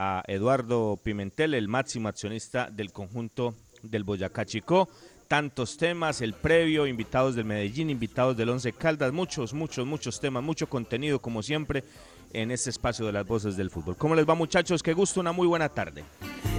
a 0.00 0.22
Eduardo 0.26 0.98
Pimentel, 1.02 1.52
el 1.52 1.68
máximo 1.68 2.08
accionista 2.08 2.70
del 2.70 2.90
conjunto 2.90 3.54
del 3.82 4.02
Boyacá 4.02 4.46
Chicó. 4.46 4.88
Tantos 5.28 5.76
temas, 5.76 6.22
el 6.22 6.32
previo, 6.32 6.86
invitados 6.86 7.34
del 7.34 7.44
Medellín, 7.44 7.90
invitados 7.90 8.34
del 8.36 8.48
Once 8.48 8.72
Caldas, 8.72 9.12
muchos, 9.12 9.52
muchos, 9.52 9.86
muchos 9.86 10.18
temas, 10.18 10.42
mucho 10.42 10.68
contenido 10.68 11.20
como 11.20 11.42
siempre 11.42 11.84
en 12.32 12.50
este 12.50 12.70
espacio 12.70 13.04
de 13.04 13.12
las 13.12 13.26
voces 13.26 13.58
del 13.58 13.70
fútbol. 13.70 13.96
¿Cómo 13.96 14.14
les 14.14 14.26
va 14.26 14.34
muchachos? 14.34 14.82
Qué 14.82 14.94
gusto, 14.94 15.20
una 15.20 15.32
muy 15.32 15.46
buena 15.46 15.68
tarde. 15.68 16.02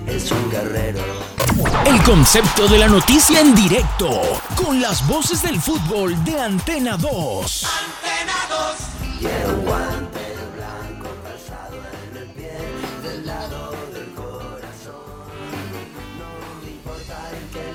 Es 0.06 0.32
un 0.32 0.52
guerrero. 0.52 1.00
El 1.86 2.02
concepto 2.04 2.68
de 2.68 2.78
la 2.78 2.88
noticia 2.88 3.42
en 3.42 3.56
directo, 3.56 4.22
con 4.56 4.80
las 4.80 5.06
voces 5.08 5.42
del 5.42 5.60
fútbol 5.60 6.24
de 6.24 6.40
Antena 6.40 6.96
2. 6.96 7.66
Antena 7.66 8.34
2. 8.50 8.92
Quiero 9.20 9.71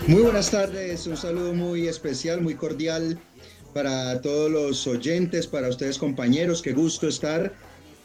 Muy 0.08 0.22
buenas 0.22 0.52
tardes, 0.52 1.04
un 1.08 1.16
saludo 1.16 1.52
muy 1.52 1.88
especial, 1.88 2.40
muy 2.40 2.54
cordial 2.54 3.18
para 3.74 4.20
todos 4.20 4.48
los 4.48 4.86
oyentes, 4.86 5.48
para 5.48 5.68
ustedes 5.68 5.98
compañeros, 5.98 6.62
qué 6.62 6.72
gusto 6.72 7.08
estar. 7.08 7.52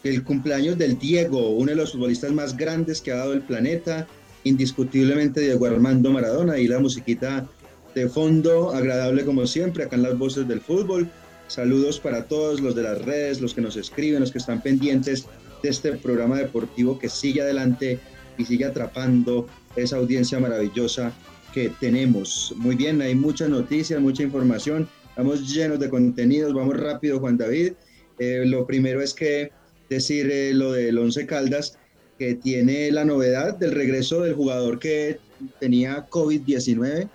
El 0.02 0.24
cumpleaños 0.24 0.76
del 0.76 0.98
Diego, 0.98 1.50
uno 1.50 1.70
de 1.70 1.76
los 1.76 1.92
futbolistas 1.92 2.32
más 2.32 2.56
grandes 2.56 3.00
que 3.00 3.12
ha 3.12 3.18
dado 3.18 3.34
el 3.34 3.42
planeta, 3.42 4.08
indiscutiblemente 4.42 5.42
Diego 5.42 5.66
Armando 5.66 6.10
Maradona 6.10 6.58
y 6.58 6.66
la 6.66 6.80
musiquita 6.80 7.48
de 7.94 8.08
fondo, 8.08 8.72
agradable 8.74 9.24
como 9.24 9.46
siempre, 9.46 9.84
acá 9.84 9.94
en 9.94 10.02
las 10.02 10.18
voces 10.18 10.48
del 10.48 10.60
fútbol. 10.60 11.08
Saludos 11.46 12.00
para 12.00 12.24
todos 12.24 12.60
los 12.60 12.74
de 12.74 12.82
las 12.82 13.00
redes, 13.02 13.40
los 13.40 13.54
que 13.54 13.60
nos 13.60 13.76
escriben, 13.76 14.18
los 14.18 14.32
que 14.32 14.38
están 14.38 14.60
pendientes 14.60 15.26
de 15.62 15.68
este 15.68 15.92
programa 15.92 16.38
deportivo 16.38 16.98
que 16.98 17.08
sigue 17.08 17.42
adelante 17.42 18.00
y 18.38 18.44
sigue 18.44 18.64
atrapando 18.64 19.46
esa 19.76 19.98
audiencia 19.98 20.40
maravillosa 20.40 21.12
que 21.52 21.70
tenemos. 21.80 22.54
Muy 22.56 22.76
bien, 22.76 23.00
hay 23.02 23.14
muchas 23.14 23.48
noticias, 23.48 24.00
mucha 24.00 24.22
información, 24.22 24.88
estamos 25.08 25.52
llenos 25.52 25.78
de 25.78 25.88
contenidos, 25.88 26.54
vamos 26.54 26.76
rápido 26.78 27.20
Juan 27.20 27.36
David. 27.36 27.74
Eh, 28.18 28.44
lo 28.46 28.66
primero 28.66 29.00
es 29.00 29.14
que 29.14 29.50
decir 29.88 30.30
eh, 30.30 30.54
lo 30.54 30.72
del 30.72 30.98
Once 30.98 31.26
Caldas, 31.26 31.78
que 32.18 32.34
tiene 32.34 32.90
la 32.90 33.04
novedad 33.04 33.56
del 33.56 33.72
regreso 33.72 34.22
del 34.22 34.34
jugador 34.34 34.78
que 34.78 35.18
tenía 35.60 36.08
COVID-19. 36.08 37.08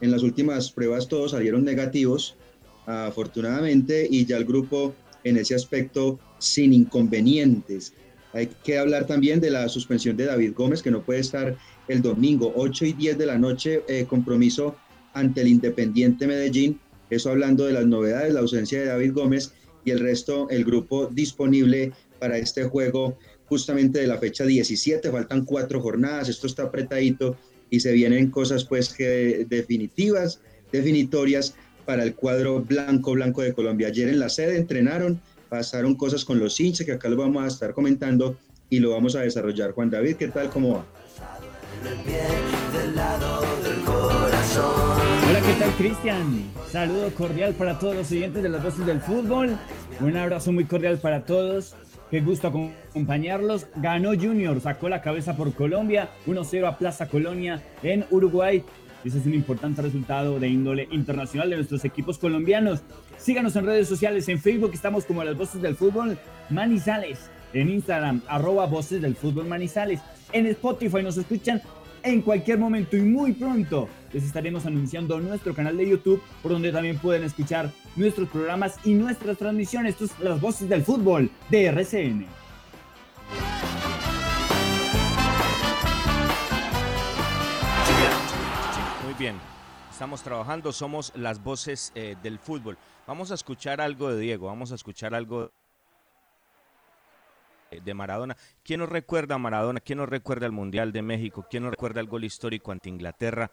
En 0.00 0.10
las 0.10 0.22
últimas 0.22 0.70
pruebas 0.70 1.08
todos 1.08 1.32
salieron 1.32 1.64
negativos, 1.64 2.36
afortunadamente, 2.86 4.06
y 4.10 4.24
ya 4.24 4.36
el 4.36 4.44
grupo 4.44 4.94
en 5.24 5.36
ese 5.36 5.54
aspecto 5.54 6.18
sin 6.38 6.72
inconvenientes. 6.72 7.92
Hay 8.32 8.48
que 8.64 8.78
hablar 8.78 9.06
también 9.06 9.40
de 9.40 9.50
la 9.50 9.68
suspensión 9.68 10.16
de 10.16 10.26
David 10.26 10.52
Gómez, 10.54 10.82
que 10.82 10.90
no 10.90 11.02
puede 11.02 11.20
estar 11.20 11.56
el 11.88 12.02
domingo, 12.02 12.52
8 12.54 12.86
y 12.86 12.92
10 12.92 13.18
de 13.18 13.26
la 13.26 13.38
noche, 13.38 13.82
eh, 13.88 14.04
compromiso 14.06 14.76
ante 15.14 15.40
el 15.40 15.48
Independiente 15.48 16.26
Medellín. 16.26 16.78
Eso 17.10 17.30
hablando 17.30 17.64
de 17.64 17.72
las 17.72 17.86
novedades, 17.86 18.34
la 18.34 18.40
ausencia 18.40 18.80
de 18.80 18.86
David 18.86 19.12
Gómez 19.14 19.52
y 19.84 19.90
el 19.90 20.00
resto, 20.00 20.48
el 20.50 20.64
grupo 20.64 21.06
disponible 21.06 21.92
para 22.18 22.36
este 22.36 22.64
juego 22.64 23.16
justamente 23.46 24.00
de 24.00 24.06
la 24.06 24.18
fecha 24.18 24.44
17. 24.44 25.10
Faltan 25.10 25.44
cuatro 25.44 25.80
jornadas, 25.80 26.28
esto 26.28 26.46
está 26.46 26.64
apretadito 26.64 27.36
y 27.70 27.80
se 27.80 27.92
vienen 27.92 28.30
cosas 28.30 28.64
pues 28.64 28.92
que 28.92 29.46
definitivas, 29.48 30.40
definitorias 30.70 31.54
para 31.86 32.02
el 32.02 32.14
cuadro 32.14 32.60
blanco 32.60 33.12
blanco 33.12 33.42
de 33.42 33.54
Colombia. 33.54 33.88
Ayer 33.88 34.08
en 34.08 34.18
la 34.18 34.28
sede 34.28 34.58
entrenaron, 34.58 35.20
pasaron 35.48 35.94
cosas 35.94 36.24
con 36.24 36.38
los 36.38 36.60
hinchas 36.60 36.84
que 36.84 36.92
acá 36.92 37.08
lo 37.08 37.16
vamos 37.16 37.42
a 37.42 37.46
estar 37.46 37.72
comentando 37.72 38.36
y 38.68 38.80
lo 38.80 38.90
vamos 38.90 39.16
a 39.16 39.22
desarrollar. 39.22 39.72
Juan 39.72 39.88
David, 39.90 40.16
¿qué 40.16 40.28
tal? 40.28 40.50
¿Cómo 40.50 40.74
va? 40.74 40.97
Hola, 45.28 45.40
¿qué 45.40 45.52
tal 45.58 45.70
Cristian? 45.76 46.44
Saludo 46.70 47.10
cordial 47.14 47.54
para 47.54 47.78
todos 47.78 47.94
los 47.94 48.06
siguientes 48.06 48.42
de 48.42 48.48
las 48.48 48.62
voces 48.62 48.84
del 48.84 49.00
fútbol. 49.00 49.56
Un 50.00 50.16
abrazo 50.16 50.50
muy 50.52 50.64
cordial 50.64 50.98
para 50.98 51.24
todos. 51.24 51.76
Qué 52.10 52.20
gusto 52.20 52.48
acompañarlos. 52.48 53.66
Ganó 53.76 54.10
Junior, 54.10 54.60
sacó 54.60 54.88
la 54.88 55.02
cabeza 55.02 55.36
por 55.36 55.52
Colombia, 55.52 56.08
1-0 56.26 56.66
a 56.66 56.78
Plaza 56.78 57.08
Colonia 57.08 57.62
en 57.82 58.06
Uruguay. 58.10 58.64
Ese 59.04 59.18
es 59.18 59.26
un 59.26 59.34
importante 59.34 59.80
resultado 59.82 60.40
de 60.40 60.48
índole 60.48 60.88
internacional 60.90 61.50
de 61.50 61.56
nuestros 61.56 61.84
equipos 61.84 62.18
colombianos. 62.18 62.80
Síganos 63.18 63.54
en 63.56 63.66
redes 63.66 63.86
sociales, 63.86 64.28
en 64.28 64.40
Facebook 64.40 64.72
estamos 64.74 65.04
como 65.04 65.22
las 65.22 65.36
voces 65.36 65.62
del 65.62 65.76
fútbol 65.76 66.18
Manizales, 66.50 67.30
en 67.52 67.70
Instagram 67.70 68.22
arroba 68.26 68.66
voces 68.66 69.00
del 69.00 69.14
fútbol 69.14 69.46
Manizales, 69.46 70.00
en 70.32 70.46
Spotify 70.46 71.02
nos 71.02 71.16
escuchan 71.16 71.62
en 72.02 72.22
cualquier 72.22 72.58
momento 72.58 72.96
y 72.96 73.02
muy 73.02 73.32
pronto 73.32 73.88
les 74.12 74.24
estaremos 74.24 74.64
anunciando 74.66 75.18
nuestro 75.20 75.54
canal 75.54 75.76
de 75.76 75.88
YouTube 75.88 76.22
por 76.42 76.52
donde 76.52 76.72
también 76.72 76.98
pueden 76.98 77.24
escuchar 77.24 77.72
nuestros 77.96 78.28
programas 78.28 78.78
y 78.84 78.94
nuestras 78.94 79.36
transmisiones. 79.36 80.00
Estos 80.00 80.18
las 80.20 80.40
voces 80.40 80.68
del 80.68 80.82
fútbol 80.82 81.30
de 81.50 81.66
RCN. 81.66 82.26
Muy 89.04 89.14
bien, 89.18 89.36
estamos 89.90 90.22
trabajando, 90.22 90.72
somos 90.72 91.12
las 91.16 91.42
voces 91.42 91.92
eh, 91.94 92.16
del 92.22 92.38
fútbol. 92.38 92.78
Vamos 93.06 93.30
a 93.32 93.34
escuchar 93.34 93.80
algo 93.80 94.10
de 94.10 94.20
Diego, 94.20 94.46
vamos 94.46 94.70
a 94.72 94.76
escuchar 94.76 95.14
algo 95.14 95.50
de 97.70 97.94
Maradona. 97.94 98.36
¿Quién 98.62 98.80
nos 98.80 98.88
recuerda 98.88 99.36
a 99.36 99.38
Maradona? 99.38 99.80
¿Quién 99.80 99.98
nos 99.98 100.08
recuerda 100.08 100.46
al 100.46 100.52
Mundial 100.52 100.92
de 100.92 101.02
México? 101.02 101.46
¿Quién 101.50 101.64
nos 101.64 101.70
recuerda 101.70 102.00
el 102.00 102.06
gol 102.06 102.24
histórico 102.24 102.72
ante 102.72 102.88
Inglaterra? 102.88 103.50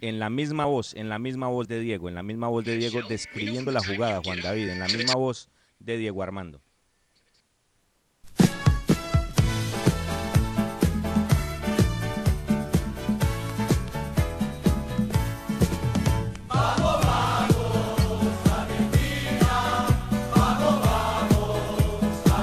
En 0.00 0.18
la 0.18 0.30
misma 0.30 0.64
voz, 0.64 0.94
en 0.94 1.08
la 1.08 1.18
misma 1.18 1.48
voz 1.48 1.68
de 1.68 1.78
Diego, 1.80 2.08
en 2.08 2.14
la 2.14 2.22
misma 2.22 2.48
voz 2.48 2.64
de 2.64 2.76
Diego 2.76 3.00
describiendo 3.08 3.70
la 3.70 3.84
jugada, 3.84 4.20
Juan 4.24 4.40
David, 4.40 4.70
en 4.70 4.78
la 4.78 4.88
misma 4.88 5.14
voz 5.14 5.48
de 5.78 5.96
Diego 5.96 6.22
Armando. 6.22 6.60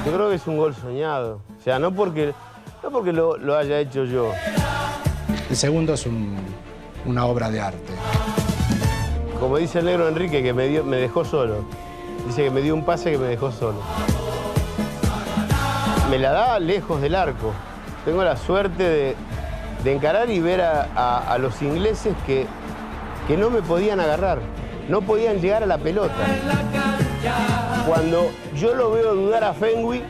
Yo 0.10 0.16
creo 0.16 0.30
que 0.30 0.36
es 0.36 0.48
un 0.48 0.58
gol 0.58 0.74
soñado. 0.76 1.42
O 1.60 1.64
sea, 1.64 1.78
no 1.78 1.92
porque, 1.92 2.34
no 2.82 2.90
porque 2.90 3.14
lo, 3.14 3.38
lo 3.38 3.56
haya 3.56 3.78
hecho 3.80 4.06
yo. 4.06 4.32
El 5.50 5.56
segundo 5.56 5.94
es 5.94 6.06
un- 6.08 6.36
una 7.06 7.26
obra 7.26 7.52
de 7.52 7.62
arte. 7.62 7.94
Como 9.40 9.58
dice 9.58 9.80
el 9.80 9.86
negro 9.86 10.08
Enrique, 10.08 10.42
que 10.42 10.52
me, 10.52 10.68
dio, 10.68 10.84
me 10.84 10.98
dejó 10.98 11.24
solo. 11.26 11.64
Dice 12.26 12.46
que 12.46 12.50
me 12.50 12.62
dio 12.62 12.74
un 12.74 12.84
pase 12.86 13.12
que 13.12 13.18
me 13.20 13.28
dejó 13.28 13.52
solo. 13.52 13.80
Me 16.10 16.18
la 16.18 16.32
da 16.32 16.60
lejos 16.60 17.00
del 17.02 17.14
arco. 17.14 17.52
Tengo 18.04 18.24
la 18.24 18.36
suerte 18.36 18.82
de, 18.84 19.16
de 19.84 19.94
encarar 19.94 20.30
y 20.32 20.40
ver 20.40 20.62
a, 20.62 20.88
a- 20.96 21.34
a 21.34 21.38
los 21.38 21.62
ingleses 21.62 22.16
que, 22.26 22.48
que 23.28 23.38
no 23.38 23.52
me 23.52 23.62
podían 23.62 24.00
agarrar. 24.00 24.40
No 24.90 25.02
podían 25.02 25.40
llegar 25.40 25.62
a 25.62 25.68
la 25.68 25.78
pelota. 25.78 26.16
Cuando 27.88 28.32
yo 28.56 28.76
lo 28.76 28.92
veo 28.92 29.16
dudar 29.16 29.44
a 29.44 29.54
Fenwick, 29.54 30.04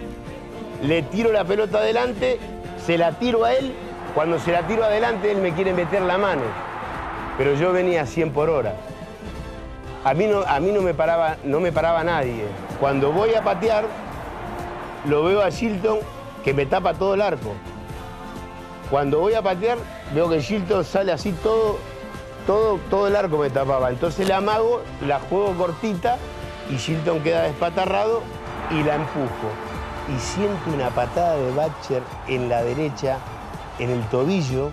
le 0.84 1.02
tiro 1.04 1.32
la 1.32 1.44
pelota 1.46 1.80
adelante, 1.80 2.40
se 2.86 2.98
la 2.98 3.14
tiro 3.14 3.46
a 3.46 3.54
él. 3.54 3.74
Cuando 4.16 4.40
se 4.40 4.52
la 4.52 4.66
tiro 4.68 4.84
adelante, 4.84 5.32
él 5.32 5.38
me 5.38 5.54
quiere 5.54 5.74
meter 5.74 6.02
la 6.02 6.18
mano. 6.18 6.42
Pero 7.38 7.54
yo 7.54 7.72
venía 7.72 8.02
a 8.02 8.06
100 8.06 8.32
por 8.32 8.50
hora. 8.50 8.74
A 10.04 10.14
mí 10.14 10.28
no, 10.28 10.42
a 10.42 10.60
mí 10.60 10.72
no, 10.72 10.82
me, 10.82 10.94
paraba, 10.94 11.38
no 11.44 11.60
me 11.60 11.72
paraba 11.72 12.04
nadie. 12.04 12.46
Cuando 12.80 13.12
voy 13.12 13.34
a 13.34 13.44
patear, 13.44 13.86
lo 15.06 15.24
veo 15.24 15.42
a 15.42 15.50
Shilton 15.50 16.00
que 16.44 16.54
me 16.54 16.66
tapa 16.66 16.94
todo 16.94 17.14
el 17.14 17.22
arco. 17.22 17.54
Cuando 18.90 19.20
voy 19.20 19.36
a 19.36 19.42
patear, 19.42 19.78
veo 20.14 20.30
que 20.30 20.40
Shilton 20.40 20.84
sale 20.84 21.12
así 21.12 21.32
todo, 21.44 21.78
todo, 22.48 22.80
todo 22.90 23.08
el 23.08 23.16
arco 23.16 23.38
me 23.38 23.50
tapaba. 23.50 23.90
Entonces 23.90 24.28
la 24.28 24.38
amago, 24.38 24.82
la 25.06 25.20
juego 25.20 25.54
cortita 25.54 26.18
y 26.70 26.78
Shilton 26.78 27.22
queda 27.22 27.44
despatarrado 27.44 28.22
y 28.72 28.84
la 28.84 28.96
empujo. 28.96 29.50
Y 30.16 30.20
siento 30.20 30.72
una 30.74 30.90
patada 30.90 31.36
de 31.36 31.52
Batcher 31.54 32.04
en 32.28 32.50
la 32.50 32.64
derecha, 32.64 33.18
en 33.80 33.90
el 33.90 34.02
tobillo, 34.10 34.72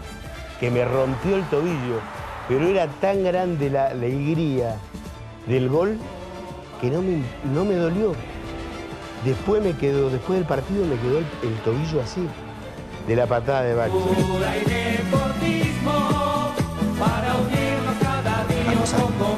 que 0.60 0.70
me 0.70 0.84
rompió 0.84 1.37
el 1.37 1.44
tobillo. 1.44 2.00
Pero 2.48 2.69
era 2.69 2.87
tan 3.00 3.25
grande 3.25 3.70
la, 3.70 3.87
alegría 3.88 4.76
del 5.46 5.69
gol 5.69 5.98
que 6.81 6.90
no 6.90 7.02
me, 7.02 7.22
no 7.52 7.64
me 7.64 7.75
dolió. 7.75 8.14
Después 9.25 9.62
me 9.62 9.72
quedó, 9.72 10.10
después 10.10 10.38
del 10.38 10.46
partido 10.46 10.84
me 10.84 10.96
quedó 10.96 11.19
el, 11.19 11.26
el 11.43 11.54
tobillo 11.64 12.00
así, 12.02 12.26
de 13.06 13.16
la 13.16 13.26
patada 13.26 13.62
de 13.62 13.75
Batcher. 13.75 14.00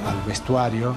Al 0.07 0.27
vestuario, 0.27 0.95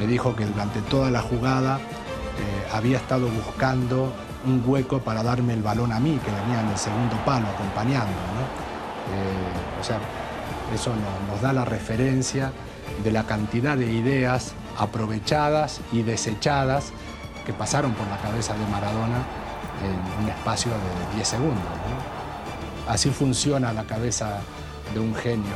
me 0.00 0.06
dijo 0.06 0.34
que 0.34 0.46
durante 0.46 0.80
toda 0.80 1.10
la 1.10 1.20
jugada 1.20 1.76
eh, 1.76 2.68
había 2.72 2.96
estado 2.96 3.28
buscando 3.28 4.10
un 4.46 4.62
hueco 4.66 5.00
para 5.00 5.22
darme 5.22 5.52
el 5.52 5.62
balón 5.62 5.92
a 5.92 6.00
mí, 6.00 6.18
que 6.24 6.30
venía 6.30 6.62
en 6.62 6.68
el 6.68 6.78
segundo 6.78 7.16
palo 7.26 7.46
acompañando. 7.48 8.08
Eh, 8.08 9.78
o 9.78 9.84
sea, 9.84 9.98
eso 10.74 10.90
nos, 11.28 11.42
da 11.42 11.52
la 11.52 11.66
referencia 11.66 12.50
de 13.04 13.12
la 13.12 13.24
cantidad 13.24 13.76
de 13.76 13.92
ideas 13.92 14.54
aprovechadas 14.78 15.82
y 15.92 16.02
desechadas 16.02 16.92
que 17.44 17.52
pasaron 17.52 17.92
por 17.92 18.06
la 18.08 18.16
cabeza 18.16 18.54
de 18.54 18.66
Maradona 18.72 19.22
en 19.84 20.24
un 20.24 20.30
espacio 20.30 20.72
de 20.72 21.16
10 21.16 21.28
segundos. 21.28 21.64
Así 22.88 23.10
funciona 23.10 23.74
la 23.74 23.84
cabeza 23.84 24.40
de 24.92 25.00
un 25.00 25.14
genio 25.14 25.54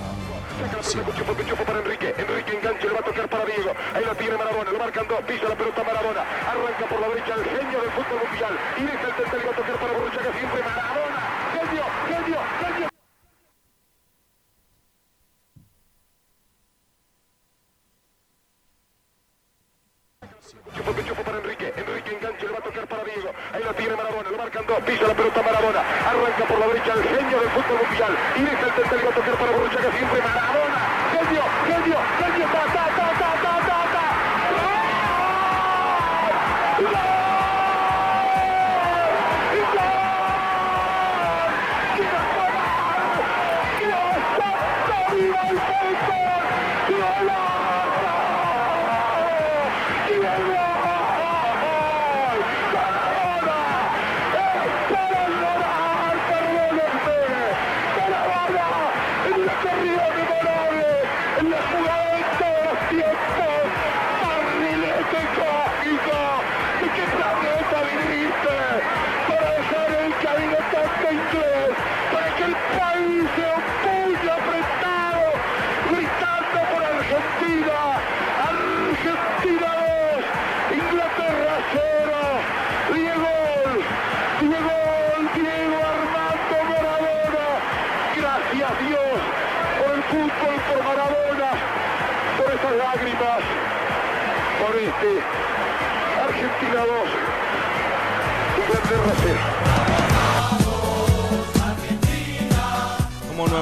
para 1.67 1.79
Enrique. 1.81 2.15
Enrique 2.17 2.57
enganche, 2.57 2.87
le 2.87 2.95
va 2.95 3.01
a 3.01 3.03
tocar 3.03 3.29
para 3.29 3.45
Diego. 3.45 3.73
Ahí 3.95 4.05
lo 4.05 4.15
tiene 4.15 4.37
Maradona, 4.37 4.71
lo 4.71 4.79
marcan 4.79 5.07
dos, 5.09 5.21
pisa 5.25 5.49
la 5.49 5.57
pelota 5.57 5.83
Maradona. 5.85 6.23
Arranca 6.23 6.87
por 6.89 7.01
la 7.01 7.09
derecha 7.09 7.35
el 7.35 7.45
genio 7.45 7.81
del 7.81 7.91
fútbol 7.91 8.21
mundial. 8.29 8.55
Y 8.79 8.83
deja 8.83 9.07
el 9.09 9.39
le 9.39 9.45
va 9.45 9.53
a 9.53 9.57
tocar 9.57 9.77
para 9.77 9.93
Borruchaga 9.93 10.33
siempre 10.33 10.63
Maradona. 10.63 11.14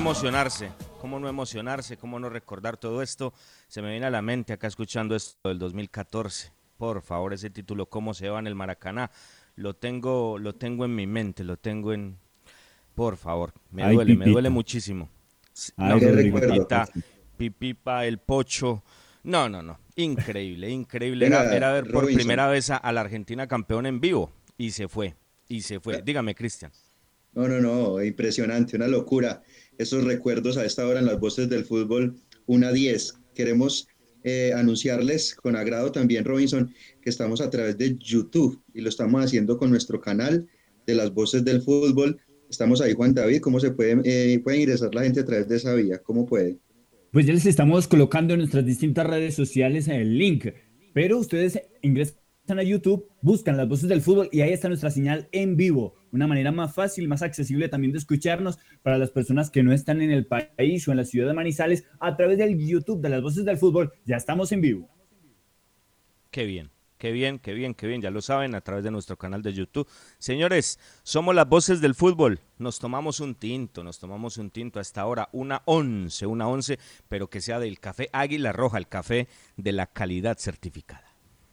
Emocionarse? 0.03 0.73
¿Cómo 1.01 1.21
no 1.21 1.29
emocionarse? 1.29 1.97
¿Cómo 1.97 2.19
no 2.19 2.29
recordar 2.29 2.77
todo 2.77 3.03
esto? 3.03 3.33
Se 3.69 3.81
me 3.83 3.93
viene 3.93 4.07
a 4.07 4.11
la 4.11 4.21
mente 4.21 4.53
acá 4.53 4.67
escuchando 4.67 5.15
esto 5.15 5.49
del 5.49 5.61
2014. 5.61 6.51
Por 6.77 7.03
favor, 7.03 7.33
ese 7.33 7.51
título, 7.51 7.87
¿cómo 7.87 8.13
se 8.13 8.29
va 8.29 8.41
en 8.41 8.49
el 8.49 8.57
Maracaná? 8.57 9.13
Lo 9.55 9.75
tengo, 9.75 10.39
lo 10.39 10.57
tengo 10.57 10.85
en 10.85 10.97
mi 10.97 11.07
mente, 11.07 11.45
lo 11.45 11.57
tengo 11.57 11.93
en... 11.93 12.19
Por 12.97 13.17
favor, 13.17 13.53
me 13.71 13.85
Ay, 13.85 13.95
duele, 13.95 14.17
me 14.17 14.27
duele 14.27 14.51
muchísimo. 14.51 15.09
Ay, 15.77 16.01
La. 16.69 16.89
Pipipa, 17.37 18.05
el 18.05 18.19
Pocho. 18.19 18.83
No, 19.23 19.49
no, 19.49 19.63
no. 19.63 19.79
Increíble, 19.95 20.69
increíble. 20.69 21.27
Era, 21.27 21.55
era 21.55 21.71
ver 21.71 21.85
por 21.85 22.03
Robinson. 22.03 22.17
primera 22.17 22.49
vez 22.49 22.71
a, 22.71 22.77
a 22.77 22.93
la 22.93 23.03
Argentina 23.03 23.47
campeón 23.47 23.87
en 23.87 24.01
vivo. 24.01 24.33
Y 24.59 24.73
se 24.73 24.89
fue, 24.89 25.15
y 25.49 25.61
se 25.63 25.79
fue. 25.79 26.03
Dígame, 26.03 26.35
Cristian. 26.35 26.73
No, 27.35 27.49
no, 27.49 27.61
no, 27.61 28.03
impresionante, 28.03 28.77
una 28.77 28.89
locura. 28.89 29.43
Esos 29.79 30.05
recuerdos 30.05 30.57
a 30.57 30.65
esta 30.65 30.87
hora 30.87 31.01
en 31.01 31.07
las 31.07 31.19
voces 31.19 31.49
del 31.49 31.65
fútbol, 31.65 32.17
una 32.47 32.73
10. 32.73 33.15
Queremos 33.35 33.89
eh, 34.25 34.53
anunciarles 34.55 35.35
con 35.35 35.57
agrado 35.57 35.91
también, 35.91 36.25
Robinson, 36.25 36.73
que 37.01 37.11
estamos 37.11 37.41
a 37.41 37.51
través 37.51 37.77
de 37.79 37.97
YouTube 37.99 38.63
y 38.73 38.81
lo 38.81 38.89
estamos 38.89 39.25
haciendo 39.25 39.59
con 39.59 39.71
nuestro 39.71 40.01
canal 40.01 40.47
de 40.87 40.95
las 40.95 41.13
voces 41.13 41.45
del 41.45 41.63
fútbol. 41.63 42.21
Estamos 42.49 42.81
ahí, 42.81 42.93
Juan 42.93 43.15
David, 43.15 43.41
¿cómo 43.41 43.59
se 43.59 43.71
puede, 43.73 44.01
eh, 44.05 44.39
puede 44.41 44.59
ingresar 44.59 44.95
la 44.95 45.03
gente 45.03 45.21
a 45.21 45.25
través 45.25 45.49
de 45.49 45.57
esa 45.57 45.75
vía? 45.75 45.99
¿Cómo 45.99 46.27
puede? 46.27 46.59
Pues 47.11 47.27
ya 47.27 47.33
les 47.33 47.47
estamos 47.47 47.89
colocando 47.89 48.35
en 48.35 48.41
nuestras 48.41 48.65
distintas 48.65 49.07
redes 49.07 49.35
sociales 49.35 49.89
el 49.89 50.17
link, 50.17 50.47
pero 50.93 51.19
ustedes 51.19 51.61
ingresan 51.83 52.22
a 52.49 52.63
YouTube, 52.63 53.09
buscan 53.23 53.57
las 53.57 53.69
voces 53.69 53.89
del 53.89 54.03
fútbol 54.03 54.29
y 54.33 54.41
ahí 54.41 54.53
está 54.53 54.69
nuestra 54.69 54.91
señal 54.91 55.29
en 55.33 55.57
vivo. 55.57 55.95
Una 56.11 56.27
manera 56.27 56.53
más 56.53 56.75
fácil, 56.75 57.09
más 57.09 57.23
accesible 57.23 57.69
también 57.69 57.93
de 57.93 57.99
escucharnos 57.99 58.59
para 58.83 58.99
las 58.99 59.11
personas 59.11 59.51
que 59.51 59.63
no 59.63 59.73
están 59.73 60.03
en 60.03 60.11
el 60.11 60.27
país 60.27 60.87
o 60.87 60.91
en 60.91 60.99
la 60.99 61.05
ciudad 61.05 61.29
de 61.29 61.35
Manizales 61.35 61.85
a 62.01 62.17
través 62.17 62.39
del 62.39 62.59
YouTube 62.59 63.01
de 63.01 63.09
las 63.09 63.23
voces 63.23 63.45
del 63.45 63.59
fútbol. 63.59 63.93
Ya 64.05 64.17
estamos 64.17 64.53
en 64.53 64.61
vivo. 64.61 64.91
Qué 66.31 66.45
bien, 66.45 66.71
qué 66.99 67.13
bien, 67.13 67.39
qué 67.39 67.55
bien, 67.55 67.75
qué 67.75 67.87
bien. 67.87 68.03
Ya 68.03 68.11
lo 68.11 68.21
saben 68.21 68.55
a 68.55 68.61
través 68.61 68.85
de 68.85 68.91
nuestro 68.91 69.17
canal 69.17 69.43
de 69.43 69.55
YouTube. 69.55 69.89
Señores, 70.19 70.79
somos 71.05 71.35
las 71.35 71.49
voces 71.49 71.81
del 71.81 71.95
fútbol. 71.95 72.41
Nos 72.59 72.79
tomamos 72.79 73.21
un 73.21 73.35
tinto, 73.35 73.83
nos 73.83 73.99
tomamos 73.99 74.37
un 74.37 74.51
tinto 74.51 74.79
a 74.79 74.83
esta 74.83 75.07
hora, 75.07 75.29
una 75.33 75.63
once, 75.65 76.27
una 76.27 76.49
once, 76.49 76.79
pero 77.09 77.31
que 77.31 77.41
sea 77.41 77.59
del 77.61 77.81
café 77.81 78.11
Águila 78.13 78.53
Roja, 78.53 78.79
el 78.79 78.89
café 78.89 79.29
de 79.57 79.73
la 79.73 79.87
calidad 79.87 80.39
certificada. 80.39 81.07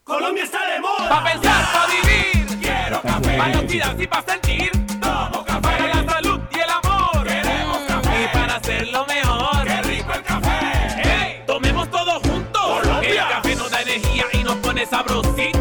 Colombia 0.04 0.44
está. 0.44 0.59
Pa' 1.08 1.24
pensar, 1.24 1.64
pa' 1.74 1.88
vivir. 1.88 2.60
Quiero 2.60 3.02
café. 3.02 3.38
Pa' 3.38 3.50
identidad 3.50 3.98
y 3.98 4.08
pa' 4.08 4.24
sentir. 4.28 4.72
Tomo 5.00 5.46
café. 5.46 5.62
Para 5.62 5.88
la 5.88 6.12
salud 6.12 6.40
y 6.52 6.60
el 6.60 6.70
amor. 6.70 7.28
Queremos 7.28 7.80
café. 7.88 8.24
Y 8.24 8.38
para 8.38 8.56
hacerlo 8.56 9.06
mejor. 9.06 9.64
Qué 9.66 9.82
rico 9.84 10.14
el 10.14 10.24
café. 10.24 10.60
Hey, 11.04 11.44
tomemos 11.46 11.90
todos 11.90 12.22
juntos. 12.24 12.62
Colombia. 12.62 13.24
El 13.24 13.30
café 13.36 13.56
nos 13.56 13.72
da 13.72 13.82
energía 13.82 14.26
y 14.34 14.44
nos 14.44 14.56
pone 14.58 14.86
sabrosito. 14.86 15.59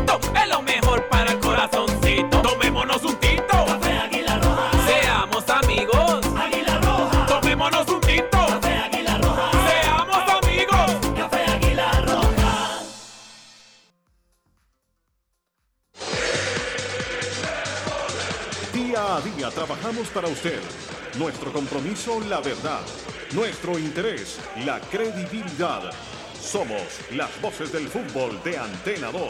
Trabajamos 19.58 20.06
para 20.10 20.28
usted. 20.28 20.60
Nuestro 21.18 21.52
compromiso, 21.52 22.20
la 22.20 22.40
verdad. 22.40 22.80
Nuestro 23.34 23.76
interés, 23.76 24.38
la 24.64 24.78
credibilidad. 24.78 25.90
Somos 26.40 26.80
las 27.10 27.42
voces 27.42 27.72
del 27.72 27.88
fútbol 27.88 28.40
de 28.44 28.56
Antena 28.56 29.10
2. 29.10 29.22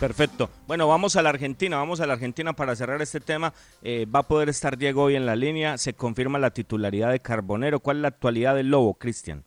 Perfecto. 0.00 0.48
Bueno, 0.66 0.88
vamos 0.88 1.16
a 1.16 1.22
la 1.22 1.28
Argentina, 1.28 1.76
vamos 1.76 2.00
a 2.00 2.06
la 2.06 2.14
Argentina 2.14 2.54
para 2.54 2.74
cerrar 2.76 3.02
este 3.02 3.20
tema. 3.20 3.52
Eh, 3.82 4.06
va 4.06 4.20
a 4.20 4.26
poder 4.26 4.48
estar 4.48 4.78
Diego 4.78 5.02
hoy 5.02 5.16
en 5.16 5.26
la 5.26 5.36
línea. 5.36 5.76
Se 5.76 5.92
confirma 5.92 6.38
la 6.38 6.50
titularidad 6.50 7.10
de 7.10 7.20
Carbonero. 7.20 7.80
¿Cuál 7.80 7.98
es 7.98 8.02
la 8.02 8.08
actualidad 8.08 8.54
del 8.54 8.70
Lobo, 8.70 8.94
Cristian? 8.94 9.44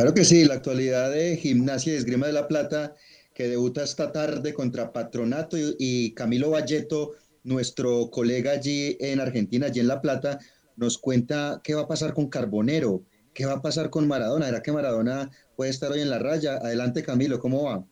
Claro 0.00 0.14
que 0.14 0.24
sí, 0.24 0.46
la 0.46 0.54
actualidad 0.54 1.10
de 1.10 1.36
Gimnasia 1.36 1.92
y 1.92 1.96
Esgrima 1.96 2.26
de 2.26 2.32
la 2.32 2.48
Plata, 2.48 2.94
que 3.34 3.48
debuta 3.48 3.82
esta 3.82 4.12
tarde 4.12 4.54
contra 4.54 4.94
Patronato 4.94 5.58
y, 5.58 6.14
Camilo 6.14 6.48
Valleto, 6.48 7.10
nuestro 7.44 8.10
colega 8.10 8.52
allí 8.52 8.96
en 8.98 9.20
Argentina, 9.20 9.66
allí 9.66 9.80
en 9.80 9.88
La 9.88 10.00
Plata, 10.00 10.38
nos 10.76 10.96
cuenta 10.96 11.60
qué 11.62 11.74
va 11.74 11.82
a 11.82 11.86
pasar 11.86 12.14
con 12.14 12.30
Carbonero, 12.30 13.04
qué 13.34 13.44
va 13.44 13.52
a 13.52 13.60
pasar 13.60 13.90
con 13.90 14.08
Maradona. 14.08 14.48
¿Era 14.48 14.62
que 14.62 14.72
Maradona 14.72 15.30
puede 15.54 15.70
estar 15.70 15.92
hoy 15.92 16.00
en 16.00 16.08
la 16.08 16.18
raya? 16.18 16.54
Adelante, 16.54 17.02
Camilo, 17.02 17.38
¿cómo 17.38 17.64
va? 17.64 17.84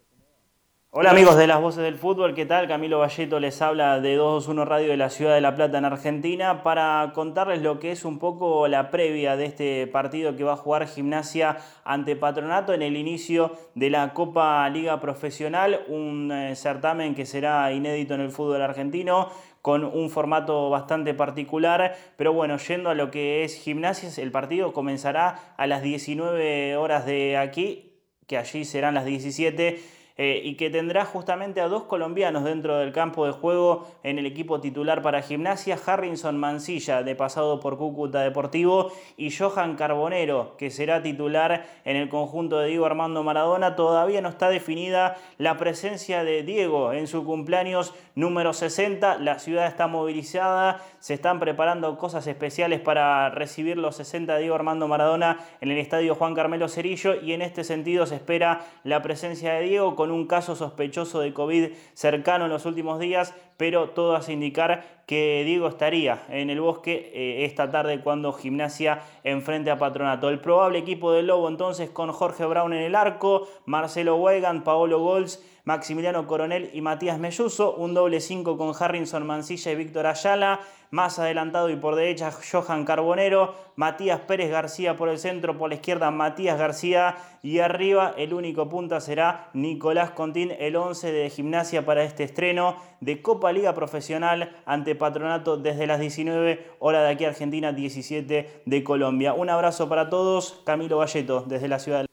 Hola 0.91 1.11
amigos 1.11 1.37
de 1.37 1.47
las 1.47 1.61
voces 1.61 1.83
del 1.83 1.99
fútbol, 1.99 2.35
¿qué 2.35 2.47
tal? 2.47 2.67
Camilo 2.67 3.01
Valleto 3.01 3.39
les 3.41 3.61
habla 3.61 4.01
de 4.01 4.17
221 4.17 4.65
Radio 4.65 4.89
de 4.89 4.97
la 4.97 5.11
Ciudad 5.11 5.35
de 5.35 5.43
La 5.43 5.55
Plata 5.55 5.77
en 5.77 5.85
Argentina 5.85 6.63
para 6.63 7.13
contarles 7.15 7.61
lo 7.61 7.79
que 7.79 7.93
es 7.93 8.07
un 8.07 8.19
poco 8.19 8.67
la 8.69 8.91
previa 8.91 9.37
de 9.37 9.45
este 9.45 9.87
partido 9.87 10.35
que 10.35 10.45
va 10.45 10.55
a 10.55 10.57
jugar 10.57 10.89
Gimnasia 10.89 11.59
ante 11.85 12.17
Patronato 12.17 12.73
en 12.73 12.81
el 12.81 12.97
inicio 12.97 13.53
de 13.75 13.91
la 13.91 14.15
Copa 14.15 14.67
Liga 14.71 14.99
Profesional, 14.99 15.85
un 15.89 16.33
eh, 16.33 16.57
certamen 16.57 17.15
que 17.15 17.27
será 17.27 17.71
inédito 17.71 18.15
en 18.15 18.23
el 18.23 18.31
fútbol 18.31 18.63
argentino 18.63 19.29
con 19.61 19.85
un 19.85 20.09
formato 20.09 20.71
bastante 20.71 21.13
particular, 21.13 21.97
pero 22.17 22.33
bueno, 22.33 22.57
yendo 22.57 22.89
a 22.89 22.95
lo 22.95 23.11
que 23.11 23.45
es 23.45 23.57
Gimnasia, 23.57 24.09
el 24.23 24.33
partido 24.33 24.73
comenzará 24.73 25.53
a 25.59 25.67
las 25.67 25.83
19 25.83 26.79
horas 26.79 27.05
de 27.05 27.37
aquí, 27.37 27.93
que 28.27 28.39
allí 28.39 28.65
serán 28.65 28.95
las 28.95 29.05
17 29.05 29.98
eh, 30.21 30.41
y 30.43 30.57
que 30.57 30.69
tendrá 30.69 31.05
justamente 31.05 31.61
a 31.61 31.69
dos 31.69 31.85
colombianos 31.85 32.43
dentro 32.43 32.77
del 32.79 32.93
campo 32.93 33.25
de 33.25 33.33
juego 33.33 33.87
en 34.03 34.19
el 34.19 34.27
equipo 34.27 34.61
titular 34.61 35.01
para 35.01 35.23
gimnasia, 35.23 35.79
Harrison 35.87 36.37
Mancilla, 36.37 37.05
de 37.05 37.15
pasado 37.15 37.61
por 37.61 37.79
Cúcuta 37.79 38.23
Deportivo, 38.23 38.91
y 39.17 39.31
Johan 39.31 39.77
Carbonero, 39.77 40.57
que 40.59 40.71
será 40.71 41.03
titular 41.03 41.67
en 41.85 41.97
el 41.97 42.09
conjunto 42.09 42.59
de 42.59 42.67
Diego 42.67 42.85
Armando 42.85 43.23
Maradona. 43.23 43.77
Todavía 43.77 44.21
no 44.21 44.29
está 44.29 44.51
definida 44.51 45.17
la 45.39 45.57
presencia 45.57 46.25
de 46.25 46.43
Diego 46.43 46.93
en 46.93 47.07
su 47.07 47.25
cumpleaños 47.25 47.95
número 48.17 48.53
60. 48.53 49.19
La 49.19 49.39
ciudad 49.39 49.69
está 49.69 49.87
movilizada, 49.87 50.83
se 50.99 51.15
están 51.15 51.39
preparando 51.39 51.97
cosas 51.97 52.27
especiales 52.27 52.81
para 52.81 53.31
recibir 53.31 53.79
los 53.79 53.95
60 53.95 54.35
de 54.35 54.41
Diego 54.41 54.57
Armando 54.57 54.89
Maradona 54.89 55.39
en 55.61 55.71
el 55.71 55.79
estadio 55.79 56.17
Juan 56.17 56.35
Carmelo 56.35 56.69
Cerillo 56.69 57.15
y 57.15 57.35
en 57.35 57.43
este 57.43 57.63
sentido 57.63 58.05
se 58.05 58.17
espera 58.17 58.67
la 58.83 59.01
presencia 59.01 59.53
de 59.53 59.63
Diego 59.63 59.95
con 59.95 60.08
un 60.11 60.27
caso 60.27 60.57
sospechoso 60.57 61.21
de 61.21 61.33
COVID 61.33 61.71
cercano 61.95 62.45
en 62.47 62.51
los 62.51 62.67
últimos 62.67 62.99
días, 62.99 63.35
pero 63.57 63.91
todo 63.91 64.15
hace 64.17 64.33
indicar 64.33 65.03
que 65.07 65.43
Diego 65.45 65.69
estaría 65.69 66.23
en 66.29 66.51
el 66.51 66.61
bosque 66.61 67.11
eh, 67.15 67.45
esta 67.45 67.71
tarde 67.71 68.01
cuando 68.01 68.33
Gimnasia 68.33 69.03
enfrente 69.25 69.71
a 69.71 69.79
Patronato. 69.79 70.29
El 70.29 70.41
probable 70.41 70.79
equipo 70.79 71.13
del 71.13 71.27
Lobo 71.29 71.49
entonces 71.49 71.91
con 71.91 72.13
Jorge 72.13 72.45
Brown 72.45 72.73
en 72.73 72.83
el 72.83 72.95
arco, 72.95 73.49
Marcelo 73.65 74.17
Weigand, 74.17 74.65
Paolo 74.65 75.01
Gols, 75.01 75.43
Maximiliano 75.65 76.27
Coronel 76.27 76.71
y 76.73 76.81
Matías 76.81 77.19
Melluso, 77.19 77.75
un 77.75 77.93
doble 77.93 78.21
5 78.21 78.57
con 78.57 78.73
Harrison 78.79 79.27
Mancilla 79.27 79.73
y 79.73 79.77
Víctor 79.77 80.07
Ayala, 80.07 80.61
más 80.91 81.19
adelantado 81.19 81.71
y 81.71 81.77
por 81.77 81.95
derecha 81.95 82.31
Johan 82.31 82.85
Carbonero, 82.85 83.55
Matías 83.77 84.21
Pérez 84.21 84.51
García 84.51 84.97
por 84.97 85.09
el 85.09 85.19
centro, 85.19 85.57
por 85.57 85.69
la 85.69 85.77
izquierda 85.77 86.11
Matías 86.11 86.59
García 86.59 87.17
y 87.43 87.61
arriba 87.61 88.15
el 88.17 88.35
único 88.35 88.69
punta 88.69 89.01
será 89.01 89.51
Nicolás 89.53 90.11
Contín, 90.11 90.53
el 90.59 90.77
11 90.77 91.13
de 91.13 91.31
gimnasia 91.31 91.85
para 91.85 92.03
este 92.03 92.25
estreno 92.25 92.77
de 93.01 93.23
Copa 93.23 93.53
Liga 93.53 93.75
Profesional 93.75 94.57
ante 94.67 94.95
Patronato 94.95 95.57
desde 95.57 95.87
las 95.87 96.01
19 96.01 96.73
horas 96.79 97.03
de 97.03 97.13
aquí 97.13 97.25
Argentina, 97.25 97.73
17 97.73 98.63
de 98.65 98.85
Colombia. 98.85 99.35
Un 99.35 99.51
abrazo 99.51 99.89
para 99.89 100.09
todos, 100.09 100.63
Camilo 100.65 100.99
Valleto 100.99 101.45
desde 101.47 101.69
la 101.69 101.79
ciudad 101.79 102.01
de 102.01 102.08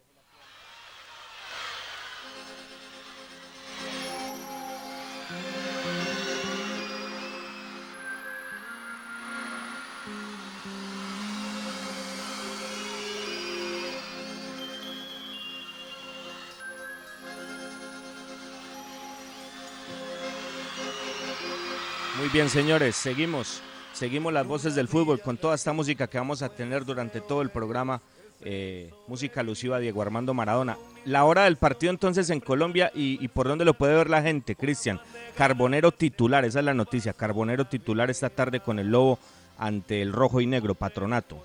bien, 22.31 22.49
señores, 22.49 22.95
seguimos. 22.95 23.61
Seguimos 23.93 24.33
las 24.33 24.45
voces 24.45 24.75
del 24.75 24.87
fútbol 24.87 25.21
con 25.21 25.37
toda 25.37 25.55
esta 25.55 25.73
música 25.73 26.07
que 26.07 26.17
vamos 26.17 26.41
a 26.41 26.49
tener 26.49 26.85
durante 26.85 27.21
todo 27.21 27.41
el 27.41 27.49
programa. 27.49 28.01
Eh, 28.41 28.91
música 29.07 29.39
alusiva 29.39 29.77
a 29.77 29.79
Diego 29.79 30.01
Armando 30.01 30.33
Maradona. 30.33 30.77
La 31.05 31.23
hora 31.23 31.45
del 31.45 31.55
partido 31.55 31.91
entonces 31.91 32.29
en 32.29 32.41
Colombia 32.41 32.91
y, 32.93 33.25
por 33.29 33.47
dónde 33.47 33.63
lo 33.63 33.73
puede 33.73 33.95
ver 33.95 34.09
la 34.09 34.21
gente, 34.21 34.55
Cristian. 34.55 34.99
Carbonero 35.37 35.91
titular, 35.91 36.43
esa 36.45 36.59
es 36.59 36.65
la 36.65 36.73
noticia. 36.73 37.13
Carbonero 37.13 37.65
titular 37.65 38.09
esta 38.09 38.29
tarde 38.29 38.59
con 38.59 38.79
el 38.79 38.89
Lobo 38.89 39.17
ante 39.57 40.01
el 40.01 40.11
Rojo 40.11 40.41
y 40.41 40.45
Negro, 40.45 40.75
Patronato. 40.75 41.41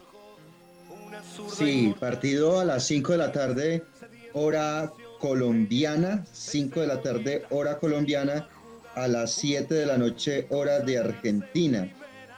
Sí, 1.48 1.94
partido 1.98 2.60
a 2.60 2.64
las 2.64 2.86
5 2.86 3.12
de 3.12 3.18
la 3.18 3.32
tarde, 3.32 3.84
hora 4.32 4.92
colombiana, 5.20 6.24
5 6.32 6.80
de 6.80 6.86
la 6.86 7.00
tarde, 7.00 7.44
hora 7.50 7.78
colombiana 7.78 8.48
a 8.94 9.08
las 9.08 9.32
7 9.32 9.72
de 9.74 9.86
la 9.86 9.98
noche 9.98 10.46
hora 10.50 10.80
de 10.80 10.98
Argentina. 10.98 11.88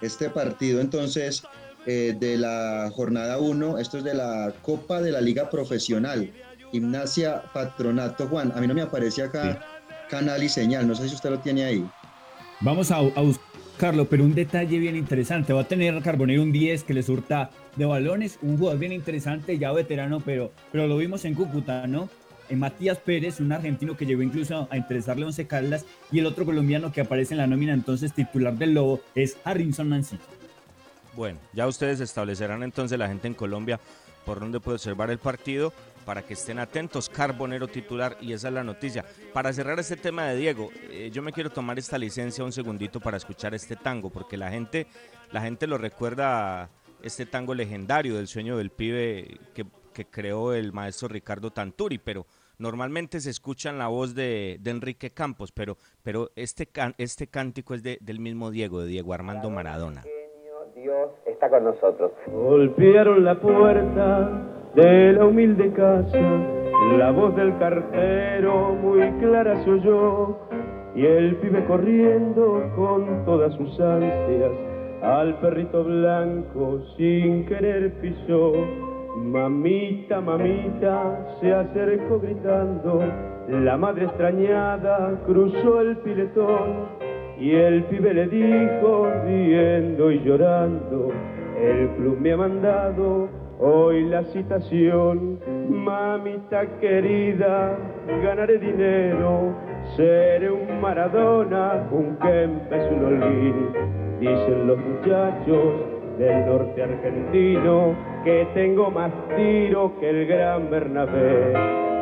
Este 0.01 0.31
partido 0.31 0.81
entonces 0.81 1.43
eh, 1.87 2.15
de 2.19 2.37
la 2.37 2.91
jornada 2.95 3.39
1, 3.39 3.79
esto 3.79 3.99
es 3.99 4.05
de 4.05 4.15
la 4.15 4.53
Copa 4.63 5.01
de 5.01 5.13
la 5.13 5.21
Liga 5.21 5.51
Profesional, 5.51 6.31
Gimnasia 6.71 7.43
Patronato 7.53 8.29
Juan. 8.29 8.53
A 8.55 8.61
mí 8.61 8.67
no 8.67 8.75
me 8.75 8.83
aparece 8.83 9.23
acá 9.23 9.65
canal 10.09 10.43
y 10.43 10.49
señal, 10.49 10.87
no 10.87 10.95
sé 10.95 11.09
si 11.09 11.15
usted 11.15 11.31
lo 11.31 11.39
tiene 11.39 11.65
ahí. 11.65 11.85
Vamos 12.61 12.91
a, 12.91 12.99
a 12.99 13.21
buscarlo, 13.21 14.07
pero 14.09 14.25
un 14.25 14.35
detalle 14.35 14.79
bien 14.79 14.95
interesante, 14.95 15.53
va 15.53 15.63
a 15.63 15.69
tener 15.69 16.01
Carbonero 16.03 16.43
un 16.43 16.53
10 16.53 16.85
que 16.85 16.95
le 16.95 17.03
surta 17.03 17.51
de 17.77 17.85
balones, 17.85 18.39
un 18.43 18.59
jugador 18.59 18.79
bien 18.79 18.93
interesante, 18.93 19.59
ya 19.59 19.73
veterano, 19.73 20.21
pero, 20.21 20.53
pero 20.71 20.87
lo 20.87 20.97
vimos 20.97 21.25
en 21.25 21.35
Cúcuta, 21.35 21.87
¿no? 21.87 22.09
Matías 22.51 22.99
Pérez, 22.99 23.41
un 23.41 23.53
argentino 23.53 23.97
que 23.97 24.07
llegó 24.07 24.23
incluso 24.23 24.69
a 24.71 24.77
interesarle 24.77 25.25
a 25.25 25.27
Once 25.27 25.47
Caldas, 25.47 25.87
y 26.11 26.19
el 26.19 26.27
otro 26.27 26.45
colombiano 26.45 26.93
que 26.93 27.01
aparece 27.01 27.35
en 27.35 27.39
la 27.39 27.47
nómina 27.47 27.73
entonces 27.73 28.13
titular 28.13 28.55
del 28.55 28.75
Lobo 28.75 29.01
es 29.15 29.37
Harrison 29.45 29.89
Mancilla. 29.89 30.23
Bueno, 31.15 31.39
ya 31.53 31.67
ustedes 31.67 32.01
establecerán 32.01 32.63
entonces 32.63 32.99
la 32.99 33.09
gente 33.09 33.29
en 33.29 33.35
Colombia 33.35 33.79
por 34.25 34.41
dónde 34.41 34.61
puede 34.61 34.77
observar 34.77 35.11
el 35.11 35.19
partido 35.19 35.73
para 36.05 36.23
que 36.23 36.35
estén 36.35 36.59
atentos. 36.59 37.09
Carbonero 37.09 37.69
titular 37.69 38.17
y 38.21 38.33
esa 38.33 38.49
es 38.49 38.55
la 38.55 38.65
noticia. 38.65 39.05
Para 39.33 39.53
cerrar 39.53 39.79
este 39.79 39.97
tema 39.97 40.27
de 40.27 40.37
Diego, 40.37 40.71
eh, 40.91 41.11
yo 41.13 41.23
me 41.23 41.33
quiero 41.33 41.51
tomar 41.51 41.79
esta 41.79 41.99
licencia 41.99 42.45
un 42.45 42.53
segundito 42.53 43.01
para 43.01 43.17
escuchar 43.17 43.55
este 43.55 43.77
tango 43.77 44.11
porque 44.11 44.37
la 44.37 44.51
gente, 44.51 44.87
la 45.33 45.43
gente 45.43 45.67
lo 45.67 45.79
recuerda 45.79 46.71
este 47.03 47.27
tango 47.27 47.55
legendario 47.55 48.17
del 48.17 48.29
sueño 48.29 48.57
del 48.57 48.71
pibe 48.71 49.39
que, 49.55 49.67
que 49.93 50.07
creó 50.07 50.53
el 50.55 50.73
maestro 50.73 51.09
Ricardo 51.09 51.51
Tanturi, 51.51 51.99
pero 51.99 52.27
Normalmente 52.63 53.19
se 53.19 53.31
escucha 53.31 53.73
la 53.73 53.89
voz 53.89 54.15
de, 54.15 54.61
Enrique 54.65 55.11
Campos, 55.11 55.51
pero, 55.51 55.79
pero 56.05 56.31
este, 56.37 56.69
este 56.97 57.27
cántico 57.27 57.75
es 57.75 57.83
de, 57.83 57.99
del 58.01 58.21
mismo 58.21 58.53
Diego, 58.53 58.83
de 58.83 58.87
Diego 58.87 59.15
Armando 59.15 59.51
Maradona. 59.51 60.03
Dios 60.77 61.11
está 61.27 61.51
con 61.51 61.65
nosotros. 61.65 62.13
Golpearon 62.29 63.25
la 63.25 63.41
puerta 63.41 64.31
de 64.77 65.13
la 65.13 65.25
humilde 65.25 65.73
casa, 65.73 66.21
la 66.97 67.11
voz 67.11 67.35
del 67.35 67.59
cartero 67.59 68.75
muy 68.75 69.11
clara 69.19 69.63
se 69.65 69.71
oyó, 69.71 70.39
y 70.95 71.05
el 71.05 71.37
pibe 71.39 71.65
corriendo 71.67 72.71
con 72.77 73.25
todas 73.25 73.53
sus 73.57 73.81
ansias, 73.81 74.53
al 75.03 75.41
perrito 75.41 75.83
blanco 75.83 76.81
sin 76.97 77.45
querer 77.47 77.93
pisó 78.01 78.92
Mamita, 79.17 80.23
mamita, 80.23 81.37
se 81.39 81.53
acercó 81.53 82.19
gritando, 82.19 83.03
la 83.47 83.77
madre 83.77 84.07
extrañada 84.07 85.21
cruzó 85.27 85.83
el 85.83 85.99
piletón 85.99 86.89
y 87.39 87.51
el 87.51 87.85
pibe 87.85 88.15
le 88.15 88.27
dijo, 88.29 89.11
riendo 89.27 90.11
y 90.11 90.21
llorando, 90.21 91.11
el 91.61 91.89
club 91.91 92.21
me 92.21 92.33
ha 92.33 92.37
mandado 92.39 93.29
hoy 93.61 94.05
la 94.05 94.25
citación, 94.25 95.39
mamita 95.69 96.67
querida, 96.81 97.77
ganaré 98.23 98.59
dinero, 98.59 99.55
seré 99.95 100.51
un 100.51 100.81
Maradona, 100.81 101.87
un 101.93 102.17
Kempes, 102.17 102.91
un 102.91 103.05
Holguín, 103.05 103.69
dicen 104.21 104.67
los 104.67 104.79
muchachos 104.79 105.92
del 106.19 106.47
norte 106.47 106.83
argentino, 106.83 107.95
que 108.25 108.47
tengo 108.55 108.91
más 108.91 109.13
tiro 109.37 109.93
que 109.99 110.11
el 110.11 110.27
gran 110.27 110.71
Bernabé. 110.71 111.53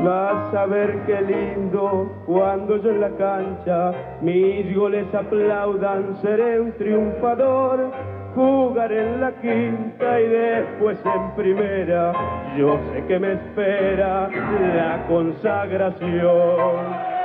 Vas 0.02 0.54
a 0.54 0.66
ver 0.66 0.98
qué 1.06 1.20
lindo 1.20 2.10
cuando 2.26 2.78
yo 2.78 2.90
en 2.90 3.00
la 3.02 3.10
cancha 3.10 3.92
mis 4.22 4.74
goles 4.74 5.06
aplaudan, 5.14 6.16
seré 6.22 6.60
un 6.60 6.72
triunfador. 6.72 7.90
Jugaré 8.34 9.00
en 9.00 9.20
la 9.20 9.32
quinta 9.32 10.20
y 10.20 10.28
después 10.28 10.98
en 11.04 11.30
primera, 11.34 12.12
yo 12.56 12.78
sé 12.92 13.04
que 13.08 13.18
me 13.18 13.32
espera 13.32 14.30
la 14.76 15.04
consagración. 15.08 17.19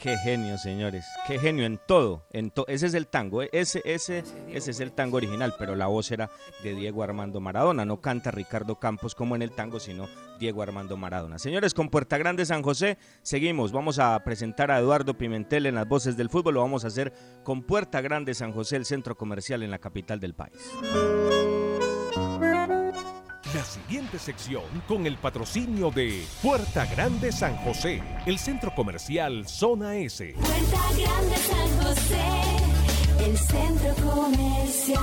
Qué 0.00 0.16
genio, 0.16 0.56
señores. 0.56 1.04
Qué 1.26 1.38
genio 1.38 1.66
en 1.66 1.76
todo. 1.76 2.26
Ese 2.68 2.86
es 2.86 2.94
el 2.94 3.06
tango. 3.06 3.42
¿eh? 3.42 3.50
Ese, 3.52 3.82
ese, 3.84 4.24
ese 4.48 4.70
es 4.70 4.80
el 4.80 4.92
tango 4.92 5.18
original, 5.18 5.54
pero 5.58 5.76
la 5.76 5.88
voz 5.88 6.10
era 6.10 6.30
de 6.62 6.74
Diego 6.74 7.02
Armando 7.02 7.38
Maradona. 7.40 7.84
No 7.84 8.00
canta 8.00 8.30
Ricardo 8.30 8.80
Campos 8.80 9.14
como 9.14 9.36
en 9.36 9.42
el 9.42 9.50
tango, 9.50 9.78
sino 9.78 10.08
Diego 10.38 10.62
Armando 10.62 10.96
Maradona. 10.96 11.38
Señores, 11.38 11.74
con 11.74 11.90
Puerta 11.90 12.16
Grande 12.16 12.46
San 12.46 12.62
José, 12.62 12.96
seguimos. 13.22 13.72
Vamos 13.72 13.98
a 13.98 14.18
presentar 14.24 14.70
a 14.70 14.78
Eduardo 14.78 15.18
Pimentel 15.18 15.66
en 15.66 15.74
las 15.74 15.86
voces 15.86 16.16
del 16.16 16.30
fútbol. 16.30 16.54
Lo 16.54 16.62
vamos 16.62 16.84
a 16.84 16.88
hacer 16.88 17.12
con 17.44 17.62
Puerta 17.62 18.00
Grande 18.00 18.32
San 18.32 18.52
José, 18.52 18.76
el 18.76 18.86
centro 18.86 19.18
comercial 19.18 19.62
en 19.62 19.70
la 19.70 19.78
capital 19.78 20.18
del 20.18 20.34
país. 20.34 20.56
La 23.60 23.66
siguiente 23.66 24.18
sección 24.18 24.62
con 24.88 25.06
el 25.06 25.18
patrocinio 25.18 25.90
de 25.90 26.24
Puerta 26.40 26.86
Grande 26.86 27.30
San 27.30 27.54
José, 27.58 28.02
el 28.24 28.38
centro 28.38 28.74
comercial 28.74 29.46
Zona 29.46 29.98
S. 29.98 30.32
Puerta 30.32 30.80
Grande 30.96 31.36
San 31.36 31.68
José, 31.82 32.24
el 33.22 33.36
centro 33.36 33.94
comercial. 33.96 34.98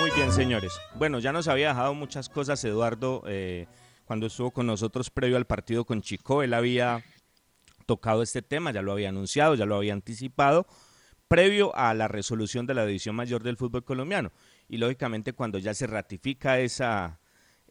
Muy 0.00 0.10
bien, 0.16 0.32
señores. 0.32 0.72
Bueno, 0.96 1.20
ya 1.20 1.30
nos 1.30 1.46
había 1.46 1.68
dejado 1.68 1.94
muchas 1.94 2.28
cosas 2.28 2.64
Eduardo 2.64 3.22
eh, 3.28 3.68
cuando 4.04 4.26
estuvo 4.26 4.50
con 4.50 4.66
nosotros 4.66 5.10
previo 5.10 5.36
al 5.36 5.46
partido 5.46 5.84
con 5.84 6.02
Chico. 6.02 6.42
Él 6.42 6.54
había 6.54 7.04
tocado 7.86 8.24
este 8.24 8.42
tema, 8.42 8.72
ya 8.72 8.82
lo 8.82 8.90
había 8.90 9.10
anunciado, 9.10 9.54
ya 9.54 9.64
lo 9.64 9.76
había 9.76 9.92
anticipado, 9.92 10.66
previo 11.28 11.72
a 11.76 11.94
la 11.94 12.08
resolución 12.08 12.66
de 12.66 12.74
la 12.74 12.84
División 12.84 13.14
Mayor 13.14 13.44
del 13.44 13.56
Fútbol 13.56 13.84
Colombiano. 13.84 14.32
Y 14.68 14.78
lógicamente 14.78 15.32
cuando 15.32 15.58
ya 15.58 15.74
se 15.74 15.86
ratifica 15.86 16.58
esa 16.58 17.20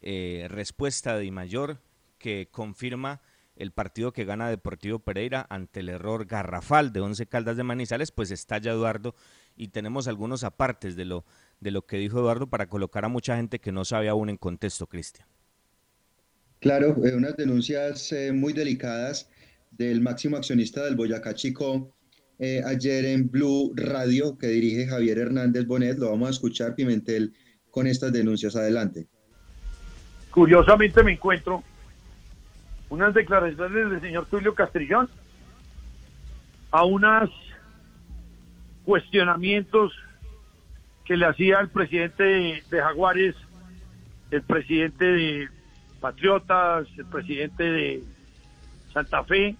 eh, 0.02 0.48
respuesta 0.50 1.18
de 1.18 1.32
Mayor 1.32 1.82
que 2.18 2.48
confirma 2.52 3.22
el 3.56 3.72
partido 3.72 4.12
que 4.12 4.26
gana 4.26 4.50
Deportivo 4.50 5.00
Pereira 5.00 5.46
ante 5.50 5.80
el 5.80 5.90
error 5.90 6.26
garrafal 6.26 6.92
de 6.92 7.02
Once 7.02 7.26
Caldas 7.26 7.58
de 7.58 7.64
Manizales, 7.64 8.12
pues 8.12 8.32
estalla 8.32 8.72
Eduardo 8.72 9.16
y 9.56 9.70
tenemos 9.70 10.08
algunos 10.08 10.44
apartes 10.44 10.96
de 10.96 11.06
lo, 11.06 11.26
de 11.62 11.72
lo 11.72 11.86
que 11.86 11.98
dijo 11.98 12.20
Eduardo 12.20 12.48
para 12.48 12.68
colocar 12.68 13.06
a 13.06 13.10
mucha 13.10 13.38
gente 13.38 13.60
que 13.60 13.72
no 13.72 13.86
sabe 13.86 14.10
aún 14.10 14.30
en 14.30 14.38
contexto, 14.38 14.88
Cristian. 14.88 15.28
Claro, 16.60 17.06
eh, 17.06 17.16
unas 17.16 17.38
denuncias 17.38 18.12
eh, 18.12 18.32
muy 18.34 18.52
delicadas 18.52 19.30
del 19.72 20.02
máximo 20.02 20.38
accionista 20.38 20.84
del 20.84 20.96
Boyacá 20.96 21.34
Chico 21.34 21.95
eh, 22.40 22.62
ayer 22.66 23.06
en 23.06 23.30
Blue 23.30 23.72
Radio 23.76 24.38
que 24.38 24.48
dirige 24.48 24.88
Javier 24.88 25.20
Hernández 25.20 25.66
Bonet. 25.66 25.98
Lo 25.98 26.12
vamos 26.12 26.28
a 26.28 26.32
escuchar, 26.32 26.76
Pimentel, 26.76 27.34
con 27.70 27.88
estas 27.88 28.12
denuncias. 28.12 28.56
Adelante. 28.56 29.08
Curiosamente 30.32 31.02
me 31.04 31.14
encuentro 31.14 31.64
unas 32.90 33.14
declaraciones 33.14 33.90
del 33.90 34.02
señor 34.02 34.26
Tulio 34.26 34.54
Castrillón 34.54 35.10
a 36.72 36.84
unos 36.84 37.30
cuestionamientos 38.84 39.94
que 41.06 41.16
le 41.16 41.26
hacía 41.26 41.60
el 41.60 41.70
presidente 41.70 42.24
de, 42.24 42.64
de 42.70 42.82
Jaguares, 42.82 43.36
el 44.32 44.42
presidente 44.42 45.06
de 45.06 45.50
Patriotas, 46.02 46.88
el 46.98 47.06
presidente 47.06 47.64
de 47.64 48.04
Santa 48.92 49.24
Fe, 49.24 49.56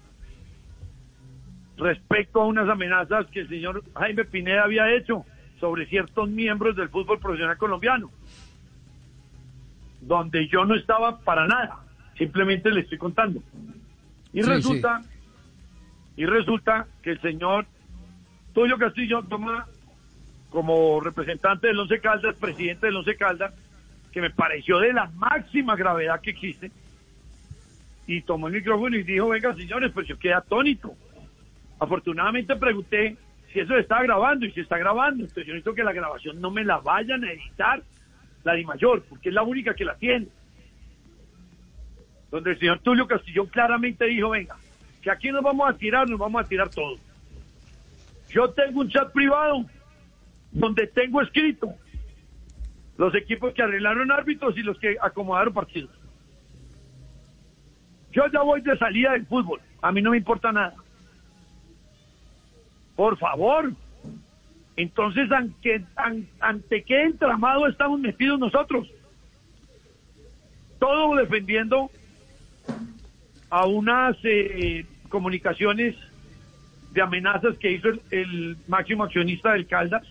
respecto 1.76 2.40
a 2.40 2.46
unas 2.46 2.68
amenazas 2.68 3.26
que 3.26 3.40
el 3.40 3.48
señor 3.48 3.82
Jaime 3.94 4.24
Pineda 4.24 4.64
había 4.64 4.94
hecho 4.94 5.24
sobre 5.60 5.86
ciertos 5.86 6.28
miembros 6.28 6.76
del 6.76 6.88
fútbol 6.88 7.18
profesional 7.18 7.56
colombiano, 7.56 8.10
donde 10.00 10.48
yo 10.48 10.64
no 10.64 10.74
estaba 10.74 11.18
para 11.20 11.46
nada, 11.46 11.80
simplemente 12.16 12.70
le 12.70 12.80
estoy 12.80 12.98
contando. 12.98 13.40
Y 14.32 14.42
Sí, 14.42 14.48
resulta, 14.48 15.02
y 16.16 16.26
resulta 16.26 16.86
que 17.02 17.12
el 17.12 17.20
señor 17.20 17.66
Tulio 18.52 18.78
Castillo 18.78 19.22
toma 19.22 19.66
como 20.50 21.00
representante 21.00 21.66
del 21.68 21.78
Once 21.78 22.00
Caldas, 22.00 22.36
presidente 22.36 22.86
del 22.86 22.96
Once 22.96 23.16
Caldas, 23.16 23.52
que 24.12 24.20
me 24.20 24.30
pareció 24.30 24.78
de 24.78 24.92
la 24.92 25.10
máxima 25.16 25.76
gravedad 25.76 26.20
que 26.20 26.30
existe, 26.30 26.70
y 28.06 28.22
tomó 28.22 28.46
el 28.46 28.54
micrófono 28.54 28.96
y 28.96 29.02
dijo, 29.02 29.28
venga 29.28 29.54
señores, 29.54 29.90
pues 29.92 30.06
yo 30.06 30.18
quedé 30.18 30.34
atónito. 30.34 30.94
Afortunadamente 31.78 32.56
pregunté 32.56 33.16
si 33.52 33.60
eso 33.60 33.74
se 33.74 33.80
estaba 33.80 34.02
grabando 34.02 34.46
y 34.46 34.52
se 34.52 34.62
está 34.62 34.78
grabando, 34.78 35.24
entonces 35.24 35.46
yo 35.46 35.52
necesito 35.52 35.74
que 35.74 35.84
la 35.84 35.92
grabación 35.92 36.40
no 36.40 36.50
me 36.50 36.64
la 36.64 36.78
vayan 36.78 37.24
a 37.24 37.32
editar, 37.32 37.82
la 38.44 38.52
de 38.52 38.64
mayor, 38.64 39.02
porque 39.08 39.28
es 39.28 39.34
la 39.34 39.42
única 39.42 39.74
que 39.74 39.84
la 39.84 39.96
tiene. 39.96 40.28
Donde 42.30 42.52
el 42.52 42.58
señor 42.58 42.80
Tulio 42.80 43.06
Castillón 43.06 43.46
claramente 43.46 44.06
dijo, 44.06 44.30
venga, 44.30 44.56
que 45.02 45.10
aquí 45.10 45.30
nos 45.30 45.42
vamos 45.42 45.68
a 45.68 45.76
tirar, 45.76 46.08
nos 46.08 46.18
vamos 46.18 46.44
a 46.44 46.48
tirar 46.48 46.68
todo. 46.70 46.96
Yo 48.28 48.50
tengo 48.50 48.80
un 48.80 48.90
chat 48.90 49.12
privado 49.12 49.64
donde 50.50 50.86
tengo 50.88 51.22
escrito 51.22 51.74
los 52.96 53.14
equipos 53.14 53.52
que 53.52 53.62
arreglaron 53.62 54.10
árbitros 54.10 54.56
y 54.56 54.62
los 54.62 54.78
que 54.78 54.96
acomodaron 55.00 55.52
partidos. 55.52 55.90
Yo 58.10 58.24
ya 58.32 58.40
voy 58.42 58.62
de 58.62 58.76
salida 58.78 59.12
del 59.12 59.26
fútbol, 59.26 59.60
a 59.82 59.92
mí 59.92 60.00
no 60.00 60.10
me 60.10 60.16
importa 60.16 60.50
nada. 60.50 60.74
Por 62.96 63.16
favor. 63.18 63.72
Entonces, 64.76 65.30
ante, 65.32 65.84
an- 65.96 66.26
ante 66.40 66.82
qué 66.82 67.02
entramado 67.04 67.66
estamos 67.66 68.00
metidos 68.00 68.38
nosotros? 68.38 68.88
Todo 70.78 71.16
defendiendo 71.16 71.90
a 73.48 73.64
unas 73.66 74.16
eh, 74.24 74.84
comunicaciones 75.08 75.94
de 76.92 77.00
amenazas 77.02 77.56
que 77.58 77.72
hizo 77.72 77.88
el 78.10 78.56
máximo 78.68 79.04
accionista 79.04 79.52
del 79.52 79.66
Caldas 79.66 80.02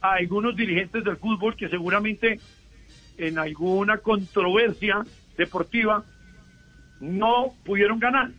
a 0.00 0.14
algunos 0.14 0.56
dirigentes 0.56 1.04
del 1.04 1.16
fútbol 1.16 1.54
que 1.56 1.68
seguramente 1.68 2.40
en 3.18 3.38
alguna 3.38 3.98
controversia 3.98 5.04
deportiva 5.36 6.04
no 7.00 7.54
pudieron 7.64 7.98
ganar. 7.98 8.30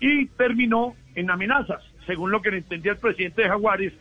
Y 0.00 0.26
terminó 0.26 0.94
en 1.18 1.30
amenazas, 1.30 1.82
según 2.06 2.30
lo 2.30 2.40
que 2.40 2.52
le 2.52 2.58
entendía 2.58 2.92
el 2.92 2.98
presidente 2.98 3.42
de 3.42 3.48
Jaguares, 3.48 3.92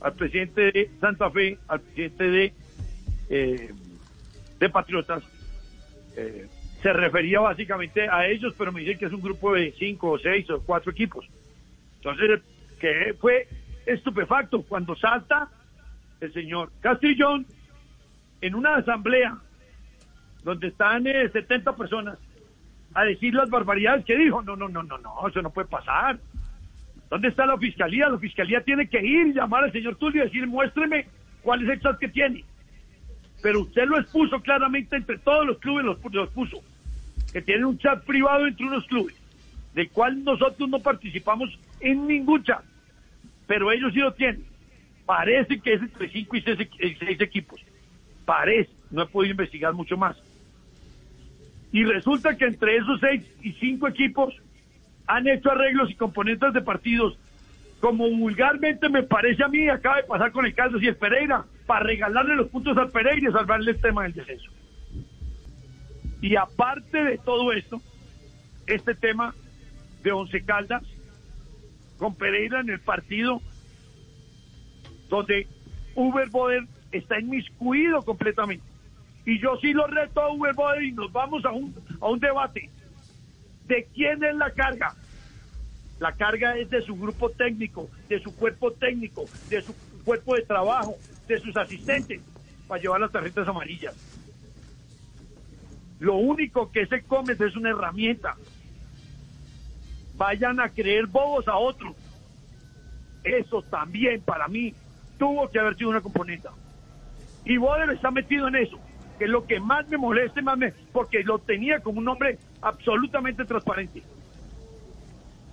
al 0.00 0.14
presidente 0.14 0.72
de 0.72 0.90
Santa 1.00 1.30
Fe, 1.30 1.58
al 1.68 1.80
presidente 1.80 2.24
de, 2.24 2.52
eh, 3.28 3.70
de 4.58 4.68
Patriotas. 4.68 5.22
eh, 6.16 6.48
se 6.82 6.92
refería 6.94 7.40
básicamente 7.40 8.08
a 8.08 8.26
ellos, 8.26 8.54
pero 8.56 8.72
me 8.72 8.80
dicen 8.80 8.98
que 8.98 9.04
es 9.04 9.12
un 9.12 9.20
grupo 9.20 9.52
de 9.52 9.72
cinco 9.78 10.12
o 10.12 10.18
seis 10.18 10.48
o 10.48 10.62
cuatro 10.62 10.90
equipos. 10.90 11.26
Entonces, 11.96 12.40
que 12.80 13.14
fue 13.20 13.46
estupefacto 13.84 14.62
cuando 14.62 14.96
salta 14.96 15.50
el 16.20 16.32
señor 16.32 16.72
Castrillón 16.80 17.46
en 18.40 18.54
una 18.54 18.76
asamblea 18.76 19.36
donde 20.42 20.68
están 20.68 21.06
eh, 21.06 21.28
70 21.28 21.76
personas 21.76 22.18
a 22.94 23.04
decir 23.04 23.34
las 23.34 23.50
barbaridades 23.50 24.06
que 24.06 24.16
dijo. 24.16 24.40
No, 24.42 24.56
no, 24.56 24.68
no, 24.68 24.82
no, 24.82 24.96
no, 24.96 25.28
eso 25.28 25.42
no 25.42 25.50
puede 25.50 25.68
pasar. 25.68 26.18
¿Dónde 27.10 27.28
está 27.28 27.44
la 27.44 27.58
fiscalía? 27.58 28.08
La 28.08 28.18
fiscalía 28.18 28.62
tiene 28.62 28.88
que 28.88 29.04
ir 29.04 29.34
llamar 29.34 29.64
al 29.64 29.72
señor 29.72 29.96
Tulio 29.96 30.22
y 30.22 30.26
decir, 30.26 30.46
muéstreme 30.46 31.06
cuál 31.42 31.64
es 31.64 31.68
el 31.68 31.80
chat 31.80 31.98
que 31.98 32.08
tiene. 32.08 32.44
Pero 33.42 33.62
usted 33.62 33.84
lo 33.86 33.98
expuso 33.98 34.40
claramente 34.40 34.94
entre 34.94 35.18
todos 35.18 35.44
los 35.44 35.58
clubes, 35.58 35.84
los, 35.84 35.98
los 36.12 36.30
puso, 36.30 36.62
que 37.32 37.42
tienen 37.42 37.64
un 37.64 37.78
chat 37.78 38.04
privado 38.04 38.46
entre 38.46 38.64
unos 38.64 38.86
clubes, 38.86 39.16
del 39.74 39.90
cual 39.90 40.22
nosotros 40.22 40.68
no 40.68 40.78
participamos 40.78 41.58
en 41.80 42.06
ningún 42.06 42.44
chat, 42.44 42.62
pero 43.46 43.72
ellos 43.72 43.92
sí 43.92 43.98
lo 43.98 44.12
tienen. 44.12 44.44
Parece 45.04 45.58
que 45.58 45.72
es 45.72 45.82
entre 45.82 46.08
cinco 46.10 46.36
y 46.36 46.42
seis 46.42 47.20
equipos. 47.20 47.60
Parece, 48.24 48.70
no 48.92 49.02
he 49.02 49.06
podido 49.06 49.32
investigar 49.32 49.72
mucho 49.74 49.96
más. 49.96 50.16
Y 51.72 51.84
resulta 51.84 52.36
que 52.36 52.44
entre 52.44 52.76
esos 52.76 53.00
seis 53.00 53.22
y 53.42 53.52
cinco 53.54 53.88
equipos 53.88 54.34
han 55.10 55.26
hecho 55.26 55.50
arreglos 55.50 55.90
y 55.90 55.96
componentes 55.96 56.52
de 56.52 56.60
partidos, 56.60 57.18
como 57.80 58.08
vulgarmente 58.08 58.88
me 58.88 59.02
parece 59.02 59.42
a 59.42 59.48
mí, 59.48 59.68
acaba 59.68 59.96
de 59.96 60.04
pasar 60.04 60.30
con 60.30 60.46
el 60.46 60.54
Caldas 60.54 60.80
y 60.82 60.86
el 60.86 60.96
Pereira, 60.96 61.44
para 61.66 61.84
regalarle 61.84 62.36
los 62.36 62.48
puntos 62.48 62.76
al 62.76 62.90
Pereira 62.90 63.28
y 63.28 63.32
salvarle 63.32 63.72
el 63.72 63.80
tema 63.80 64.04
del 64.04 64.12
descenso. 64.12 64.50
Y 66.20 66.36
aparte 66.36 67.02
de 67.02 67.18
todo 67.18 67.52
esto, 67.52 67.80
este 68.68 68.94
tema 68.94 69.34
de 70.04 70.12
Once 70.12 70.44
Caldas 70.44 70.82
con 71.98 72.14
Pereira 72.14 72.60
en 72.60 72.70
el 72.70 72.80
partido 72.80 73.42
donde 75.08 75.48
Uber 75.96 76.28
Boder 76.30 76.62
está 76.92 77.18
inmiscuido 77.18 78.02
completamente. 78.02 78.64
Y 79.26 79.40
yo 79.40 79.56
sí 79.60 79.72
lo 79.72 79.88
reto 79.88 80.20
a 80.20 80.32
Uber 80.32 80.54
Boder 80.54 80.82
y 80.84 80.92
nos 80.92 81.10
vamos 81.10 81.44
a 81.44 81.50
un, 81.50 81.74
a 82.00 82.08
un 82.08 82.20
debate. 82.20 82.70
¿De 83.66 83.88
quién 83.92 84.22
es 84.22 84.34
la 84.36 84.50
carga? 84.52 84.94
La 86.00 86.12
carga 86.12 86.56
es 86.56 86.70
de 86.70 86.80
su 86.82 86.96
grupo 86.96 87.28
técnico, 87.30 87.88
de 88.08 88.20
su 88.20 88.34
cuerpo 88.34 88.72
técnico, 88.72 89.26
de 89.50 89.60
su 89.60 89.74
cuerpo 90.02 90.34
de 90.34 90.42
trabajo, 90.42 90.96
de 91.28 91.38
sus 91.38 91.54
asistentes, 91.56 92.22
para 92.66 92.80
llevar 92.80 93.02
las 93.02 93.12
tarjetas 93.12 93.46
amarillas. 93.46 93.94
Lo 95.98 96.16
único 96.16 96.72
que 96.72 96.82
ese 96.82 97.00
Gómez 97.00 97.38
es 97.38 97.54
una 97.54 97.68
herramienta. 97.68 98.34
Vayan 100.16 100.58
a 100.58 100.70
creer 100.70 101.06
bobos 101.06 101.46
a 101.46 101.58
otros. 101.58 101.94
Eso 103.22 103.60
también 103.60 104.22
para 104.22 104.48
mí 104.48 104.74
tuvo 105.18 105.50
que 105.50 105.58
haber 105.58 105.76
sido 105.76 105.90
una 105.90 106.00
componente. 106.00 106.48
Y 107.44 107.58
Boder 107.58 107.90
está 107.90 108.10
metido 108.10 108.48
en 108.48 108.56
eso, 108.56 108.78
que 109.18 109.24
es 109.24 109.30
lo 109.30 109.46
que 109.46 109.60
más 109.60 109.86
me 109.88 109.98
molesta, 109.98 110.40
más 110.40 110.56
me, 110.56 110.72
porque 110.92 111.22
lo 111.22 111.38
tenía 111.38 111.80
como 111.80 112.00
un 112.00 112.08
hombre 112.08 112.38
absolutamente 112.62 113.44
transparente. 113.44 114.02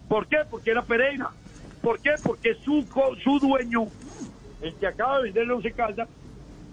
¿Por 0.08 0.28
qué? 0.28 0.38
Porque 0.50 0.72
era 0.72 0.82
Pereira. 0.82 1.30
¿Por 1.82 2.00
qué? 2.00 2.16
Porque 2.24 2.56
su, 2.56 2.86
su 3.24 3.40
dueño, 3.40 3.88
el 4.62 4.74
que 4.76 4.88
acaba 4.88 5.18
de 5.18 5.24
vender 5.26 5.44
el 5.44 5.52
Once 5.52 5.72
Caldas, 5.72 6.08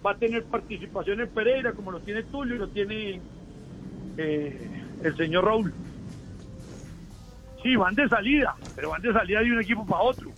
va 0.04 0.12
a 0.12 0.16
tener 0.16 0.44
participación 0.44 1.20
en 1.20 1.28
Pereira, 1.28 1.72
como 1.72 1.90
lo 1.90 2.00
tiene 2.00 2.22
Tulio 2.24 2.56
y 2.56 2.58
lo 2.58 2.68
tiene 2.68 3.20
eh, 4.16 4.70
el 5.02 5.16
señor 5.16 5.44
Raúl. 5.44 5.72
Sí, 7.62 7.76
van 7.76 7.94
de 7.94 8.08
salida, 8.08 8.54
pero 8.76 8.90
van 8.90 9.02
de 9.02 9.12
salida 9.12 9.40
de 9.40 9.52
un 9.52 9.60
equipo 9.60 9.86
para 9.86 10.02
otro. 10.02 10.30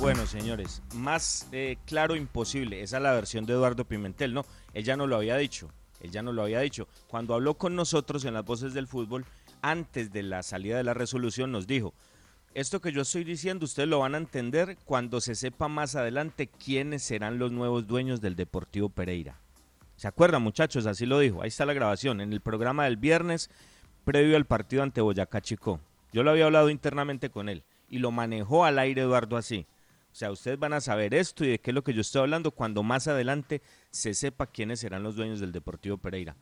Bueno, 0.00 0.26
señores, 0.26 0.82
más 0.94 1.48
eh, 1.50 1.76
claro 1.84 2.14
imposible. 2.14 2.82
Esa 2.82 2.98
es 2.98 3.02
la 3.02 3.12
versión 3.14 3.46
de 3.46 3.54
Eduardo 3.54 3.84
Pimentel, 3.84 4.32
¿no? 4.32 4.44
Él 4.72 4.84
ya 4.84 4.96
no 4.96 5.06
lo 5.06 5.16
había 5.16 5.36
dicho. 5.36 5.68
Él 6.00 6.12
ya 6.12 6.22
no 6.22 6.32
lo 6.32 6.42
había 6.42 6.60
dicho. 6.60 6.86
Cuando 7.08 7.34
habló 7.34 7.54
con 7.54 7.74
nosotros 7.74 8.24
en 8.24 8.34
las 8.34 8.44
voces 8.44 8.74
del 8.74 8.86
fútbol, 8.86 9.24
antes 9.62 10.12
de 10.12 10.22
la 10.22 10.42
salida 10.42 10.76
de 10.76 10.84
la 10.84 10.94
resolución, 10.94 11.52
nos 11.52 11.66
dijo, 11.66 11.94
esto 12.54 12.80
que 12.80 12.92
yo 12.92 13.02
estoy 13.02 13.24
diciendo, 13.24 13.66
ustedes 13.66 13.88
lo 13.88 14.00
van 14.00 14.14
a 14.14 14.18
entender 14.18 14.78
cuando 14.84 15.20
se 15.20 15.34
sepa 15.34 15.68
más 15.68 15.94
adelante 15.94 16.48
quiénes 16.48 17.02
serán 17.02 17.38
los 17.38 17.52
nuevos 17.52 17.86
dueños 17.86 18.20
del 18.20 18.36
Deportivo 18.36 18.88
Pereira. 18.88 19.38
¿Se 19.96 20.08
acuerdan, 20.08 20.42
muchachos? 20.42 20.86
Así 20.86 21.06
lo 21.06 21.18
dijo. 21.18 21.42
Ahí 21.42 21.48
está 21.48 21.66
la 21.66 21.72
grabación. 21.72 22.20
En 22.20 22.32
el 22.32 22.40
programa 22.40 22.84
del 22.84 22.96
viernes, 22.96 23.50
previo 24.04 24.36
al 24.36 24.46
partido 24.46 24.82
ante 24.82 25.00
Boyacá 25.00 25.40
Chico. 25.40 25.80
Yo 26.12 26.22
lo 26.22 26.30
había 26.30 26.46
hablado 26.46 26.70
internamente 26.70 27.30
con 27.30 27.48
él 27.48 27.64
y 27.88 27.98
lo 27.98 28.10
manejó 28.10 28.64
al 28.64 28.78
aire 28.78 29.02
Eduardo 29.02 29.36
así. 29.36 29.66
O 30.10 30.14
sea, 30.14 30.30
ustedes 30.30 30.58
van 30.58 30.72
a 30.72 30.80
saber 30.80 31.14
esto 31.14 31.44
y 31.44 31.48
de 31.48 31.58
qué 31.60 31.70
es 31.70 31.74
lo 31.74 31.84
que 31.84 31.92
yo 31.92 32.00
estoy 32.00 32.22
hablando 32.22 32.50
cuando 32.50 32.82
más 32.82 33.08
adelante 33.08 33.60
se 33.90 34.14
sepa 34.14 34.46
quiénes 34.46 34.80
serán 34.80 35.02
los 35.02 35.16
dueños 35.16 35.40
del 35.40 35.52
Deportivo 35.52 35.98
Pereira. 35.98 36.36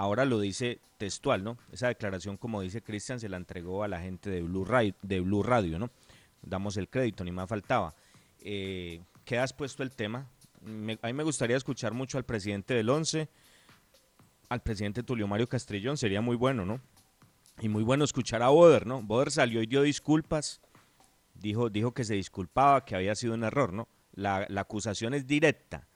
Ahora 0.00 0.24
lo 0.24 0.40
dice 0.40 0.80
textual, 0.96 1.44
¿no? 1.44 1.58
Esa 1.72 1.88
declaración, 1.88 2.38
como 2.38 2.62
dice 2.62 2.80
Cristian, 2.80 3.20
se 3.20 3.28
la 3.28 3.36
entregó 3.36 3.84
a 3.84 3.88
la 3.88 4.00
gente 4.00 4.30
de 4.30 4.40
Blue 4.40 5.42
Radio, 5.42 5.78
¿no? 5.78 5.90
Damos 6.40 6.78
el 6.78 6.88
crédito, 6.88 7.22
ni 7.22 7.32
más 7.32 7.46
faltaba. 7.50 7.94
Eh, 8.40 9.02
quedas 9.26 9.52
puesto 9.52 9.82
el 9.82 9.90
tema. 9.90 10.26
Me- 10.62 10.98
a 11.02 11.06
mí 11.08 11.12
me 11.12 11.22
gustaría 11.22 11.54
escuchar 11.58 11.92
mucho 11.92 12.16
al 12.16 12.24
presidente 12.24 12.72
del 12.72 12.88
ONCE, 12.88 13.28
al 14.48 14.62
presidente 14.62 15.02
Tulio 15.02 15.28
Mario 15.28 15.50
Castrillón, 15.50 15.98
sería 15.98 16.22
muy 16.22 16.34
bueno, 16.36 16.64
¿no? 16.64 16.80
Y 17.60 17.68
muy 17.68 17.82
bueno 17.82 18.04
escuchar 18.04 18.42
a 18.42 18.48
Boder, 18.48 18.86
¿no? 18.86 19.02
Boder 19.02 19.30
salió 19.30 19.62
y 19.62 19.66
dio 19.66 19.82
disculpas, 19.82 20.62
dijo, 21.34 21.68
dijo 21.68 21.92
que 21.92 22.04
se 22.04 22.14
disculpaba, 22.14 22.86
que 22.86 22.96
había 22.96 23.14
sido 23.14 23.34
un 23.34 23.44
error, 23.44 23.74
¿no? 23.74 23.86
La, 24.14 24.46
la 24.48 24.62
acusación 24.62 25.12
es 25.12 25.26
directa, 25.26 25.86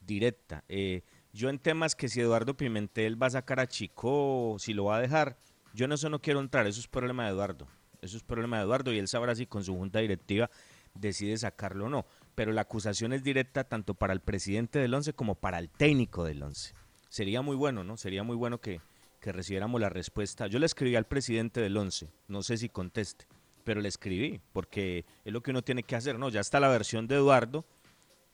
directa. 0.00 0.64
Eh, 0.68 1.02
yo 1.34 1.50
en 1.50 1.58
temas 1.58 1.96
que 1.96 2.08
si 2.08 2.20
Eduardo 2.20 2.56
Pimentel 2.56 3.20
va 3.20 3.26
a 3.26 3.30
sacar 3.30 3.58
a 3.58 3.66
Chico, 3.66 4.56
si 4.60 4.72
lo 4.72 4.84
va 4.84 4.96
a 4.96 5.00
dejar, 5.00 5.36
yo 5.74 5.84
en 5.86 5.92
eso 5.92 6.08
no 6.08 6.22
quiero 6.22 6.38
entrar, 6.38 6.66
eso 6.68 6.78
es 6.78 6.86
problema 6.86 7.24
de 7.24 7.30
Eduardo. 7.30 7.66
Eso 8.00 8.16
es 8.16 8.22
problema 8.22 8.58
de 8.58 8.62
Eduardo 8.62 8.92
y 8.92 8.98
él 8.98 9.08
sabrá 9.08 9.34
si 9.34 9.46
con 9.46 9.64
su 9.64 9.74
junta 9.74 9.98
directiva 9.98 10.48
decide 10.94 11.36
sacarlo 11.36 11.86
o 11.86 11.88
no. 11.88 12.06
Pero 12.36 12.52
la 12.52 12.60
acusación 12.60 13.12
es 13.12 13.24
directa 13.24 13.64
tanto 13.64 13.94
para 13.94 14.12
el 14.12 14.20
presidente 14.20 14.78
del 14.78 14.94
ONCE 14.94 15.14
como 15.14 15.34
para 15.34 15.58
el 15.58 15.70
técnico 15.70 16.22
del 16.22 16.42
ONCE. 16.42 16.72
Sería 17.08 17.42
muy 17.42 17.56
bueno, 17.56 17.82
¿no? 17.82 17.96
Sería 17.96 18.22
muy 18.22 18.36
bueno 18.36 18.60
que, 18.60 18.80
que 19.20 19.32
recibiéramos 19.32 19.80
la 19.80 19.88
respuesta. 19.88 20.46
Yo 20.46 20.60
le 20.60 20.66
escribí 20.66 20.94
al 20.94 21.06
presidente 21.06 21.60
del 21.60 21.76
ONCE, 21.76 22.12
no 22.28 22.44
sé 22.44 22.58
si 22.58 22.68
conteste, 22.68 23.26
pero 23.64 23.80
le 23.80 23.88
escribí, 23.88 24.40
porque 24.52 25.04
es 25.24 25.32
lo 25.32 25.42
que 25.42 25.50
uno 25.50 25.62
tiene 25.62 25.82
que 25.82 25.96
hacer, 25.96 26.16
¿no? 26.16 26.28
Ya 26.28 26.40
está 26.40 26.60
la 26.60 26.68
versión 26.68 27.08
de 27.08 27.16
Eduardo, 27.16 27.64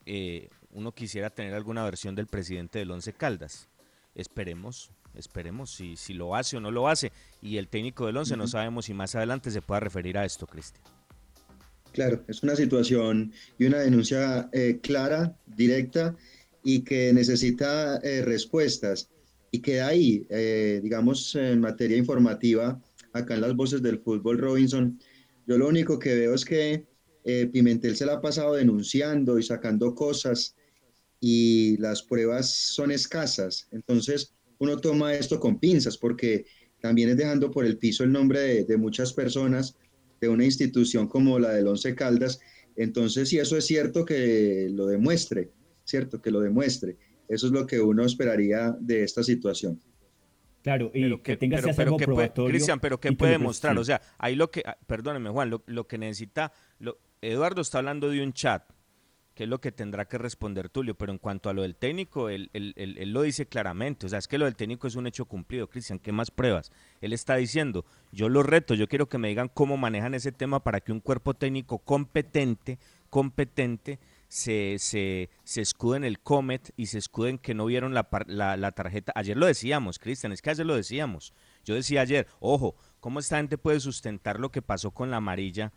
eh, 0.05 0.51
uno 0.73 0.93
quisiera 0.93 1.31
tener 1.31 1.55
alguna 1.55 1.85
versión 1.85 2.15
del 2.15 2.27
presidente 2.27 2.79
del 2.79 2.91
Once 2.91 3.13
Caldas. 3.13 3.69
Esperemos, 4.15 4.91
esperemos 5.15 5.71
si, 5.71 5.97
si 5.97 6.15
lo 6.15 6.35
hace 6.37 6.57
o 6.57 6.61
no 6.61 6.71
lo 6.71 6.89
hace. 6.89 7.13
Y 7.43 7.57
el 7.57 7.69
técnico 7.69 8.07
del 8.07 8.17
Once 8.17 8.37
no 8.37 8.45
Ujú. 8.45 8.51
sabemos 8.51 8.85
si 8.87 8.95
más 8.95 9.15
adelante 9.15 9.51
se 9.51 9.63
pueda 9.63 9.81
referir 9.81 10.19
a 10.19 10.25
esto, 10.25 10.47
Cristian. 10.47 10.83
Claro, 11.93 12.23
es 12.29 12.43
una 12.43 12.55
situación 12.55 13.33
y 13.59 13.67
una 13.67 13.79
denuncia 13.79 14.49
eh, 14.53 14.79
clara, 14.81 15.37
directa 15.47 16.17
y 16.63 16.81
que 16.83 17.13
necesita 17.13 17.97
eh, 17.99 18.23
respuestas. 18.23 19.11
Y 19.51 19.61
que 19.61 19.81
ahí, 19.81 20.25
eh, 20.31 20.79
digamos, 20.83 21.35
en 21.35 21.61
materia 21.61 21.97
informativa, 21.97 22.81
acá 23.13 23.35
en 23.35 23.41
las 23.41 23.57
voces 23.57 23.83
del 23.83 23.99
fútbol, 23.99 24.39
Robinson, 24.39 25.01
yo 25.49 25.59
lo 25.59 25.67
único 25.67 25.99
que 25.99 26.15
veo 26.15 26.35
es 26.35 26.45
que 26.45 26.87
Pimentel 27.53 27.97
se 27.97 28.07
la 28.07 28.15
ha 28.15 28.21
pasado 28.21 28.55
denunciando 28.55 29.39
y 29.39 29.43
sacando 29.43 29.95
cosas 29.95 30.57
y 31.21 31.77
las 31.79 32.03
pruebas 32.03 32.51
son 32.51 32.91
escasas. 32.91 33.69
Entonces, 33.73 34.35
uno 34.59 34.79
toma 34.79 35.15
esto 35.15 35.39
con 35.39 35.59
pinzas 35.59 35.97
porque 35.99 36.47
también 36.81 37.11
es 37.11 37.17
dejando 37.17 37.51
por 37.51 37.65
el 37.67 37.77
piso 37.79 38.05
el 38.05 38.13
nombre 38.13 38.41
de, 38.41 38.65
de 38.65 38.77
muchas 38.77 39.13
personas 39.13 39.77
de 40.21 40.29
una 40.29 40.45
institución 40.45 41.09
como 41.09 41.39
la 41.39 41.51
del 41.51 41.67
Once 41.69 41.95
Caldas. 41.95 42.41
Entonces, 42.77 43.29
si 43.29 43.39
eso 43.39 43.57
es 43.57 43.67
cierto, 43.67 44.05
que 44.05 44.69
lo 44.73 44.87
demuestre, 44.87 45.51
¿cierto? 45.85 46.21
Que 46.23 46.31
lo 46.31 46.41
demuestre. 46.41 46.97
Eso 47.29 47.47
es 47.47 47.53
lo 47.53 47.67
que 47.67 47.81
uno 47.81 48.05
esperaría 48.05 48.75
de 48.81 49.03
esta 49.05 49.23
situación. 49.23 49.81
Claro, 50.63 50.91
y 50.95 51.19
que 51.23 51.37
tenga 51.39 51.57
pero, 51.57 51.69
ese 51.71 51.77
pero 51.77 51.91
acervo 51.91 51.97
¿qué 51.97 52.05
puede- 52.05 52.17
probatorio. 52.17 52.51
Cristian, 52.51 52.81
pero 52.81 53.01
¿qué 53.01 53.09
que 53.11 53.17
puede 53.17 53.35
lo 53.39 53.41
mostrar? 53.45 53.79
O 53.79 53.85
sea, 53.85 54.01
ahí 54.19 54.35
lo 54.37 54.51
que, 54.51 54.63
ah, 54.67 54.77
perdóneme 54.87 55.31
Juan, 55.31 55.49
lo, 55.49 55.63
lo 55.67 55.87
que 55.87 55.97
necesita, 55.97 56.53
lo- 56.79 56.99
Eduardo 57.23 57.61
está 57.63 57.79
hablando 57.79 58.11
de 58.11 58.23
un 58.23 58.33
chat, 58.35 58.63
que 59.41 59.45
es 59.45 59.49
lo 59.49 59.59
que 59.59 59.73
tendrá 59.73 60.05
que 60.05 60.19
responder 60.19 60.69
Tulio, 60.69 60.97
pero 60.97 61.13
en 61.13 61.19
cuanto 61.19 61.49
a 61.49 61.55
lo 61.55 61.63
del 61.63 61.75
técnico, 61.75 62.29
él, 62.29 62.51
lo 62.53 63.23
dice 63.23 63.47
claramente, 63.47 64.05
o 64.05 64.09
sea, 64.11 64.19
es 64.19 64.29
que 64.29 64.37
lo 64.37 64.45
del 64.45 64.55
técnico 64.55 64.87
es 64.87 64.97
un 64.97 65.07
hecho 65.07 65.25
cumplido, 65.25 65.67
Cristian, 65.71 65.99
¿qué 65.99 66.13
más 66.13 66.31
pruebas? 66.31 66.71
Él 67.01 67.15
está 67.15 67.37
diciendo, 67.37 67.87
yo 68.13 68.29
lo 68.29 68.43
reto, 68.43 68.75
yo 68.75 68.87
quiero 68.87 69.09
que 69.09 69.17
me 69.17 69.29
digan 69.29 69.49
cómo 69.49 69.79
manejan 69.79 70.13
ese 70.13 70.31
tema 70.31 70.63
para 70.63 70.83
que 70.83 70.93
un 70.93 71.01
cuerpo 71.01 71.33
técnico 71.33 71.79
competente, 71.79 72.79
competente, 73.09 73.99
se, 74.29 74.77
se, 74.79 75.31
se 75.43 75.63
escude 75.63 75.97
en 75.97 76.05
el 76.05 76.21
Comet 76.21 76.75
y 76.77 76.85
se 76.89 76.99
escuden 76.99 77.39
que 77.39 77.55
no 77.55 77.65
vieron 77.65 77.95
la, 77.95 78.11
la, 78.27 78.59
la 78.59 78.73
tarjeta. 78.73 79.11
Ayer 79.17 79.39
lo 79.39 79.47
decíamos, 79.47 79.99
Cristian, 79.99 80.33
es 80.33 80.43
que 80.43 80.51
ayer 80.51 80.67
lo 80.67 80.77
decíamos. 80.77 81.33
Yo 81.65 81.75
decía 81.75 82.03
ayer, 82.03 82.27
ojo, 82.41 82.77
¿cómo 83.01 83.21
esta 83.21 83.39
gente 83.39 83.57
puede 83.57 83.81
sustentar 83.81 84.39
lo 84.39 84.53
que 84.53 84.61
pasó 84.61 84.91
con 84.91 85.11
la 85.11 85.17
amarilla 85.17 85.73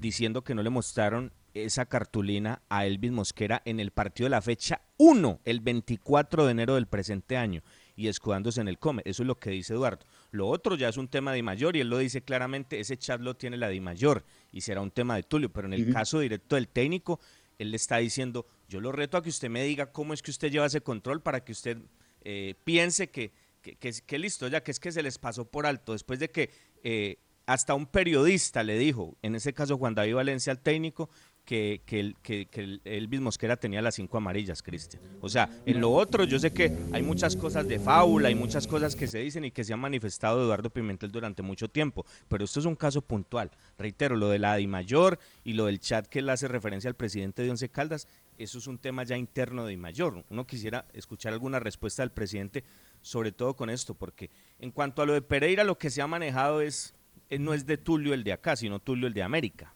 diciendo 0.00 0.42
que 0.42 0.56
no 0.56 0.64
le 0.64 0.70
mostraron 0.70 1.32
esa 1.54 1.86
cartulina 1.86 2.62
a 2.68 2.84
Elvis 2.84 3.12
Mosquera 3.12 3.62
en 3.64 3.80
el 3.80 3.92
partido 3.92 4.26
de 4.26 4.30
la 4.30 4.42
fecha 4.42 4.82
1, 4.98 5.40
el 5.44 5.60
24 5.60 6.44
de 6.44 6.50
enero 6.50 6.74
del 6.74 6.86
presente 6.86 7.36
año, 7.36 7.62
y 7.96 8.08
escudándose 8.08 8.60
en 8.60 8.68
el 8.68 8.78
Comet? 8.78 9.06
Eso 9.06 9.22
es 9.22 9.26
lo 9.26 9.38
que 9.38 9.50
dice 9.50 9.74
Eduardo. 9.74 10.04
Lo 10.32 10.48
otro 10.48 10.76
ya 10.76 10.88
es 10.88 10.96
un 10.96 11.08
tema 11.08 11.32
de 11.32 11.42
mayor 11.42 11.76
y 11.76 11.80
él 11.80 11.88
lo 11.88 11.98
dice 11.98 12.22
claramente, 12.22 12.80
ese 12.80 12.96
chat 12.96 13.20
lo 13.20 13.36
tiene 13.36 13.56
la 13.56 13.68
de 13.68 13.80
mayor 13.80 14.24
y 14.50 14.62
será 14.62 14.80
un 14.80 14.90
tema 14.90 15.16
de 15.16 15.22
Tulio, 15.22 15.52
pero 15.52 15.68
en 15.68 15.74
el 15.74 15.92
caso 15.92 16.18
directo 16.18 16.56
del 16.56 16.68
técnico, 16.68 17.20
él 17.58 17.70
le 17.70 17.76
está 17.76 17.98
diciendo, 17.98 18.46
yo 18.68 18.80
lo 18.80 18.90
reto 18.90 19.16
a 19.16 19.22
que 19.22 19.28
usted 19.28 19.48
me 19.48 19.62
diga 19.62 19.92
cómo 19.92 20.12
es 20.12 20.22
que 20.22 20.32
usted 20.32 20.50
lleva 20.50 20.66
ese 20.66 20.80
control 20.80 21.22
para 21.22 21.44
que 21.44 21.52
usted 21.52 21.78
eh, 22.22 22.54
piense 22.64 23.10
que, 23.10 23.32
que, 23.62 23.76
que, 23.76 23.92
que 24.04 24.18
listo, 24.18 24.48
ya 24.48 24.62
que 24.62 24.72
es 24.72 24.80
que 24.80 24.90
se 24.90 25.02
les 25.02 25.18
pasó 25.18 25.44
por 25.44 25.66
alto, 25.66 25.92
después 25.92 26.18
de 26.18 26.30
que 26.30 26.50
eh, 26.82 27.18
hasta 27.46 27.74
un 27.74 27.86
periodista 27.86 28.62
le 28.62 28.78
dijo, 28.78 29.16
en 29.22 29.34
ese 29.34 29.52
caso 29.52 29.76
Juan 29.76 29.94
David 29.94 30.14
Valencia 30.14 30.50
al 30.50 30.60
técnico, 30.60 31.10
que, 31.44 31.82
que, 31.84 32.00
el- 32.00 32.16
que, 32.22 32.46
que 32.46 32.60
el- 32.62 32.80
Elvis 32.84 33.20
Mosquera 33.20 33.56
tenía 33.56 33.82
las 33.82 33.94
cinco 33.96 34.16
amarillas, 34.16 34.62
Cristian. 34.62 35.02
O 35.20 35.28
sea, 35.28 35.48
en 35.66 35.80
lo 35.80 35.90
otro 35.92 36.24
yo 36.24 36.38
sé 36.38 36.52
que 36.52 36.72
hay 36.92 37.02
muchas 37.02 37.36
cosas 37.36 37.68
de 37.68 37.78
fábula, 37.78 38.28
hay 38.28 38.34
muchas 38.34 38.66
cosas 38.66 38.96
que 38.96 39.06
se 39.06 39.18
dicen 39.18 39.44
y 39.44 39.50
que 39.50 39.62
se 39.64 39.72
han 39.72 39.80
manifestado 39.80 40.38
de 40.38 40.44
Eduardo 40.44 40.70
Pimentel 40.70 41.12
durante 41.12 41.42
mucho 41.42 41.68
tiempo, 41.68 42.06
pero 42.28 42.44
esto 42.44 42.60
es 42.60 42.66
un 42.66 42.76
caso 42.76 43.02
puntual. 43.02 43.50
Reitero, 43.78 44.16
lo 44.16 44.28
de 44.28 44.38
la 44.38 44.56
Di 44.56 44.66
Mayor 44.66 45.18
y 45.44 45.52
lo 45.52 45.66
del 45.66 45.80
chat 45.80 46.06
que 46.06 46.20
él 46.20 46.28
hace 46.30 46.48
referencia 46.48 46.88
al 46.88 46.96
presidente 46.96 47.42
de 47.42 47.50
Once 47.50 47.68
Caldas, 47.68 48.08
eso 48.38 48.58
es 48.58 48.66
un 48.66 48.78
tema 48.78 49.04
ya 49.04 49.16
interno 49.18 49.64
de 49.64 49.70
Di 49.72 49.76
Mayor. 49.76 50.24
Uno 50.30 50.46
quisiera 50.46 50.86
escuchar 50.92 51.32
alguna 51.34 51.60
respuesta 51.60 52.02
del 52.02 52.10
presidente, 52.10 52.64
sobre 53.02 53.32
todo 53.32 53.54
con 53.54 53.68
esto, 53.68 53.94
porque 53.94 54.30
en 54.58 54.70
cuanto 54.70 55.02
a 55.02 55.06
lo 55.06 55.12
de 55.12 55.20
Pereira, 55.20 55.62
lo 55.62 55.76
que 55.76 55.90
se 55.90 56.00
ha 56.00 56.06
manejado 56.06 56.62
es, 56.62 56.94
eh, 57.28 57.38
no 57.38 57.52
es 57.52 57.66
de 57.66 57.76
Tulio 57.76 58.14
el 58.14 58.24
de 58.24 58.32
acá, 58.32 58.56
sino 58.56 58.78
Tulio 58.78 59.06
el 59.06 59.12
de 59.14 59.22
América. 59.22 59.73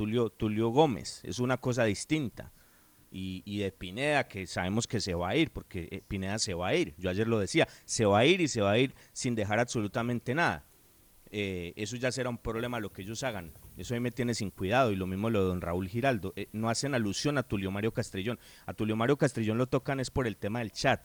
Tulio, 0.00 0.30
Tulio 0.30 0.70
Gómez, 0.70 1.20
es 1.24 1.40
una 1.40 1.58
cosa 1.58 1.84
distinta. 1.84 2.54
Y, 3.10 3.42
y 3.44 3.58
de 3.58 3.70
Pineda, 3.70 4.26
que 4.26 4.46
sabemos 4.46 4.86
que 4.86 4.98
se 4.98 5.12
va 5.12 5.28
a 5.28 5.36
ir, 5.36 5.50
porque 5.50 5.88
eh, 5.90 6.02
Pineda 6.08 6.38
se 6.38 6.54
va 6.54 6.68
a 6.68 6.74
ir. 6.74 6.94
Yo 6.96 7.10
ayer 7.10 7.28
lo 7.28 7.38
decía, 7.38 7.68
se 7.84 8.06
va 8.06 8.20
a 8.20 8.24
ir 8.24 8.40
y 8.40 8.48
se 8.48 8.62
va 8.62 8.70
a 8.70 8.78
ir 8.78 8.94
sin 9.12 9.34
dejar 9.34 9.58
absolutamente 9.58 10.34
nada. 10.34 10.64
Eh, 11.30 11.74
eso 11.76 11.96
ya 11.96 12.10
será 12.10 12.30
un 12.30 12.38
problema 12.38 12.80
lo 12.80 12.90
que 12.90 13.02
ellos 13.02 13.22
hagan. 13.24 13.52
Eso 13.76 13.92
ahí 13.92 14.00
me 14.00 14.10
tiene 14.10 14.32
sin 14.32 14.50
cuidado. 14.50 14.90
Y 14.90 14.96
lo 14.96 15.06
mismo 15.06 15.28
lo 15.28 15.42
de 15.42 15.48
don 15.48 15.60
Raúl 15.60 15.86
Giraldo. 15.86 16.32
Eh, 16.34 16.48
no 16.52 16.70
hacen 16.70 16.94
alusión 16.94 17.36
a 17.36 17.42
Tulio 17.42 17.70
Mario 17.70 17.92
Castrillón. 17.92 18.38
A 18.64 18.72
Tulio 18.72 18.96
Mario 18.96 19.18
Castrillón 19.18 19.58
lo 19.58 19.66
tocan 19.66 20.00
es 20.00 20.10
por 20.10 20.26
el 20.26 20.38
tema 20.38 20.60
del 20.60 20.72
chat. 20.72 21.02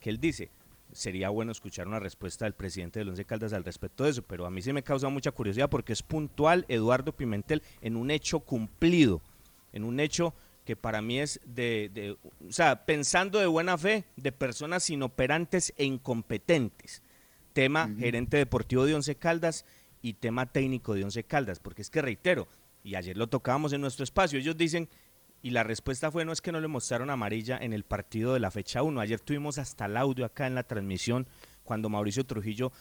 que 0.00 0.08
él 0.08 0.18
dice. 0.18 0.50
Sería 0.92 1.28
bueno 1.28 1.52
escuchar 1.52 1.86
una 1.86 2.00
respuesta 2.00 2.44
del 2.44 2.54
presidente 2.54 2.98
del 2.98 3.10
Once 3.10 3.24
Caldas 3.24 3.52
al 3.52 3.64
respecto 3.64 4.04
de 4.04 4.10
eso, 4.10 4.22
pero 4.22 4.46
a 4.46 4.50
mí 4.50 4.60
se 4.60 4.72
me 4.72 4.82
causa 4.82 5.08
mucha 5.08 5.30
curiosidad 5.30 5.70
porque 5.70 5.92
es 5.92 6.02
puntual 6.02 6.64
Eduardo 6.68 7.12
Pimentel 7.12 7.62
en 7.80 7.96
un 7.96 8.10
hecho 8.10 8.40
cumplido, 8.40 9.20
en 9.72 9.84
un 9.84 10.00
hecho 10.00 10.34
que 10.64 10.76
para 10.76 11.00
mí 11.00 11.18
es 11.18 11.40
de, 11.44 11.90
de, 11.92 12.12
o 12.12 12.52
sea, 12.52 12.84
pensando 12.86 13.38
de 13.38 13.46
buena 13.46 13.78
fe, 13.78 14.04
de 14.16 14.32
personas 14.32 14.88
inoperantes 14.90 15.72
e 15.76 15.84
incompetentes. 15.84 17.02
Tema 17.52 17.90
gerente 17.98 18.36
deportivo 18.36 18.84
de 18.84 18.94
Once 18.94 19.14
Caldas 19.16 19.64
y 20.02 20.14
tema 20.14 20.46
técnico 20.46 20.94
de 20.94 21.04
Once 21.04 21.24
Caldas, 21.24 21.58
porque 21.58 21.82
es 21.82 21.90
que 21.90 22.02
reitero, 22.02 22.46
y 22.84 22.94
ayer 22.94 23.16
lo 23.16 23.28
tocábamos 23.28 23.72
en 23.72 23.80
nuestro 23.80 24.04
espacio, 24.04 24.38
ellos 24.38 24.56
dicen 24.56 24.88
y 25.42 25.50
la 25.50 25.62
respuesta 25.62 26.10
fue, 26.10 26.24
no 26.24 26.32
es 26.32 26.40
que 26.40 26.52
no 26.52 26.60
le 26.60 26.68
mostraron 26.68 27.10
amarilla 27.10 27.58
en 27.58 27.72
el 27.72 27.84
partido 27.84 28.34
de 28.34 28.40
la 28.40 28.50
fecha 28.50 28.82
1. 28.82 29.00
Ayer 29.00 29.20
tuvimos 29.20 29.58
hasta 29.58 29.86
el 29.86 29.96
audio 29.96 30.24
acá 30.24 30.46
en 30.46 30.54
la 30.54 30.64
transmisión 30.64 31.26
cuando 31.64 31.88
Mauricio 31.88 32.24
Trujillo 32.24 32.72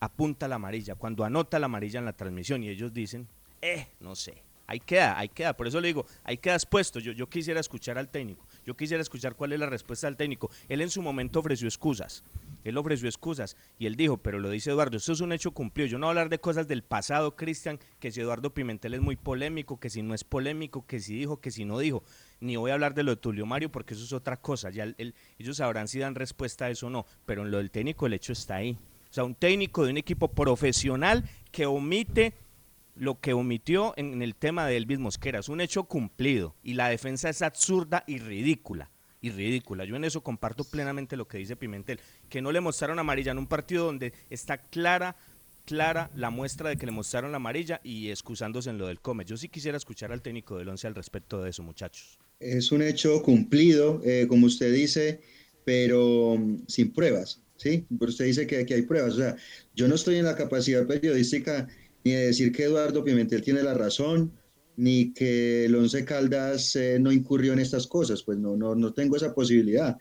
apunta 0.00 0.48
la 0.48 0.56
amarilla, 0.56 0.94
cuando 0.94 1.24
anota 1.24 1.58
la 1.58 1.66
amarilla 1.66 1.98
en 1.98 2.06
la 2.06 2.12
transmisión 2.12 2.62
y 2.62 2.68
ellos 2.68 2.92
dicen, 2.92 3.28
eh, 3.62 3.88
no 4.00 4.14
sé, 4.16 4.42
ahí 4.66 4.80
queda, 4.80 5.18
ahí 5.18 5.28
queda. 5.28 5.56
Por 5.56 5.68
eso 5.68 5.80
le 5.80 5.88
digo, 5.88 6.06
ahí 6.24 6.38
queda 6.38 6.54
expuesto. 6.54 6.98
Yo, 6.98 7.12
yo 7.12 7.28
quisiera 7.28 7.60
escuchar 7.60 7.98
al 7.98 8.08
técnico, 8.08 8.46
yo 8.64 8.76
quisiera 8.76 9.00
escuchar 9.00 9.34
cuál 9.34 9.52
es 9.52 9.60
la 9.60 9.66
respuesta 9.66 10.06
del 10.06 10.16
técnico. 10.16 10.50
Él 10.68 10.80
en 10.80 10.90
su 10.90 11.02
momento 11.02 11.40
ofreció 11.40 11.68
excusas, 11.68 12.24
él 12.64 12.76
ofreció 12.76 13.08
excusas 13.08 13.56
y 13.78 13.86
él 13.86 13.96
dijo, 13.96 14.18
pero 14.18 14.38
lo 14.38 14.50
dice 14.50 14.70
Eduardo, 14.70 14.96
eso 14.96 15.12
es 15.12 15.20
un 15.20 15.32
hecho 15.32 15.52
cumplido. 15.52 15.88
Yo 15.88 15.98
no 15.98 16.06
voy 16.06 16.10
a 16.10 16.12
hablar 16.12 16.28
de 16.28 16.40
cosas 16.40 16.68
del 16.68 16.82
pasado, 16.82 17.36
Cristian, 17.36 17.78
que 18.00 18.10
si 18.10 18.20
Eduardo 18.20 18.52
Pimentel 18.52 18.94
es 18.94 19.00
muy 19.00 19.16
polémico, 19.16 19.78
que 19.80 19.90
si 19.90 20.02
no 20.02 20.14
es 20.14 20.24
polémico, 20.24 20.86
que 20.86 21.00
si 21.00 21.14
dijo, 21.14 21.40
que 21.40 21.50
si 21.50 21.64
no 21.64 21.78
dijo. 21.78 22.02
Ni 22.40 22.56
voy 22.56 22.70
a 22.70 22.74
hablar 22.74 22.94
de 22.94 23.02
lo 23.02 23.12
de 23.12 23.16
Tulio 23.20 23.46
Mario 23.46 23.70
porque 23.70 23.94
eso 23.94 24.04
es 24.04 24.12
otra 24.12 24.36
cosa. 24.36 24.70
Ya 24.70 24.84
el- 24.84 25.14
ellos 25.38 25.56
sabrán 25.56 25.88
si 25.88 25.98
dan 25.98 26.14
respuesta 26.14 26.66
a 26.66 26.70
eso 26.70 26.86
o 26.88 26.90
no. 26.90 27.06
Pero 27.26 27.42
en 27.42 27.50
lo 27.50 27.58
del 27.58 27.70
técnico 27.70 28.06
el 28.06 28.12
hecho 28.14 28.32
está 28.32 28.56
ahí. 28.56 28.76
O 29.10 29.12
sea, 29.12 29.24
un 29.24 29.34
técnico 29.34 29.84
de 29.84 29.90
un 29.92 29.96
equipo 29.96 30.28
profesional 30.28 31.24
que 31.50 31.66
omite 31.66 32.34
lo 32.94 33.20
que 33.20 33.32
omitió 33.32 33.94
en 33.96 34.22
el 34.22 34.34
tema 34.34 34.66
de 34.66 34.76
Elvis 34.76 34.98
Mosquera. 34.98 35.38
Es 35.38 35.48
un 35.48 35.60
hecho 35.60 35.84
cumplido 35.84 36.54
y 36.62 36.74
la 36.74 36.88
defensa 36.88 37.28
es 37.30 37.42
absurda 37.42 38.04
y 38.06 38.18
ridícula. 38.18 38.90
Y 39.20 39.30
ridícula. 39.30 39.84
Yo 39.84 39.96
en 39.96 40.04
eso 40.04 40.22
comparto 40.22 40.64
plenamente 40.64 41.16
lo 41.16 41.26
que 41.26 41.38
dice 41.38 41.56
Pimentel. 41.56 41.98
Que 42.28 42.40
no 42.40 42.52
le 42.52 42.60
mostraron 42.60 42.98
amarilla 42.98 43.32
en 43.32 43.38
un 43.38 43.46
partido 43.46 43.86
donde 43.86 44.12
está 44.30 44.58
clara, 44.58 45.16
clara 45.64 46.10
la 46.14 46.30
muestra 46.30 46.68
de 46.70 46.76
que 46.76 46.86
le 46.86 46.92
mostraron 46.92 47.32
la 47.32 47.36
amarilla 47.36 47.80
y 47.82 48.10
excusándose 48.10 48.70
en 48.70 48.78
lo 48.78 48.86
del 48.86 49.00
come. 49.00 49.24
Yo 49.24 49.36
sí 49.36 49.48
quisiera 49.48 49.76
escuchar 49.76 50.12
al 50.12 50.22
técnico 50.22 50.56
del 50.58 50.68
once 50.68 50.86
al 50.86 50.94
respecto 50.94 51.42
de 51.42 51.50
eso, 51.50 51.62
muchachos. 51.62 52.18
Es 52.38 52.70
un 52.70 52.82
hecho 52.82 53.20
cumplido, 53.22 54.00
eh, 54.04 54.26
como 54.28 54.46
usted 54.46 54.72
dice, 54.72 55.20
pero 55.64 56.36
mm, 56.38 56.66
sin 56.68 56.92
pruebas, 56.92 57.42
¿sí? 57.56 57.84
Pero 57.98 58.10
usted 58.10 58.26
dice 58.26 58.46
que 58.46 58.58
aquí 58.58 58.74
hay 58.74 58.82
pruebas. 58.82 59.14
O 59.14 59.16
sea, 59.18 59.36
yo 59.74 59.88
no 59.88 59.96
estoy 59.96 60.16
en 60.16 60.24
la 60.24 60.36
capacidad 60.36 60.86
periodística 60.86 61.66
ni 62.04 62.12
de 62.12 62.26
decir 62.26 62.52
que 62.52 62.64
Eduardo 62.64 63.04
Pimentel 63.04 63.42
tiene 63.42 63.62
la 63.62 63.74
razón, 63.74 64.32
ni 64.78 65.12
que 65.12 65.64
el 65.64 65.74
Once 65.74 66.04
Caldas 66.04 66.76
eh, 66.76 66.98
no 67.00 67.10
incurrió 67.10 67.52
en 67.52 67.58
estas 67.58 67.86
cosas. 67.86 68.22
Pues 68.22 68.38
no, 68.38 68.56
no, 68.56 68.74
no 68.74 68.92
tengo 68.92 69.16
esa 69.16 69.34
posibilidad. 69.34 69.96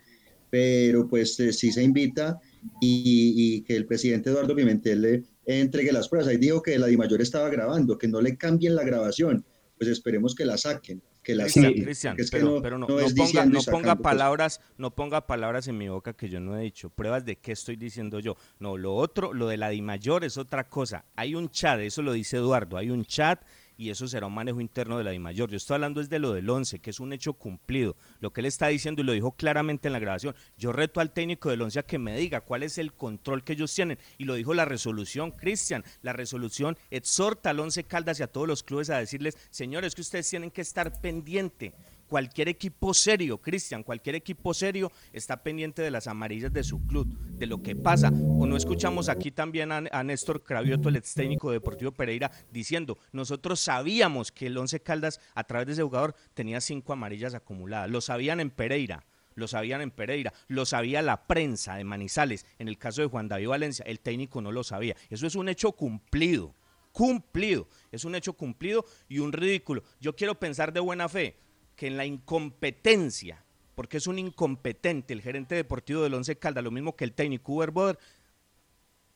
Pero 0.49 1.07
pues 1.07 1.37
eh, 1.39 1.51
sí 1.51 1.71
se 1.71 1.83
invita 1.83 2.39
y, 2.79 3.33
y 3.35 3.61
que 3.63 3.75
el 3.75 3.85
presidente 3.85 4.29
Eduardo 4.29 4.55
Pimentel 4.55 5.01
le 5.01 5.23
entregue 5.45 5.91
las 5.91 6.07
pruebas. 6.07 6.29
Ahí 6.29 6.37
dijo 6.37 6.61
que 6.61 6.77
la 6.77 6.87
DIMAYOR 6.87 7.21
estaba 7.21 7.49
grabando, 7.49 7.97
que 7.97 8.07
no 8.07 8.21
le 8.21 8.37
cambien 8.37 8.75
la 8.75 8.83
grabación. 8.83 9.43
Pues 9.77 9.89
esperemos 9.89 10.35
que 10.35 10.45
la 10.45 10.57
saquen. 10.57 11.01
Que 11.23 11.35
la 11.35 11.43
Cristian, 11.43 11.65
saquen, 11.65 11.83
Cristian, 11.83 12.11
porque 12.13 12.21
es 12.21 12.31
que 12.31 12.37
pero, 12.37 12.61
pero 12.61 12.77
no, 12.77 12.87
no 12.87 12.99
es 12.99 13.13
ponga, 13.13 13.45
no 13.45 13.59
ponga 13.63 13.95
pues. 13.95 14.03
palabras, 14.03 14.61
no 14.77 14.95
ponga 14.95 15.27
palabras 15.27 15.67
en 15.67 15.77
mi 15.77 15.89
boca 15.89 16.13
que 16.13 16.29
yo 16.29 16.39
no 16.39 16.57
he 16.57 16.61
dicho. 16.61 16.89
Pruebas 16.89 17.25
de 17.25 17.35
qué 17.35 17.51
estoy 17.51 17.75
diciendo 17.75 18.19
yo. 18.19 18.37
No, 18.59 18.77
lo 18.77 18.95
otro, 18.95 19.33
lo 19.33 19.47
de 19.47 19.57
la 19.57 19.69
DIMAYOR 19.69 20.23
es 20.23 20.37
otra 20.37 20.69
cosa. 20.69 21.03
Hay 21.15 21.35
un 21.35 21.49
chat, 21.49 21.79
eso 21.79 22.01
lo 22.01 22.13
dice 22.13 22.37
Eduardo, 22.37 22.77
hay 22.77 22.91
un 22.91 23.03
chat 23.03 23.41
y 23.77 23.91
eso 23.91 24.07
será 24.07 24.27
un 24.27 24.33
manejo 24.33 24.59
interno 24.59 24.97
de 24.97 25.03
la 25.03 25.11
DIMAYOR. 25.11 25.51
Yo 25.51 25.57
estoy 25.57 25.75
hablando 25.75 26.01
es 26.01 26.09
de 26.09 26.19
lo 26.19 26.33
del 26.33 26.49
11, 26.49 26.79
que 26.79 26.89
es 26.89 26.99
un 26.99 27.13
hecho 27.13 27.33
cumplido. 27.33 27.95
Lo 28.19 28.33
que 28.33 28.41
él 28.41 28.47
está 28.47 28.67
diciendo 28.67 29.01
y 29.01 29.05
lo 29.05 29.13
dijo 29.13 29.31
claramente 29.33 29.87
en 29.87 29.93
la 29.93 29.99
grabación. 29.99 30.35
Yo 30.57 30.71
reto 30.71 30.99
al 30.99 31.13
técnico 31.13 31.49
del 31.49 31.61
11 31.61 31.79
a 31.79 31.83
que 31.83 31.99
me 31.99 32.17
diga 32.17 32.41
cuál 32.41 32.63
es 32.63 32.77
el 32.77 32.93
control 32.93 33.43
que 33.43 33.53
ellos 33.53 33.73
tienen. 33.73 33.99
Y 34.17 34.25
lo 34.25 34.33
dijo 34.33 34.53
la 34.53 34.65
resolución, 34.65 35.31
Cristian. 35.31 35.83
La 36.01 36.13
resolución 36.13 36.77
exhorta 36.89 37.51
al 37.51 37.59
11 37.59 37.83
Caldas 37.83 38.19
y 38.19 38.23
a 38.23 38.27
todos 38.27 38.47
los 38.47 38.63
clubes 38.63 38.89
a 38.89 38.97
decirles, 38.97 39.37
señores, 39.51 39.93
que 39.93 40.01
ustedes 40.01 40.29
tienen 40.29 40.51
que 40.51 40.61
estar 40.61 40.99
pendiente. 40.99 41.73
Cualquier 42.07 42.47
equipo 42.47 42.93
serio, 42.93 43.37
Cristian, 43.39 43.83
cualquier 43.83 44.15
equipo 44.15 44.53
serio 44.53 44.93
está 45.11 45.43
pendiente 45.43 45.81
de 45.81 45.91
las 45.91 46.07
amarillas 46.07 46.53
de 46.53 46.63
su 46.63 46.85
club, 46.87 47.05
de 47.37 47.47
lo 47.47 47.61
que 47.61 47.75
pasa. 47.75 48.13
O 48.39 48.45
no 48.47 48.55
escuchamos 48.55 49.09
aquí 49.09 49.29
también 49.29 49.73
a, 49.73 50.03
Néstor 50.03 50.41
Cravioto, 50.41 50.87
el 50.87 50.95
ex 50.95 51.13
técnico 51.13 51.49
de 51.49 51.55
Deportivo 51.55 51.91
Pereira, 51.91 52.31
diciendo, 52.49 52.97
nosotros 53.11 53.59
sabíamos 53.59 54.31
que 54.31 54.47
el 54.47 54.57
Once 54.57 54.79
Caldas 54.79 55.19
a 55.35 55.43
través 55.43 55.67
de 55.67 55.73
ese 55.73 55.83
jugador 55.83 56.15
tenía 56.33 56.61
cinco 56.61 56.93
amarillas 56.93 57.33
acumuladas. 57.33 57.89
Lo 57.89 57.99
sabían 57.99 58.39
en 58.39 58.51
Pereira. 58.51 59.05
Lo 59.35 59.47
sabían 59.47 59.81
en 59.81 59.91
Pereira, 59.91 60.33
lo 60.47 60.65
sabía 60.65 61.03
la 61.03 61.27
prensa 61.27 61.75
de 61.75 61.83
Manizales. 61.83 62.47
En 62.57 62.67
el 62.67 62.79
caso 62.79 63.03
de 63.03 63.07
Juan 63.07 63.27
David 63.27 63.49
Valencia, 63.49 63.85
el 63.85 63.99
técnico 63.99 64.41
no 64.41 64.51
lo 64.51 64.63
sabía. 64.63 64.95
Eso 65.11 65.27
es 65.27 65.35
un 65.35 65.47
hecho 65.47 65.73
cumplido, 65.73 66.55
cumplido. 66.91 67.67
Es 67.91 68.03
un 68.03 68.15
hecho 68.15 68.33
cumplido 68.33 68.83
y 69.07 69.19
un 69.19 69.31
ridículo. 69.31 69.83
Yo 70.01 70.15
quiero 70.15 70.39
pensar 70.39 70.73
de 70.73 70.79
buena 70.79 71.07
fe 71.07 71.35
que 71.77 71.87
en 71.87 71.95
la 71.95 72.05
incompetencia, 72.05 73.45
porque 73.75 73.97
es 73.97 74.07
un 74.07 74.19
incompetente 74.19 75.13
el 75.13 75.21
gerente 75.21 75.55
deportivo 75.55 76.01
del 76.01 76.15
Once 76.15 76.35
Caldas, 76.37 76.63
lo 76.63 76.71
mismo 76.71 76.97
que 76.97 77.05
el 77.05 77.13
técnico 77.13 77.53
Uber 77.53 77.71
Boder, 77.71 77.99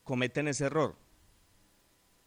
cometen 0.04 0.48
ese 0.48 0.64
error. 0.64 0.96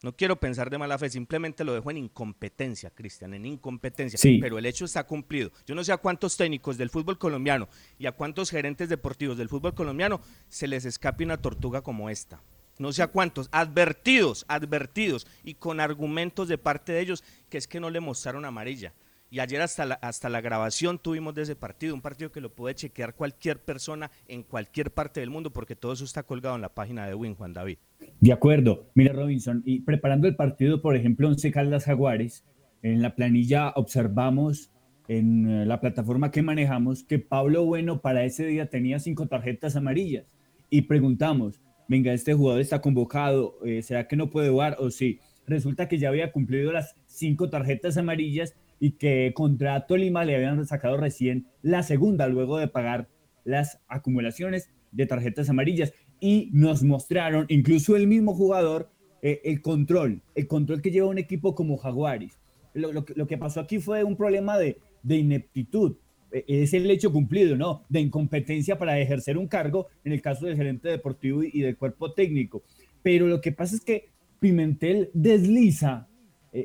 No 0.03 0.15
quiero 0.15 0.35
pensar 0.35 0.69
de 0.69 0.77
mala 0.77 0.99
fe, 0.99 1.09
simplemente 1.09 1.63
lo 1.63 1.73
dejo 1.73 1.89
en 1.89 1.97
incompetencia, 1.97 2.91
Cristian, 2.91 3.33
en 3.33 3.45
incompetencia. 3.45 4.19
Sí. 4.19 4.37
Pero 4.39 4.59
el 4.59 4.65
hecho 4.65 4.85
está 4.85 5.07
cumplido. 5.07 5.51
Yo 5.65 5.73
no 5.73 5.83
sé 5.83 5.93
a 5.93 5.97
cuántos 5.97 6.35
técnicos 6.35 6.77
del 6.77 6.89
fútbol 6.89 7.17
colombiano 7.17 7.69
y 7.97 8.05
a 8.05 8.11
cuántos 8.11 8.51
gerentes 8.51 8.89
deportivos 8.89 9.37
del 9.37 9.49
fútbol 9.49 9.73
colombiano 9.73 10.21
se 10.49 10.67
les 10.67 10.85
escape 10.85 11.23
una 11.23 11.41
tortuga 11.41 11.81
como 11.81 12.09
esta. 12.09 12.41
No 12.77 12.91
sé 12.91 13.01
a 13.03 13.07
cuántos, 13.07 13.47
advertidos, 13.51 14.43
advertidos 14.49 15.25
y 15.43 15.55
con 15.55 15.79
argumentos 15.79 16.49
de 16.49 16.57
parte 16.57 16.91
de 16.91 16.99
ellos 16.99 17.23
que 17.49 17.57
es 17.57 17.67
que 17.67 17.79
no 17.79 17.89
le 17.89 18.01
mostraron 18.01 18.43
amarilla. 18.43 18.93
Y 19.35 19.41
ayer 19.41 19.59
hasta 19.59 19.85
la, 19.85 19.95
hasta 19.95 20.29
la 20.29 20.39
grabación 20.39 20.97
tuvimos 20.97 21.35
de 21.35 21.41
ese 21.41 21.57
partido, 21.57 21.93
un 21.93 21.99
partido 21.99 22.31
que 22.31 22.39
lo 22.39 22.55
puede 22.55 22.73
chequear 22.73 23.15
cualquier 23.15 23.59
persona 23.59 24.09
en 24.29 24.43
cualquier 24.43 24.91
parte 24.91 25.19
del 25.19 25.29
mundo 25.29 25.51
porque 25.51 25.75
todo 25.75 25.91
eso 25.91 26.05
está 26.05 26.23
colgado 26.23 26.55
en 26.55 26.61
la 26.61 26.73
página 26.73 27.05
de 27.05 27.15
Win, 27.15 27.35
Juan 27.35 27.51
David. 27.51 27.77
De 28.21 28.31
acuerdo. 28.31 28.89
Mira, 28.93 29.11
Robinson, 29.11 29.61
y 29.65 29.81
preparando 29.81 30.29
el 30.29 30.37
partido, 30.37 30.81
por 30.81 30.95
ejemplo, 30.95 31.27
Once 31.27 31.51
Caldas 31.51 31.83
Jaguares, 31.83 32.45
en 32.81 33.01
la 33.01 33.13
planilla 33.13 33.73
observamos 33.75 34.71
en 35.09 35.49
eh, 35.49 35.65
la 35.65 35.81
plataforma 35.81 36.31
que 36.31 36.41
manejamos 36.41 37.03
que 37.03 37.19
Pablo 37.19 37.65
Bueno 37.65 37.99
para 37.99 38.23
ese 38.23 38.45
día 38.45 38.69
tenía 38.69 38.99
cinco 38.99 39.27
tarjetas 39.27 39.75
amarillas. 39.75 40.31
Y 40.69 40.83
preguntamos, 40.83 41.59
venga, 41.89 42.13
este 42.13 42.33
jugador 42.33 42.61
está 42.61 42.79
convocado, 42.79 43.57
eh, 43.65 43.81
¿será 43.81 44.07
que 44.07 44.15
no 44.15 44.29
puede 44.29 44.49
jugar 44.49 44.77
o 44.79 44.91
sí? 44.91 45.19
Resulta 45.45 45.89
que 45.89 45.97
ya 45.97 46.07
había 46.07 46.31
cumplido 46.31 46.71
las 46.71 46.95
cinco 47.05 47.49
tarjetas 47.49 47.97
amarillas 47.97 48.55
y 48.79 48.91
que 48.91 49.31
contra 49.33 49.85
Tolima 49.87 50.25
le 50.25 50.35
habían 50.35 50.65
sacado 50.65 50.97
recién 50.97 51.47
la 51.61 51.83
segunda 51.83 52.27
luego 52.27 52.57
de 52.57 52.67
pagar 52.67 53.07
las 53.43 53.79
acumulaciones 53.87 54.69
de 54.91 55.05
tarjetas 55.05 55.49
amarillas 55.49 55.93
y 56.19 56.49
nos 56.53 56.83
mostraron, 56.83 57.45
incluso 57.49 57.95
el 57.95 58.07
mismo 58.07 58.33
jugador, 58.33 58.89
eh, 59.21 59.41
el 59.43 59.61
control, 59.61 60.21
el 60.35 60.47
control 60.47 60.81
que 60.81 60.91
lleva 60.91 61.07
un 61.07 61.17
equipo 61.17 61.55
como 61.55 61.77
Jaguares. 61.77 62.39
Lo, 62.73 63.05
que- 63.05 63.37
pasó 63.37 63.61
aquí 63.61 63.79
fue 63.79 64.03
un 64.03 64.17
problema 64.17 64.57
de, 64.57 64.77
de 65.03 65.17
ineptitud, 65.17 65.95
eh, 66.31 66.43
es 66.47 66.73
el 66.73 66.89
hecho 66.91 67.11
cumplido, 67.11 67.55
¿no? 67.55 67.83
De 67.89 68.01
incompetencia 68.01 68.77
para 68.77 68.99
ejercer 68.99 69.37
un 69.37 69.47
cargo, 69.47 69.87
en 70.03 70.11
el 70.11 70.21
caso 70.21 70.45
del 70.45 70.57
gerente 70.57 70.89
deportivo 70.89 71.43
y, 71.43 71.61
del 71.61 71.77
cuerpo 71.77 72.13
técnico. 72.13 72.63
Pero 73.01 73.27
lo 73.27 73.39
que 73.39 73.51
pasa 73.51 73.75
es 73.75 73.81
que 73.81 74.09
Pimentel 74.39 75.09
desliza 75.13 76.07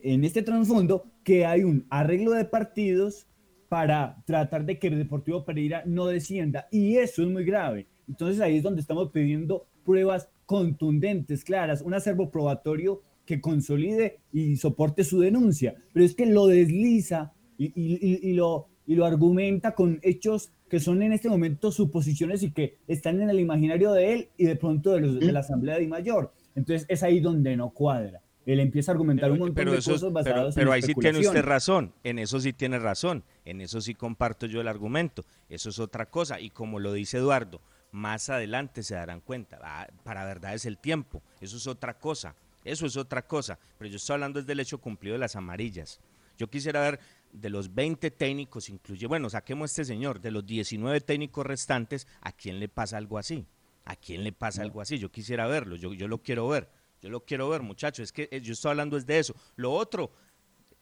en 0.05 0.25
este 0.25 0.43
trasfondo 0.43 1.05
que 1.25 1.45
hay 1.47 1.65
un 1.65 1.87
arreglo 1.91 2.33
de 2.33 2.45
partidos 2.45 3.27
para 3.69 4.23
tratar 4.27 4.65
de 4.67 4.79
que 4.79 4.89
el 4.89 4.99
Deportivo 4.99 5.45
Pereira 5.45 5.83
no 5.87 6.07
descienda. 6.07 6.67
Y 6.71 6.97
eso 6.97 7.23
es 7.23 7.29
muy 7.29 7.45
grave. 7.45 7.87
Entonces 8.09 8.41
ahí 8.41 8.57
es 8.57 8.63
donde 8.63 8.81
estamos 8.81 9.11
pidiendo 9.11 9.67
pruebas 9.85 10.29
contundentes, 10.47 11.45
claras, 11.45 11.81
un 11.83 11.95
acervo 11.95 12.31
probatorio 12.31 13.03
que 13.25 13.41
consolide 13.41 14.19
y 14.33 14.57
soporte 14.57 15.05
su 15.05 15.21
denuncia. 15.21 15.75
Pero 15.93 16.05
es 16.05 16.15
que 16.15 16.27
lo 16.27 16.47
desliza 16.47 17.33
y, 17.57 17.67
y- 17.67 17.99
y- 18.01 18.31
y 18.31 18.33
lo, 18.35 18.69
y 18.87 18.95
lo 18.97 19.05
argumenta 19.07 19.75
con 19.75 20.01
hechos 20.03 20.53
que 20.69 20.81
son 20.81 21.03
en 21.03 21.13
este 21.13 21.29
momento 21.29 21.71
suposiciones 21.73 22.43
y 22.43 22.53
que 22.53 22.79
están 22.89 23.21
en 23.21 23.31
el 23.31 23.41
imaginario 23.41 23.93
de 23.93 24.13
él 24.13 24.29
y 24.37 24.45
de 24.45 24.57
pronto 24.57 24.93
de, 24.93 25.01
los, 25.01 25.21
de 25.21 25.33
la 25.33 25.41
Asamblea 25.41 25.79
de 25.79 25.87
Mayor. 25.89 26.33
Entonces 26.55 26.87
es 26.89 27.03
ahí 27.03 27.21
donde 27.21 27.57
no 27.57 27.71
cuadra. 27.71 28.21
Él 28.53 28.61
empieza 28.61 28.91
a 28.91 28.95
argumentar 28.95 29.31
un 29.31 29.39
montón 29.39 29.55
Pero, 29.55 29.73
de 29.73 29.79
eso, 29.79 29.93
cosas 29.93 30.11
pero, 30.13 30.13
basadas 30.13 30.55
pero 30.55 30.71
en 30.71 30.75
ahí 30.75 30.83
sí 30.83 30.95
tiene 30.95 31.19
usted 31.19 31.43
razón, 31.43 31.93
en 32.05 32.19
eso 32.19 32.41
sí 32.41 32.53
tiene 32.53 32.79
razón, 32.79 33.25
en 33.45 33.61
eso 33.61 33.81
sí 33.81 33.95
comparto 33.95 34.47
yo 34.47 34.61
el 34.61 34.69
argumento, 34.69 35.25
eso 35.49 35.71
es 35.71 35.79
otra 35.79 36.07
cosa, 36.07 36.41
y 36.41 36.51
como 36.51 36.79
lo 36.79 36.93
dice 36.93 37.19
Eduardo, 37.19 37.61
Más 37.93 38.31
adelante 38.31 38.83
se 38.83 38.95
darán 38.95 39.21
cuenta. 39.21 39.59
Ah, 39.63 39.89
para 40.05 40.25
verdad 40.25 40.55
es 40.55 40.65
el 40.65 40.79
tiempo. 40.79 41.23
Eso 41.41 41.57
es 41.57 41.67
otra 41.67 41.99
cosa. 41.99 42.37
Eso 42.65 42.87
es 42.87 42.97
otra 42.97 43.27
cosa. 43.27 43.59
Pero 43.79 43.91
yo 43.91 43.97
estoy 43.97 44.15
hablando 44.15 44.43
del 44.43 44.61
hecho 44.61 44.79
cumplido 44.79 45.15
de 45.15 45.19
las 45.19 45.35
amarillas. 45.35 46.01
Yo 46.39 46.49
quisiera 46.49 46.81
ver 46.81 47.01
de 47.33 47.51
los 47.51 47.75
20 47.75 48.11
técnicos, 48.13 48.69
incluye, 48.69 49.07
bueno, 49.07 49.29
saquemos 49.29 49.71
este 49.71 49.85
señor, 49.85 50.21
de 50.21 50.31
los 50.31 50.47
19 50.47 51.01
técnicos 51.01 51.45
restantes, 51.45 52.07
¿a 52.21 52.33
quién 52.33 52.59
le 52.61 52.69
pasa 52.69 52.97
algo 52.97 53.19
así? 53.19 53.47
¿A 53.85 53.97
quién 53.97 54.25
le 54.25 54.33
pasa 54.33 54.63
algo 54.63 54.81
así? 54.81 54.99
Yo 54.99 55.11
quisiera 55.11 55.47
verlo, 55.47 55.77
yo, 55.77 55.93
yo 55.93 56.09
lo 56.09 56.23
quiero 56.23 56.49
ver, 56.49 56.69
yo 57.01 57.09
lo 57.11 57.25
quiero 57.25 57.49
ver, 57.49 57.63
muchachos, 57.63 58.05
es 58.05 58.13
que 58.13 58.29
eh, 58.31 58.41
yo 58.41 58.53
estoy 58.53 58.71
hablando 58.71 58.97
es 58.97 59.07
de 59.07 59.19
eso. 59.19 59.35
Lo 59.57 59.73
otro, 59.73 60.11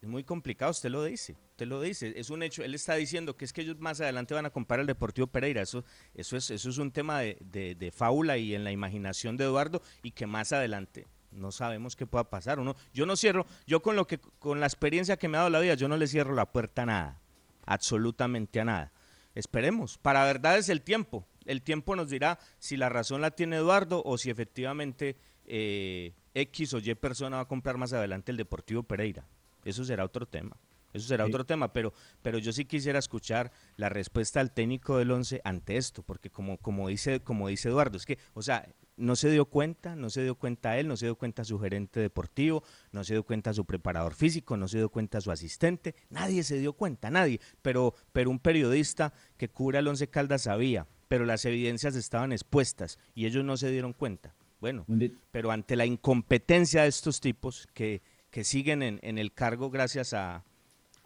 es 0.00 0.08
muy 0.08 0.24
complicado, 0.24 0.70
usted 0.70 0.90
lo 0.90 1.04
dice, 1.04 1.36
usted 1.50 1.66
lo 1.66 1.80
dice, 1.80 2.12
es 2.16 2.30
un 2.30 2.42
hecho, 2.42 2.62
él 2.62 2.74
está 2.74 2.94
diciendo 2.94 3.36
que 3.36 3.44
es 3.44 3.52
que 3.52 3.62
ellos 3.62 3.78
más 3.78 4.00
adelante 4.00 4.34
van 4.34 4.46
a 4.46 4.50
comprar 4.50 4.80
al 4.80 4.86
Deportivo 4.86 5.26
Pereira, 5.26 5.62
eso, 5.62 5.84
eso, 6.14 6.36
es, 6.36 6.50
eso 6.50 6.70
es 6.70 6.78
un 6.78 6.92
tema 6.92 7.20
de, 7.20 7.36
de, 7.40 7.74
de 7.74 7.90
fábula 7.90 8.38
y 8.38 8.54
en 8.54 8.64
la 8.64 8.70
imaginación 8.70 9.36
de 9.36 9.44
Eduardo 9.44 9.82
y 10.02 10.12
que 10.12 10.26
más 10.26 10.52
adelante 10.52 11.06
no 11.30 11.52
sabemos 11.52 11.96
qué 11.96 12.06
pueda 12.06 12.30
pasar. 12.30 12.58
Uno, 12.58 12.76
yo 12.92 13.06
no 13.06 13.16
cierro, 13.16 13.46
yo 13.66 13.82
con 13.82 13.96
lo 13.96 14.06
que, 14.06 14.18
con 14.18 14.60
la 14.60 14.66
experiencia 14.66 15.16
que 15.16 15.28
me 15.28 15.36
ha 15.36 15.40
dado 15.40 15.50
la 15.50 15.60
vida, 15.60 15.74
yo 15.74 15.88
no 15.88 15.96
le 15.96 16.06
cierro 16.06 16.34
la 16.34 16.50
puerta 16.50 16.82
a 16.82 16.86
nada, 16.86 17.20
absolutamente 17.66 18.60
a 18.60 18.64
nada. 18.64 18.92
Esperemos, 19.34 19.98
para 19.98 20.24
verdad 20.24 20.58
es 20.58 20.68
el 20.68 20.82
tiempo. 20.82 21.26
El 21.44 21.62
tiempo 21.62 21.96
nos 21.96 22.10
dirá 22.10 22.38
si 22.58 22.76
la 22.76 22.88
razón 22.88 23.20
la 23.20 23.30
tiene 23.30 23.56
Eduardo 23.56 24.02
o 24.04 24.18
si 24.18 24.30
efectivamente 24.30 25.16
eh, 25.48 26.12
X 26.34 26.74
o 26.74 26.78
Y 26.78 26.94
persona 26.94 27.36
va 27.36 27.42
a 27.42 27.48
comprar 27.48 27.76
más 27.76 27.92
adelante 27.92 28.30
el 28.30 28.36
Deportivo 28.36 28.82
Pereira. 28.82 29.26
Eso 29.64 29.84
será 29.84 30.04
otro 30.04 30.26
tema. 30.26 30.56
Eso 30.92 31.08
será 31.08 31.26
otro 31.26 31.44
tema, 31.44 31.72
pero, 31.72 31.92
pero 32.22 32.38
yo 32.38 32.52
sí 32.52 32.64
quisiera 32.64 32.98
escuchar 32.98 33.52
la 33.76 33.88
respuesta 33.88 34.40
del 34.40 34.50
técnico 34.50 34.96
del 34.96 35.10
11 35.10 35.42
ante 35.44 35.76
esto, 35.76 36.02
porque 36.02 36.30
como, 36.30 36.56
como, 36.58 36.88
dice, 36.88 37.20
como 37.20 37.48
dice 37.48 37.68
Eduardo, 37.68 37.98
es 37.98 38.06
que, 38.06 38.18
o 38.32 38.40
sea, 38.40 38.66
no 38.96 39.14
se 39.14 39.30
dio 39.30 39.44
cuenta, 39.44 39.96
no 39.96 40.08
se 40.08 40.22
dio 40.22 40.34
cuenta 40.34 40.78
él, 40.78 40.88
no 40.88 40.96
se 40.96 41.06
dio 41.06 41.16
cuenta 41.16 41.44
su 41.44 41.58
gerente 41.58 42.00
deportivo, 42.00 42.64
no 42.90 43.04
se 43.04 43.14
dio 43.14 43.22
cuenta 43.22 43.52
su 43.52 43.66
preparador 43.66 44.14
físico, 44.14 44.56
no 44.56 44.66
se 44.66 44.78
dio 44.78 44.88
cuenta 44.88 45.20
su 45.20 45.30
asistente, 45.30 45.94
nadie 46.08 46.42
se 46.42 46.58
dio 46.58 46.72
cuenta, 46.72 47.10
nadie, 47.10 47.38
pero, 47.60 47.94
pero 48.12 48.30
un 48.30 48.38
periodista 48.38 49.12
que 49.36 49.50
cubra 49.50 49.80
el 49.80 49.88
Once 49.88 50.08
Caldas 50.08 50.42
sabía, 50.42 50.86
pero 51.06 51.26
las 51.26 51.44
evidencias 51.44 51.96
estaban 51.96 52.32
expuestas 52.32 52.98
y 53.14 53.26
ellos 53.26 53.44
no 53.44 53.56
se 53.56 53.70
dieron 53.70 53.92
cuenta. 53.92 54.34
Bueno, 54.60 54.86
pero 55.30 55.50
ante 55.50 55.76
la 55.76 55.86
incompetencia 55.86 56.82
de 56.82 56.88
estos 56.88 57.20
tipos 57.20 57.68
que, 57.74 58.02
que 58.30 58.42
siguen 58.44 58.82
en, 58.82 58.98
en 59.02 59.18
el 59.18 59.32
cargo 59.32 59.70
gracias 59.70 60.14
a, 60.14 60.44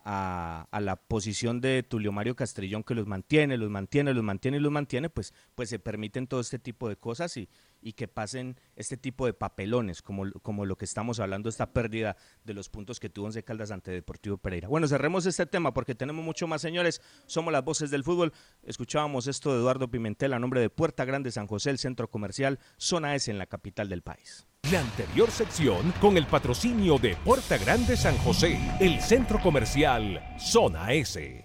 a, 0.04 0.66
a, 0.70 0.80
la 0.80 0.96
posición 0.96 1.60
de 1.60 1.82
Tulio 1.82 2.12
Mario 2.12 2.34
Castrillón 2.34 2.82
que 2.82 2.94
los 2.94 3.06
mantiene, 3.06 3.58
los 3.58 3.70
mantiene, 3.70 4.14
los 4.14 4.24
mantiene 4.24 4.56
y 4.56 4.60
los 4.60 4.72
mantiene, 4.72 5.10
pues, 5.10 5.34
pues 5.54 5.68
se 5.68 5.78
permiten 5.78 6.26
todo 6.26 6.40
este 6.40 6.58
tipo 6.58 6.88
de 6.88 6.96
cosas 6.96 7.36
y, 7.36 7.48
y 7.82 7.92
que 7.92 8.08
pasen 8.08 8.56
este 8.76 8.96
tipo 8.96 9.26
de 9.26 9.34
papelones, 9.34 10.00
como, 10.00 10.30
como 10.42 10.64
lo 10.64 10.76
que 10.76 10.84
estamos 10.84 11.20
hablando, 11.20 11.48
esta 11.48 11.72
pérdida 11.72 12.16
de 12.44 12.54
los 12.54 12.68
puntos 12.68 13.00
que 13.00 13.10
tuvo 13.10 13.26
Once 13.26 13.42
Caldas 13.42 13.70
ante 13.70 13.90
Deportivo 13.90 14.38
Pereira. 14.38 14.68
Bueno, 14.68 14.88
cerremos 14.88 15.26
este 15.26 15.46
tema 15.46 15.74
porque 15.74 15.94
tenemos 15.94 16.24
mucho 16.24 16.46
más, 16.46 16.62
señores. 16.62 17.02
Somos 17.26 17.52
las 17.52 17.64
voces 17.64 17.90
del 17.90 18.04
fútbol. 18.04 18.32
Escuchábamos 18.62 19.26
esto 19.26 19.52
de 19.52 19.58
Eduardo 19.58 19.90
Pimentel 19.90 20.32
a 20.32 20.38
nombre 20.38 20.60
de 20.60 20.70
Puerta 20.70 21.04
Grande 21.04 21.30
San 21.30 21.46
José, 21.46 21.70
el 21.70 21.78
centro 21.78 22.08
comercial, 22.08 22.58
zona 22.76 23.14
S 23.14 23.30
en 23.30 23.38
la 23.38 23.46
capital 23.46 23.88
del 23.88 24.02
país. 24.02 24.46
La 24.70 24.80
anterior 24.80 25.30
sección 25.30 25.92
con 26.00 26.16
el 26.16 26.26
patrocinio 26.26 26.96
de 26.98 27.16
Puerta 27.16 27.58
Grande 27.58 27.96
San 27.96 28.16
José, 28.18 28.58
el 28.80 29.00
centro 29.00 29.40
comercial 29.40 30.22
Zona 30.38 30.92
S. 30.92 31.44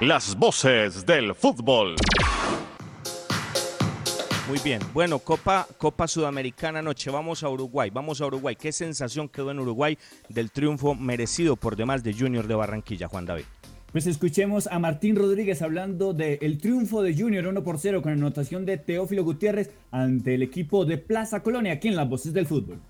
Las 0.00 0.36
voces 0.36 1.04
del 1.04 1.34
fútbol. 1.34 1.96
Muy 4.46 4.58
bien. 4.62 4.82
Bueno, 4.92 5.18
Copa, 5.20 5.66
Copa 5.78 6.06
Sudamericana 6.06 6.80
anoche. 6.80 7.10
Vamos 7.10 7.42
a 7.42 7.48
Uruguay. 7.48 7.88
Vamos 7.90 8.20
a 8.20 8.26
Uruguay. 8.26 8.54
¿Qué 8.56 8.72
sensación 8.72 9.26
quedó 9.28 9.50
en 9.50 9.58
Uruguay 9.58 9.96
del 10.28 10.50
triunfo 10.50 10.94
merecido 10.94 11.56
por 11.56 11.76
demás 11.76 12.02
de 12.02 12.12
Junior 12.12 12.46
de 12.46 12.54
Barranquilla, 12.54 13.08
Juan 13.08 13.24
David? 13.24 13.44
Pues 13.90 14.06
escuchemos 14.06 14.66
a 14.66 14.78
Martín 14.78 15.16
Rodríguez 15.16 15.62
hablando 15.62 16.12
del 16.12 16.58
triunfo 16.58 17.02
de 17.02 17.16
Junior 17.16 17.46
1 17.46 17.62
por 17.62 17.78
0 17.78 18.02
con 18.02 18.12
anotación 18.12 18.66
de 18.66 18.76
Teófilo 18.76 19.24
Gutiérrez 19.24 19.70
ante 19.90 20.34
el 20.34 20.42
equipo 20.42 20.84
de 20.84 20.98
Plaza 20.98 21.42
Colonia 21.42 21.72
aquí 21.72 21.88
en 21.88 21.96
las 21.96 22.08
voces 22.08 22.34
del 22.34 22.46
fútbol. 22.46 22.80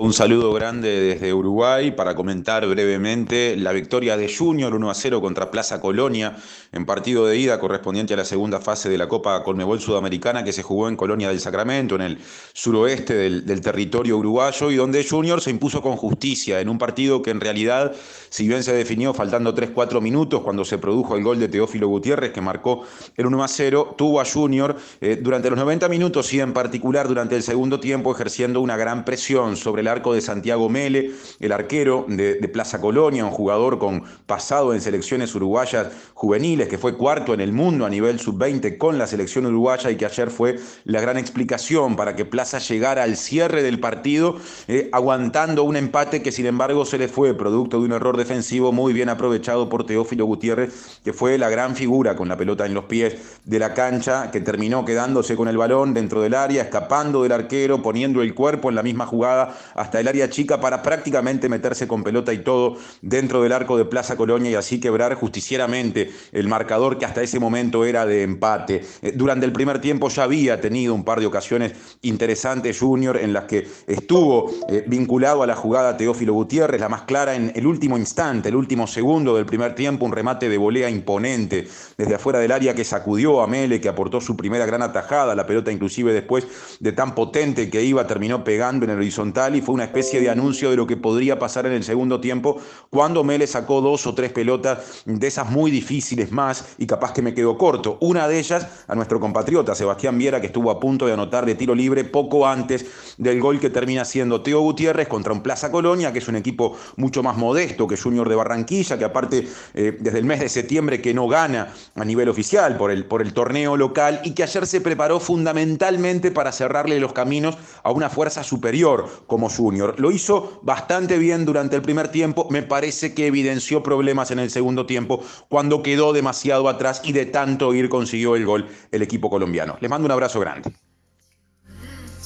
Un 0.00 0.12
saludo 0.12 0.52
grande 0.52 1.00
desde 1.00 1.34
Uruguay 1.34 1.90
para 1.90 2.14
comentar 2.14 2.64
brevemente 2.68 3.56
la 3.56 3.72
victoria 3.72 4.16
de 4.16 4.32
Junior 4.32 4.72
1 4.72 4.90
a 4.90 4.94
0 4.94 5.20
contra 5.20 5.50
Plaza 5.50 5.80
Colonia 5.80 6.36
en 6.70 6.86
partido 6.86 7.26
de 7.26 7.36
ida 7.36 7.58
correspondiente 7.58 8.14
a 8.14 8.18
la 8.18 8.24
segunda 8.24 8.60
fase 8.60 8.88
de 8.88 8.96
la 8.96 9.08
Copa 9.08 9.42
Colmebol 9.42 9.80
Sudamericana 9.80 10.44
que 10.44 10.52
se 10.52 10.62
jugó 10.62 10.88
en 10.88 10.94
Colonia 10.94 11.26
del 11.30 11.40
Sacramento, 11.40 11.96
en 11.96 12.02
el 12.02 12.18
suroeste 12.52 13.14
del, 13.14 13.60
territorio 13.60 14.18
uruguayo 14.18 14.70
y 14.70 14.76
donde 14.76 15.04
Junior 15.04 15.40
se 15.40 15.50
impuso 15.50 15.82
con 15.82 15.96
justicia 15.96 16.60
en 16.60 16.68
un 16.68 16.78
partido 16.78 17.20
que 17.20 17.32
en 17.32 17.40
realidad, 17.40 17.92
si 18.28 18.46
bien 18.46 18.62
se 18.62 18.74
definió 18.74 19.12
faltando 19.14 19.52
3-4 19.52 20.00
minutos 20.00 20.42
cuando 20.42 20.64
se 20.64 20.78
produjo 20.78 21.16
el 21.16 21.24
gol 21.24 21.40
de 21.40 21.48
Teófilo 21.48 21.88
Gutiérrez 21.88 22.30
que 22.30 22.40
marcó 22.40 22.84
el 23.16 23.26
1 23.26 23.42
a 23.42 23.48
0, 23.48 23.96
tuvo 23.98 24.20
a 24.20 24.24
Junior 24.24 24.76
eh, 25.00 25.18
durante 25.20 25.50
los 25.50 25.58
90 25.58 25.88
minutos 25.88 26.32
y 26.32 26.38
en 26.38 26.52
particular 26.52 27.08
durante 27.08 27.34
el 27.34 27.42
segundo 27.42 27.80
tiempo 27.80 28.12
ejerciendo 28.12 28.60
una 28.60 28.76
gran 28.76 29.04
presión 29.04 29.56
sobre 29.56 29.87
arco 29.88 30.14
de 30.14 30.20
Santiago 30.20 30.68
Mele, 30.68 31.10
el 31.40 31.52
arquero 31.52 32.04
de, 32.08 32.34
de, 32.34 32.48
Plaza 32.48 32.80
Colonia, 32.80 33.24
un 33.24 33.30
jugador 33.30 33.78
con 33.78 34.04
pasado 34.26 34.74
en 34.74 34.80
selecciones 34.80 35.34
uruguayas 35.34 35.88
juveniles, 36.14 36.68
que 36.68 36.78
fue 36.78 36.96
cuarto 36.96 37.34
en 37.34 37.40
el 37.40 37.52
mundo 37.52 37.86
a 37.86 37.90
nivel 37.90 38.20
sub-20 38.20 38.78
con 38.78 38.98
la 38.98 39.06
selección 39.06 39.46
uruguaya 39.46 39.90
y 39.90 39.96
que 39.96 40.06
ayer 40.06 40.30
fue 40.30 40.58
la 40.84 41.00
gran 41.00 41.18
explicación 41.18 41.96
para 41.96 42.16
que 42.16 42.24
Plaza 42.24 42.58
llegara 42.58 43.02
al 43.02 43.16
cierre 43.16 43.62
del 43.62 43.80
partido, 43.80 44.36
eh, 44.66 44.88
aguantando 44.92 45.64
un 45.64 45.76
empate 45.76 46.22
que 46.22 46.32
sin 46.32 46.46
embargo 46.46 46.84
se 46.84 46.98
le 46.98 47.08
fue 47.08 47.34
producto 47.34 47.78
de 47.78 47.86
un 47.86 47.92
error 47.92 48.16
defensivo 48.16 48.72
muy 48.72 48.92
bien 48.92 49.08
aprovechado 49.08 49.68
por 49.68 49.86
Teófilo 49.86 50.26
Gutiérrez, 50.26 51.00
que 51.04 51.12
fue 51.12 51.38
la 51.38 51.48
gran 51.48 51.76
figura 51.76 52.16
con 52.16 52.28
la 52.28 52.36
pelota 52.36 52.66
en 52.66 52.74
los 52.74 52.84
pies 52.84 53.38
de 53.44 53.58
la 53.58 53.74
cancha, 53.74 54.30
que 54.30 54.40
terminó 54.40 54.84
quedándose 54.84 55.36
con 55.36 55.48
el 55.48 55.56
balón 55.56 55.94
dentro 55.94 56.20
del 56.20 56.34
área, 56.34 56.62
escapando 56.62 57.22
del 57.22 57.32
arquero, 57.32 57.82
poniendo 57.82 58.22
el 58.22 58.34
cuerpo 58.34 58.68
en 58.68 58.74
la 58.74 58.82
misma 58.82 59.06
jugada 59.06 59.56
hasta 59.78 60.00
el 60.00 60.08
área 60.08 60.28
chica 60.28 60.60
para 60.60 60.82
prácticamente 60.82 61.48
meterse 61.48 61.86
con 61.86 62.02
pelota 62.02 62.32
y 62.32 62.38
todo 62.38 62.76
dentro 63.00 63.42
del 63.42 63.52
arco 63.52 63.76
de 63.76 63.84
Plaza 63.84 64.16
Colonia 64.16 64.50
y 64.50 64.54
así 64.54 64.80
quebrar 64.80 65.14
justicieramente 65.14 66.10
el 66.32 66.48
marcador 66.48 66.98
que 66.98 67.04
hasta 67.04 67.22
ese 67.22 67.38
momento 67.38 67.84
era 67.84 68.04
de 68.06 68.22
empate. 68.22 68.84
Eh, 69.02 69.12
durante 69.14 69.46
el 69.46 69.52
primer 69.52 69.80
tiempo 69.80 70.08
ya 70.08 70.24
había 70.24 70.60
tenido 70.60 70.94
un 70.94 71.04
par 71.04 71.20
de 71.20 71.26
ocasiones 71.26 71.72
interesantes 72.02 72.78
Junior 72.78 73.16
en 73.16 73.32
las 73.32 73.44
que 73.44 73.66
estuvo 73.86 74.50
eh, 74.68 74.84
vinculado 74.86 75.42
a 75.42 75.46
la 75.46 75.54
jugada 75.54 75.96
Teófilo 75.96 76.34
Gutiérrez, 76.34 76.80
la 76.80 76.88
más 76.88 77.02
clara 77.02 77.34
en 77.34 77.52
el 77.54 77.66
último 77.66 77.96
instante, 77.96 78.48
el 78.48 78.56
último 78.56 78.86
segundo 78.86 79.36
del 79.36 79.46
primer 79.46 79.74
tiempo, 79.74 80.04
un 80.04 80.12
remate 80.12 80.48
de 80.48 80.58
volea 80.58 80.90
imponente 80.90 81.68
desde 81.96 82.14
afuera 82.14 82.38
del 82.38 82.52
área 82.52 82.74
que 82.74 82.84
sacudió 82.84 83.40
a 83.40 83.46
Mele, 83.46 83.80
que 83.80 83.88
aportó 83.88 84.20
su 84.20 84.36
primera 84.36 84.66
gran 84.66 84.82
atajada, 84.82 85.34
la 85.34 85.46
pelota 85.46 85.70
inclusive 85.70 86.12
después 86.12 86.46
de 86.80 86.92
tan 86.92 87.14
potente 87.14 87.70
que 87.70 87.82
iba 87.82 88.06
terminó 88.06 88.44
pegando 88.44 88.84
en 88.84 88.90
el 88.90 88.98
horizontal 88.98 89.56
y 89.56 89.60
fue 89.68 89.74
una 89.74 89.84
especie 89.84 90.22
de 90.22 90.30
anuncio 90.30 90.70
de 90.70 90.76
lo 90.76 90.86
que 90.86 90.96
podría 90.96 91.38
pasar 91.38 91.66
en 91.66 91.74
el 91.74 91.84
segundo 91.84 92.22
tiempo 92.22 92.56
cuando 92.88 93.22
Mele 93.22 93.46
sacó 93.46 93.82
dos 93.82 94.06
o 94.06 94.14
tres 94.14 94.32
pelotas 94.32 95.02
de 95.04 95.26
esas 95.26 95.50
muy 95.50 95.70
difíciles 95.70 96.32
más 96.32 96.68
y 96.78 96.86
capaz 96.86 97.12
que 97.12 97.20
me 97.20 97.34
quedó 97.34 97.58
corto. 97.58 97.98
Una 98.00 98.26
de 98.28 98.38
ellas 98.38 98.66
a 98.86 98.94
nuestro 98.94 99.20
compatriota 99.20 99.74
Sebastián 99.74 100.16
Viera 100.16 100.40
que 100.40 100.46
estuvo 100.46 100.70
a 100.70 100.80
punto 100.80 101.04
de 101.04 101.12
anotar 101.12 101.44
de 101.44 101.54
tiro 101.54 101.74
libre 101.74 102.04
poco 102.04 102.46
antes 102.46 102.86
del 103.18 103.42
gol 103.42 103.60
que 103.60 103.68
termina 103.68 104.06
siendo 104.06 104.40
Teo 104.40 104.62
Gutiérrez 104.62 105.06
contra 105.06 105.34
un 105.34 105.42
Plaza 105.42 105.70
Colonia, 105.70 106.14
que 106.14 106.20
es 106.20 106.28
un 106.28 106.36
equipo 106.36 106.74
mucho 106.96 107.22
más 107.22 107.36
modesto 107.36 107.86
que 107.86 107.98
Junior 107.98 108.26
de 108.26 108.36
Barranquilla, 108.36 108.96
que 108.96 109.04
aparte 109.04 109.48
eh, 109.74 109.98
desde 110.00 110.18
el 110.18 110.24
mes 110.24 110.40
de 110.40 110.48
septiembre 110.48 111.02
que 111.02 111.12
no 111.12 111.28
gana 111.28 111.74
a 111.94 112.06
nivel 112.06 112.30
oficial 112.30 112.78
por 112.78 112.90
el, 112.90 113.04
por 113.04 113.20
el 113.20 113.34
torneo 113.34 113.76
local 113.76 114.22
y 114.24 114.30
que 114.30 114.44
ayer 114.44 114.66
se 114.66 114.80
preparó 114.80 115.20
fundamentalmente 115.20 116.30
para 116.30 116.52
cerrarle 116.52 116.98
los 117.00 117.12
caminos 117.12 117.58
a 117.82 117.90
una 117.90 118.08
fuerza 118.08 118.42
superior 118.42 119.10
como 119.26 119.50
Junior. 119.58 119.98
Lo 119.98 120.12
hizo 120.12 120.60
bastante 120.62 121.18
bien 121.18 121.44
durante 121.44 121.76
el 121.76 121.82
primer 121.82 122.08
tiempo, 122.08 122.46
me 122.48 122.62
parece 122.62 123.12
que 123.12 123.26
evidenció 123.26 123.82
problemas 123.82 124.30
en 124.30 124.38
el 124.38 124.50
segundo 124.50 124.86
tiempo 124.86 125.22
cuando 125.48 125.82
quedó 125.82 126.12
demasiado 126.12 126.68
atrás 126.68 127.02
y 127.04 127.12
de 127.12 127.26
tanto 127.26 127.74
ir 127.74 127.88
consiguió 127.88 128.36
el 128.36 128.46
gol 128.46 128.68
el 128.92 129.02
equipo 129.02 129.28
colombiano. 129.28 129.76
Les 129.80 129.90
mando 129.90 130.06
un 130.06 130.12
abrazo 130.12 130.38
grande. 130.40 130.72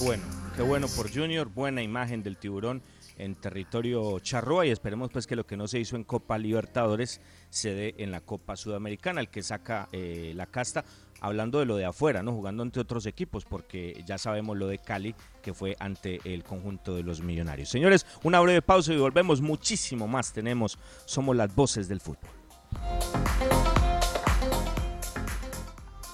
Bueno, 0.00 0.22
qué 0.56 0.62
bueno 0.62 0.86
por 0.94 1.10
Junior, 1.12 1.48
buena 1.48 1.82
imagen 1.82 2.22
del 2.22 2.36
tiburón 2.36 2.82
en 3.16 3.34
territorio 3.36 4.18
charrúa 4.20 4.66
y 4.66 4.70
esperemos 4.70 5.10
pues 5.10 5.26
que 5.26 5.36
lo 5.36 5.46
que 5.46 5.56
no 5.56 5.68
se 5.68 5.78
hizo 5.78 5.96
en 5.96 6.04
Copa 6.04 6.38
Libertadores 6.38 7.20
se 7.50 7.72
dé 7.72 7.94
en 7.98 8.10
la 8.10 8.20
Copa 8.20 8.56
Sudamericana, 8.56 9.20
el 9.20 9.28
que 9.28 9.42
saca 9.42 9.88
eh, 9.92 10.32
la 10.34 10.46
casta, 10.46 10.84
hablando 11.22 11.58
de 11.58 11.64
lo 11.64 11.76
de 11.76 11.86
afuera, 11.86 12.22
¿no? 12.22 12.32
Jugando 12.32 12.62
ante 12.62 12.80
otros 12.80 13.06
equipos, 13.06 13.46
porque 13.46 14.04
ya 14.06 14.18
sabemos 14.18 14.58
lo 14.58 14.66
de 14.66 14.78
Cali, 14.78 15.14
que 15.42 15.54
fue 15.54 15.76
ante 15.80 16.20
el 16.24 16.44
conjunto 16.44 16.94
de 16.94 17.02
los 17.02 17.22
millonarios. 17.22 17.70
Señores, 17.70 18.04
una 18.22 18.40
breve 18.40 18.60
pausa 18.60 18.92
y 18.92 18.98
volvemos, 18.98 19.40
muchísimo 19.40 20.06
más 20.06 20.34
tenemos, 20.34 20.78
somos 21.06 21.34
las 21.34 21.54
voces 21.54 21.88
del 21.88 22.00
fútbol. 22.00 22.30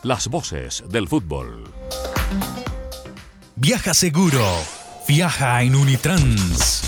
las 0.03 0.29
voces 0.29 0.85
del 0.89 1.09
fútbol. 1.09 1.65
Viaja 3.57 3.95
seguro. 3.95 4.45
Viaja 5.07 5.63
en 5.63 5.75
Unitrans. 5.75 6.88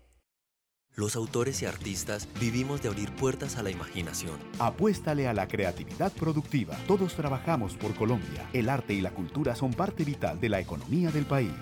Los 0.95 1.15
autores 1.15 1.61
y 1.61 1.65
artistas 1.65 2.27
vivimos 2.39 2.81
de 2.81 2.89
abrir 2.89 3.11
puertas 3.13 3.57
a 3.57 3.63
la 3.63 3.71
imaginación. 3.71 4.37
Apuéstale 4.59 5.25
a 5.27 5.33
la 5.33 5.47
creatividad 5.47 6.11
productiva. 6.11 6.75
Todos 6.85 7.15
trabajamos 7.15 7.75
por 7.75 7.95
Colombia. 7.95 8.49
El 8.51 8.67
arte 8.67 8.93
y 8.93 8.99
la 8.99 9.11
cultura 9.11 9.55
son 9.55 9.73
parte 9.73 10.03
vital 10.03 10.41
de 10.41 10.49
la 10.49 10.59
economía 10.59 11.09
del 11.09 11.25
país. 11.25 11.53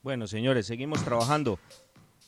Bueno, 0.00 0.26
señores, 0.26 0.66
seguimos 0.66 1.04
trabajando. 1.04 1.58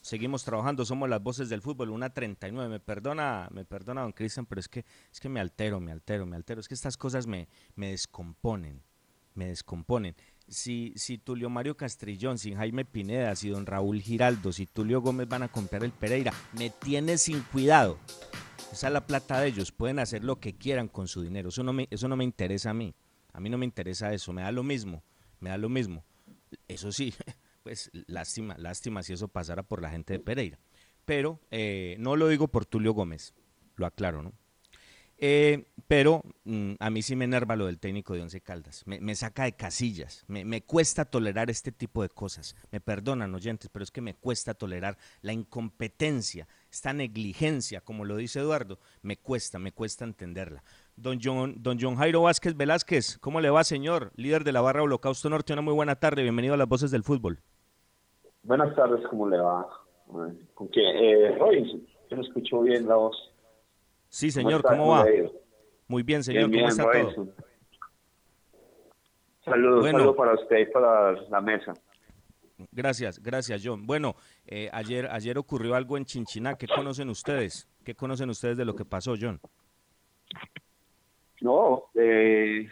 Seguimos 0.02 0.44
trabajando, 0.44 0.84
somos 0.84 1.08
las 1.08 1.22
voces 1.22 1.48
del 1.48 1.62
fútbol, 1.62 1.88
una 1.88 2.10
39. 2.10 2.68
Me 2.68 2.80
perdona, 2.80 3.48
me 3.50 3.64
perdona, 3.64 4.02
don 4.02 4.12
Cristian, 4.12 4.44
pero 4.44 4.60
es 4.60 4.68
que, 4.68 4.84
es 5.10 5.18
que 5.18 5.30
me 5.30 5.40
altero, 5.40 5.80
me 5.80 5.90
altero, 5.90 6.26
me 6.26 6.36
altero. 6.36 6.60
Es 6.60 6.68
que 6.68 6.74
estas 6.74 6.98
cosas 6.98 7.26
me, 7.26 7.48
me 7.76 7.92
descomponen, 7.92 8.82
me 9.34 9.46
descomponen. 9.46 10.14
Si, 10.48 10.92
si 10.96 11.18
Tulio 11.18 11.50
Mario 11.50 11.76
Castrillón, 11.76 12.38
si 12.38 12.54
Jaime 12.54 12.84
Pineda, 12.84 13.36
si 13.36 13.50
don 13.50 13.66
Raúl 13.66 14.00
Giraldo, 14.00 14.52
si 14.52 14.66
Tulio 14.66 15.00
Gómez 15.00 15.28
van 15.28 15.42
a 15.42 15.48
comprar 15.48 15.84
el 15.84 15.92
Pereira, 15.92 16.32
me 16.54 16.70
tiene 16.70 17.18
sin 17.18 17.42
cuidado. 17.42 17.98
Esa 18.72 18.88
es 18.88 18.92
la 18.92 19.06
plata 19.06 19.40
de 19.40 19.48
ellos, 19.48 19.72
pueden 19.72 19.98
hacer 19.98 20.24
lo 20.24 20.40
que 20.40 20.54
quieran 20.54 20.88
con 20.88 21.08
su 21.08 21.22
dinero. 21.22 21.48
Eso 21.48 21.62
no 21.62 21.72
me, 21.72 21.88
eso 21.90 22.08
no 22.08 22.16
me 22.16 22.24
interesa 22.24 22.70
a 22.70 22.74
mí. 22.74 22.94
A 23.32 23.40
mí 23.40 23.50
no 23.50 23.58
me 23.58 23.64
interesa 23.64 24.12
eso, 24.12 24.32
me 24.32 24.42
da 24.42 24.52
lo 24.52 24.62
mismo, 24.62 25.02
me 25.40 25.50
da 25.50 25.58
lo 25.58 25.68
mismo. 25.68 26.04
Eso 26.66 26.92
sí, 26.92 27.14
pues 27.62 27.90
lástima, 28.06 28.56
lástima 28.58 29.02
si 29.02 29.12
eso 29.12 29.28
pasara 29.28 29.62
por 29.62 29.82
la 29.82 29.90
gente 29.90 30.14
de 30.14 30.20
Pereira. 30.20 30.58
Pero 31.04 31.40
eh, 31.50 31.96
no 31.98 32.16
lo 32.16 32.28
digo 32.28 32.48
por 32.48 32.66
Tulio 32.66 32.92
Gómez, 32.92 33.34
lo 33.76 33.86
aclaro, 33.86 34.22
¿no? 34.22 34.32
Eh, 35.20 35.64
pero 35.88 36.22
mm, 36.44 36.74
a 36.78 36.90
mí 36.90 37.02
sí 37.02 37.16
me 37.16 37.24
enerva 37.24 37.56
lo 37.56 37.66
del 37.66 37.80
técnico 37.80 38.14
de 38.14 38.22
Once 38.22 38.40
Caldas. 38.40 38.84
Me, 38.86 39.14
saca 39.16 39.44
de 39.44 39.52
casillas. 39.52 40.24
Me, 40.28 40.44
me 40.44 40.62
cuesta 40.62 41.04
tolerar 41.04 41.50
este 41.50 41.72
tipo 41.72 42.02
de 42.02 42.08
cosas. 42.08 42.54
Me 42.70 42.80
perdonan, 42.80 43.34
oyentes, 43.34 43.68
pero 43.72 43.82
es 43.82 43.90
que 43.90 44.00
me 44.00 44.14
cuesta 44.14 44.54
tolerar 44.54 44.96
la 45.22 45.32
incompetencia, 45.32 46.46
esta 46.70 46.92
negligencia, 46.92 47.80
como 47.80 48.04
lo 48.04 48.16
dice 48.16 48.40
Eduardo. 48.40 48.78
Me 49.02 49.16
cuesta, 49.16 49.58
me 49.58 49.72
cuesta 49.72 50.04
entenderla. 50.04 50.62
Don 50.94 51.18
John, 51.22 51.54
don 51.58 51.78
John 51.80 51.96
Jairo 51.96 52.22
Vázquez 52.22 52.56
Velázquez, 52.56 53.18
¿cómo 53.18 53.40
le 53.40 53.50
va, 53.50 53.64
señor? 53.64 54.12
Líder 54.14 54.44
de 54.44 54.52
la 54.52 54.60
barra 54.60 54.82
Holocausto 54.82 55.28
Norte, 55.30 55.52
una 55.52 55.62
muy 55.62 55.74
buena 55.74 55.96
tarde. 55.96 56.22
Bienvenido 56.22 56.54
a 56.54 56.58
las 56.58 56.68
voces 56.68 56.90
del 56.90 57.02
fútbol. 57.02 57.40
Buenas 58.42 58.74
tardes, 58.76 59.04
¿cómo 59.08 59.28
le 59.28 59.38
va? 59.38 59.66
¿Con 60.54 60.68
qué? 60.68 60.80
Eh, 60.80 61.36
Robinson, 61.38 61.86
yo 62.10 62.16
no 62.16 62.22
escucho 62.22 62.60
bien 62.60 62.86
la 62.86 62.96
voz. 62.96 63.16
Sí, 64.08 64.30
señor? 64.30 64.62
¿cómo 64.62 64.88
va? 64.88 65.06
Muy 65.86 66.02
bien, 66.02 66.22
señor, 66.22 66.48
Bien, 66.50 66.66
¿cómo 66.68 66.92
bien, 66.92 67.04
está 67.04 67.22
todo? 67.24 67.34
Saludos, 69.44 69.80
Bueno. 69.80 69.98
saludos 69.98 70.16
para 70.16 70.34
usted 70.34 70.58
y 70.58 70.66
para 70.66 71.12
la 71.12 71.40
mesa. 71.40 71.72
Gracias, 72.72 73.22
gracias, 73.22 73.62
John. 73.64 73.86
Bueno, 73.86 74.14
eh, 74.46 74.68
ayer, 74.72 75.08
ayer 75.10 75.38
ocurrió 75.38 75.74
algo 75.74 75.96
en 75.96 76.04
Chinchiná. 76.04 76.56
¿Qué 76.56 76.66
conocen 76.66 77.08
ustedes? 77.08 77.68
¿Qué 77.84 77.94
conocen 77.94 78.28
ustedes 78.30 78.56
de 78.58 78.64
lo 78.64 78.74
que 78.74 78.84
pasó, 78.84 79.14
John? 79.18 79.40
No, 81.40 81.84
eh, 81.94 82.68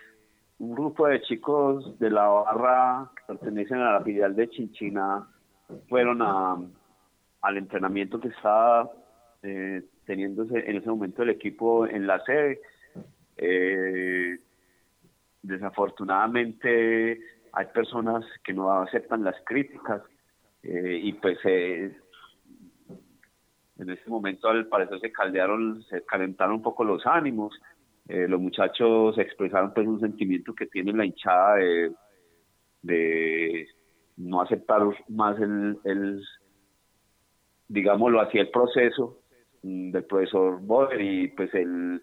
un 0.58 0.74
grupo 0.74 1.06
de 1.06 1.22
chicos 1.22 1.98
de 1.98 2.10
la 2.10 2.26
barra 2.26 3.10
que 3.16 3.22
pertenecen 3.34 3.78
a 3.78 3.92
la 3.92 4.00
filial 4.02 4.34
de 4.34 4.50
Chinchina 4.50 5.28
fueron 5.88 6.20
a, 6.20 6.56
al 7.42 7.56
entrenamiento 7.56 8.20
que 8.20 8.28
estaba 8.28 8.90
eh, 9.42 9.84
teniéndose 10.06 10.58
en 10.70 10.76
ese 10.76 10.88
momento 10.88 11.22
el 11.22 11.30
equipo 11.30 11.86
en 11.86 12.06
la 12.06 12.24
sede. 12.24 12.60
Eh, 13.36 14.38
desafortunadamente 15.42 17.20
hay 17.52 17.66
personas 17.74 18.24
que 18.42 18.54
no 18.54 18.70
aceptan 18.72 19.22
las 19.24 19.36
críticas 19.44 20.02
eh, 20.62 21.00
y 21.02 21.12
pues 21.14 21.38
eh, 21.44 21.94
en 23.78 23.90
ese 23.90 24.08
momento 24.08 24.48
al 24.48 24.66
parecer 24.68 25.00
se 25.00 25.12
caldearon, 25.12 25.82
se 25.84 26.04
calentaron 26.04 26.56
un 26.56 26.62
poco 26.62 26.84
los 26.84 27.04
ánimos. 27.06 27.60
Los 28.08 28.40
muchachos 28.40 29.18
expresaron 29.18 29.74
pues 29.74 29.84
un 29.84 29.98
sentimiento 29.98 30.54
que 30.54 30.66
tiene 30.66 30.92
la 30.92 31.04
hinchada 31.04 31.56
de, 32.82 33.66
no 34.16 34.40
aceptar 34.40 34.82
más 35.08 35.36
el, 35.40 35.76
el 35.82 36.22
digámoslo 37.66 38.20
así, 38.20 38.38
el 38.38 38.48
proceso 38.50 39.18
del 39.66 40.04
profesor 40.04 40.60
Boder 40.60 41.00
y 41.00 41.28
pues 41.28 41.52
él 41.54 42.00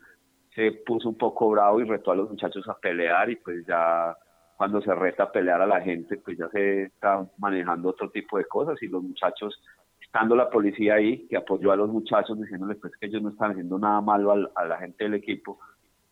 se 0.54 0.72
puso 0.86 1.10
un 1.10 1.18
poco 1.18 1.50
bravo 1.50 1.80
y 1.80 1.86
retó 1.86 2.12
a 2.12 2.16
los 2.16 2.30
muchachos 2.30 2.68
a 2.68 2.78
pelear 2.78 3.30
y 3.30 3.38
pues 3.38 3.66
ya 3.66 4.16
cuando 4.58 4.82
se 4.82 4.94
reta 4.94 5.24
a 5.24 5.32
pelear 5.32 5.62
a 5.62 5.68
la 5.68 5.82
gente 5.82 6.18
pues 6.18 6.38
ya 6.38 6.50
se 6.50 6.84
está 6.84 7.26
manejando 7.38 7.90
otro 7.90 8.10
tipo 8.12 8.38
de 8.38 8.46
cosas 8.46 8.82
y 8.84 8.88
los 8.88 9.02
muchachos 9.02 9.60
estando 10.02 10.36
la 10.36 10.50
policía 10.50 10.96
ahí 10.96 11.26
que 11.28 11.38
apoyó 11.38 11.72
a 11.72 11.76
los 11.76 11.90
muchachos 11.90 12.40
diciéndoles 12.40 12.78
pues 12.82 12.94
que 12.98 13.08
ellos 13.08 13.22
no 13.22 13.30
están 13.30 13.52
haciendo 13.52 13.80
nada 13.80 14.02
malo 14.02 14.32
al- 14.32 14.52
a 14.56 14.66
la 14.66 14.78
gente 14.78 15.06
del 15.06 15.16
equipo 15.16 15.60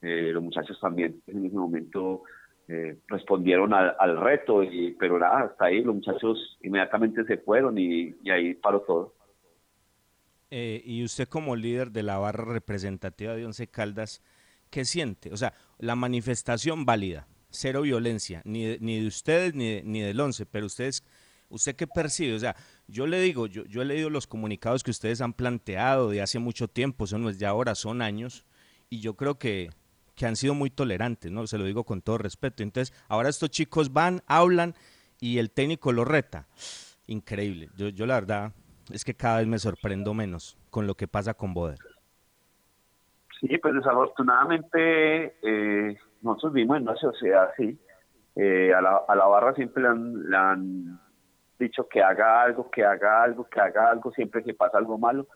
eh, 0.01 0.31
los 0.33 0.41
muchachos 0.41 0.79
también 0.79 1.21
en 1.27 1.45
ese 1.45 1.55
momento 1.55 2.23
eh, 2.67 2.97
respondieron 3.07 3.73
al, 3.73 4.17
reto 4.17 4.63
y 4.63 4.95
pero 4.97 5.19
nada 5.19 5.41
hasta 5.41 5.65
ahí 5.65 5.83
los 5.83 5.95
muchachos 5.95 6.57
inmediatamente 6.61 7.25
se 7.25 7.37
fueron 7.37 7.77
y 7.77 8.15
ahí 8.29 8.53
paró 8.55 8.81
todo 8.81 9.20
Eh, 10.53 10.81
y 10.85 11.03
usted 11.03 11.29
como 11.29 11.55
líder 11.55 11.91
de 11.91 12.03
la 12.03 12.17
barra 12.17 12.43
representativa 12.43 13.33
de 13.33 13.45
Once 13.45 13.67
Caldas, 13.67 14.21
¿qué 14.69 14.83
siente? 14.83 15.31
O 15.31 15.37
sea, 15.37 15.53
la 15.79 15.95
manifestación 15.95 16.85
válida, 16.85 17.25
cero 17.49 17.81
violencia, 17.83 18.41
ni 18.43 18.65
de, 18.65 18.77
ni 18.81 18.99
de 18.99 19.07
ustedes 19.07 19.53
ni, 19.55 19.75
de- 19.75 19.83
ni 19.83 20.01
del 20.01 20.19
Once, 20.19 20.45
pero 20.45 20.65
ustedes, 20.65 21.03
¿usted 21.49 21.75
qué 21.77 21.87
percibe? 21.87 22.35
O 22.35 22.39
sea, 22.39 22.55
yo 22.87 23.07
le 23.07 23.21
digo, 23.21 23.47
yo, 23.47 23.63
yo 23.65 23.81
he 23.81 23.85
leído 23.85 24.09
los 24.09 24.27
comunicados 24.27 24.83
que 24.83 24.91
ustedes 24.91 25.21
han 25.21 25.33
planteado 25.33 26.09
de 26.09 26.21
hace 26.21 26.37
mucho 26.39 26.67
tiempo, 26.67 27.05
eso 27.05 27.17
no 27.17 27.29
es 27.29 27.39
de 27.39 27.45
ahora, 27.45 27.73
son 27.73 28.01
años, 28.01 28.43
y 28.89 28.99
yo 28.99 29.15
creo 29.15 29.39
que, 29.39 29.69
que 30.15 30.25
han 30.25 30.35
sido 30.35 30.53
muy 30.53 30.69
tolerantes, 30.69 31.31
¿no? 31.31 31.47
Se 31.47 31.57
lo 31.57 31.63
digo 31.63 31.85
con 31.85 32.01
todo 32.01 32.17
respeto. 32.17 32.61
Entonces, 32.61 32.93
ahora 33.07 33.29
estos 33.29 33.49
chicos 33.51 33.93
van, 33.93 34.21
hablan 34.27 34.75
y 35.21 35.37
el 35.37 35.49
técnico 35.49 35.93
lo 35.93 36.03
reta. 36.03 36.49
Increíble. 37.07 37.69
Yo, 37.77 37.87
yo 37.89 38.05
la 38.05 38.15
verdad 38.15 38.53
es 38.93 39.05
que 39.05 39.13
cada 39.13 39.39
vez 39.39 39.47
me 39.47 39.59
sorprendo 39.59 40.13
menos 40.13 40.57
con 40.69 40.87
lo 40.87 40.95
que 40.95 41.07
pasa 41.07 41.33
con 41.33 41.53
Boder. 41.53 41.79
Sí, 43.39 43.57
pues 43.57 43.73
desafortunadamente 43.73 45.35
eh, 45.41 45.97
nosotros 46.21 46.53
vivimos 46.53 46.77
en 46.77 46.83
una 46.83 46.95
sociedad 46.95 47.49
así. 47.51 47.77
Eh, 48.35 48.73
a, 48.73 48.81
la, 48.81 49.01
a 49.07 49.15
la 49.15 49.25
barra 49.25 49.53
siempre 49.53 49.83
le 49.83 49.89
han, 49.89 50.29
le 50.29 50.37
han 50.37 50.99
dicho 51.59 51.87
que 51.87 52.01
haga 52.01 52.43
algo, 52.43 52.69
que 52.69 52.85
haga 52.85 53.23
algo, 53.23 53.45
que 53.45 53.59
haga 53.59 53.89
algo, 53.89 54.11
siempre 54.11 54.43
que 54.43 54.53
pasa 54.53 54.77
algo 54.77 54.97
malo, 54.97 55.27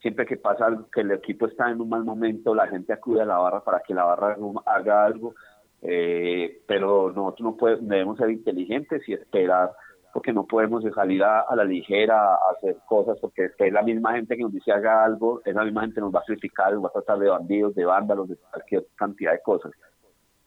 siempre 0.00 0.24
que 0.24 0.36
pasa 0.36 0.66
algo, 0.66 0.88
que 0.90 1.02
el 1.02 1.10
equipo 1.12 1.46
está 1.46 1.70
en 1.70 1.80
un 1.80 1.88
mal 1.88 2.04
momento, 2.04 2.54
la 2.54 2.68
gente 2.68 2.92
acude 2.92 3.22
a 3.22 3.26
la 3.26 3.38
barra 3.38 3.64
para 3.64 3.80
que 3.80 3.94
la 3.94 4.04
barra 4.04 4.36
haga 4.66 5.04
algo. 5.04 5.34
Eh, 5.82 6.62
pero 6.66 7.12
nosotros 7.14 7.40
no 7.40 7.56
podemos, 7.56 7.88
debemos 7.88 8.18
ser 8.18 8.30
inteligentes 8.30 9.08
y 9.08 9.12
esperar 9.12 9.72
porque 10.12 10.32
no 10.32 10.46
podemos 10.46 10.82
salir 10.94 11.22
a, 11.22 11.44
la 11.54 11.64
ligera 11.64 12.34
a 12.34 12.38
hacer 12.56 12.76
cosas, 12.86 13.18
porque 13.20 13.50
es 13.58 13.72
la 13.72 13.82
misma 13.82 14.14
gente 14.14 14.36
que 14.36 14.42
nos 14.42 14.52
dice 14.52 14.72
haga 14.72 15.04
algo, 15.04 15.42
es 15.44 15.54
la 15.54 15.64
misma 15.64 15.82
gente 15.82 15.96
que 15.96 16.00
nos 16.00 16.14
va 16.14 16.20
a 16.20 16.24
criticar, 16.24 16.72
nos 16.72 16.84
va 16.84 16.88
a 16.88 16.92
tratar 16.92 17.18
de 17.18 17.28
bandidos, 17.28 17.74
de 17.74 17.84
vándalos, 17.84 18.28
de 18.28 18.36
cualquier 18.36 18.86
cantidad 18.96 19.32
de 19.32 19.42
cosas. 19.42 19.72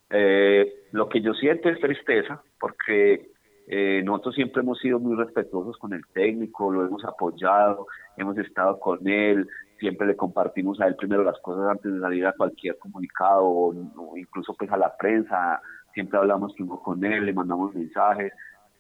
Eh, 0.10 0.86
lo 0.92 1.08
que 1.08 1.22
yo 1.22 1.34
siento 1.34 1.70
es 1.70 1.80
tristeza, 1.80 2.42
porque 2.60 3.32
eh, 3.68 4.02
nosotros 4.04 4.36
siempre 4.36 4.62
hemos 4.62 4.80
sido 4.80 5.00
muy 5.00 5.16
respetuosos 5.16 5.78
con 5.78 5.94
el 5.94 6.06
técnico, 6.08 6.72
lo 6.72 6.86
hemos 6.86 7.06
apoyado, 7.06 7.88
hemos 8.18 8.38
estado 8.38 8.80
con 8.80 9.08
él, 9.08 9.48
siempre 9.80 10.08
le 10.08 10.16
compartimos 10.16 10.82
a 10.82 10.88
él 10.88 10.96
primero 10.96 11.24
las 11.24 11.40
cosas 11.40 11.70
antes 11.70 11.94
de 11.94 12.00
salir 12.00 12.26
a 12.26 12.34
cualquier 12.34 12.78
comunicado, 12.78 13.46
o, 13.46 13.70
o 13.70 14.18
incluso 14.18 14.56
pues 14.58 14.72
a 14.72 14.78
la 14.78 14.96
prensa, 14.98 15.62
siempre 15.94 16.18
hablamos 16.18 16.54
con 16.84 17.04
él, 17.06 17.26
le 17.26 17.34
mandamos 17.34 17.74
mensajes, 17.74 18.34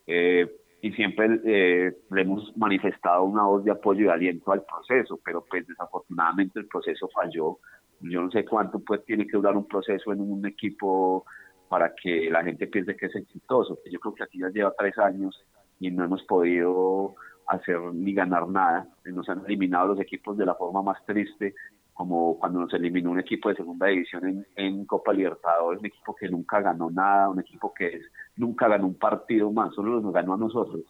eh, 0.07 0.49
y 0.81 0.91
siempre 0.93 1.39
eh, 1.45 1.93
le 2.09 2.21
hemos 2.21 2.55
manifestado 2.57 3.23
una 3.23 3.43
voz 3.43 3.63
de 3.63 3.71
apoyo 3.71 4.05
y 4.05 4.09
aliento 4.09 4.51
al 4.51 4.63
proceso, 4.63 5.19
pero 5.23 5.45
pues 5.47 5.67
desafortunadamente 5.67 6.59
el 6.59 6.67
proceso 6.67 7.07
falló. 7.13 7.59
Yo 7.99 8.21
no 8.21 8.31
sé 8.31 8.43
cuánto 8.45 8.79
pues 8.79 9.05
tiene 9.05 9.27
que 9.27 9.37
durar 9.37 9.55
un 9.55 9.67
proceso 9.67 10.11
en 10.11 10.21
un 10.21 10.43
equipo 10.47 11.25
para 11.69 11.93
que 11.93 12.29
la 12.31 12.43
gente 12.43 12.65
piense 12.65 12.95
que 12.95 13.05
es 13.05 13.15
exitoso. 13.15 13.79
Yo 13.91 13.99
creo 13.99 14.15
que 14.15 14.23
aquí 14.23 14.39
ya 14.39 14.49
lleva 14.49 14.73
tres 14.77 14.97
años 14.97 15.39
y 15.79 15.91
no 15.91 16.03
hemos 16.03 16.23
podido 16.23 17.13
hacer 17.47 17.79
ni 17.93 18.13
ganar 18.13 18.47
nada. 18.47 18.87
Nos 19.05 19.29
han 19.29 19.45
eliminado 19.45 19.89
los 19.89 19.99
equipos 19.99 20.35
de 20.35 20.45
la 20.47 20.55
forma 20.55 20.81
más 20.81 21.05
triste, 21.05 21.53
como 21.93 22.39
cuando 22.39 22.61
nos 22.61 22.73
eliminó 22.73 23.11
un 23.11 23.19
equipo 23.19 23.49
de 23.49 23.55
segunda 23.55 23.87
división 23.87 24.45
en, 24.55 24.85
Copa 24.85 25.13
Libertadores, 25.13 25.79
un 25.79 25.85
equipo 25.85 26.15
que 26.15 26.29
nunca 26.29 26.61
ganó 26.61 26.89
nada, 26.89 27.29
un 27.29 27.39
equipo 27.39 27.73
que 27.73 28.01
nunca 28.37 28.67
ganó 28.67 28.87
un 28.87 28.97
partido 28.97 29.51
más, 29.51 29.73
solo 29.73 30.01
nos 30.01 30.13
ganó 30.13 30.33
a 30.33 30.37
nosotros 30.37 30.81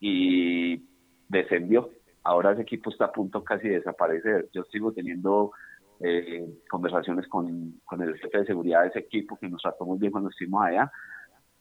y 0.00 0.84
descendió. 1.28 1.90
Ahora 2.24 2.52
ese 2.52 2.62
equipo 2.62 2.90
está 2.90 3.06
a 3.06 3.12
punto 3.12 3.42
casi 3.42 3.68
de 3.68 3.76
desaparecer. 3.76 4.48
Yo 4.52 4.64
sigo 4.64 4.92
teniendo 4.92 5.52
eh, 6.00 6.44
conversaciones 6.68 7.26
con, 7.28 7.80
con 7.84 8.02
el 8.02 8.16
jefe 8.18 8.38
de 8.38 8.46
seguridad 8.46 8.82
de 8.82 8.88
ese 8.88 8.98
equipo 9.00 9.38
que 9.38 9.48
nos 9.48 9.62
trató 9.62 9.86
muy 9.86 9.98
bien 9.98 10.12
cuando 10.12 10.30
estuvimos 10.30 10.64
allá 10.64 10.90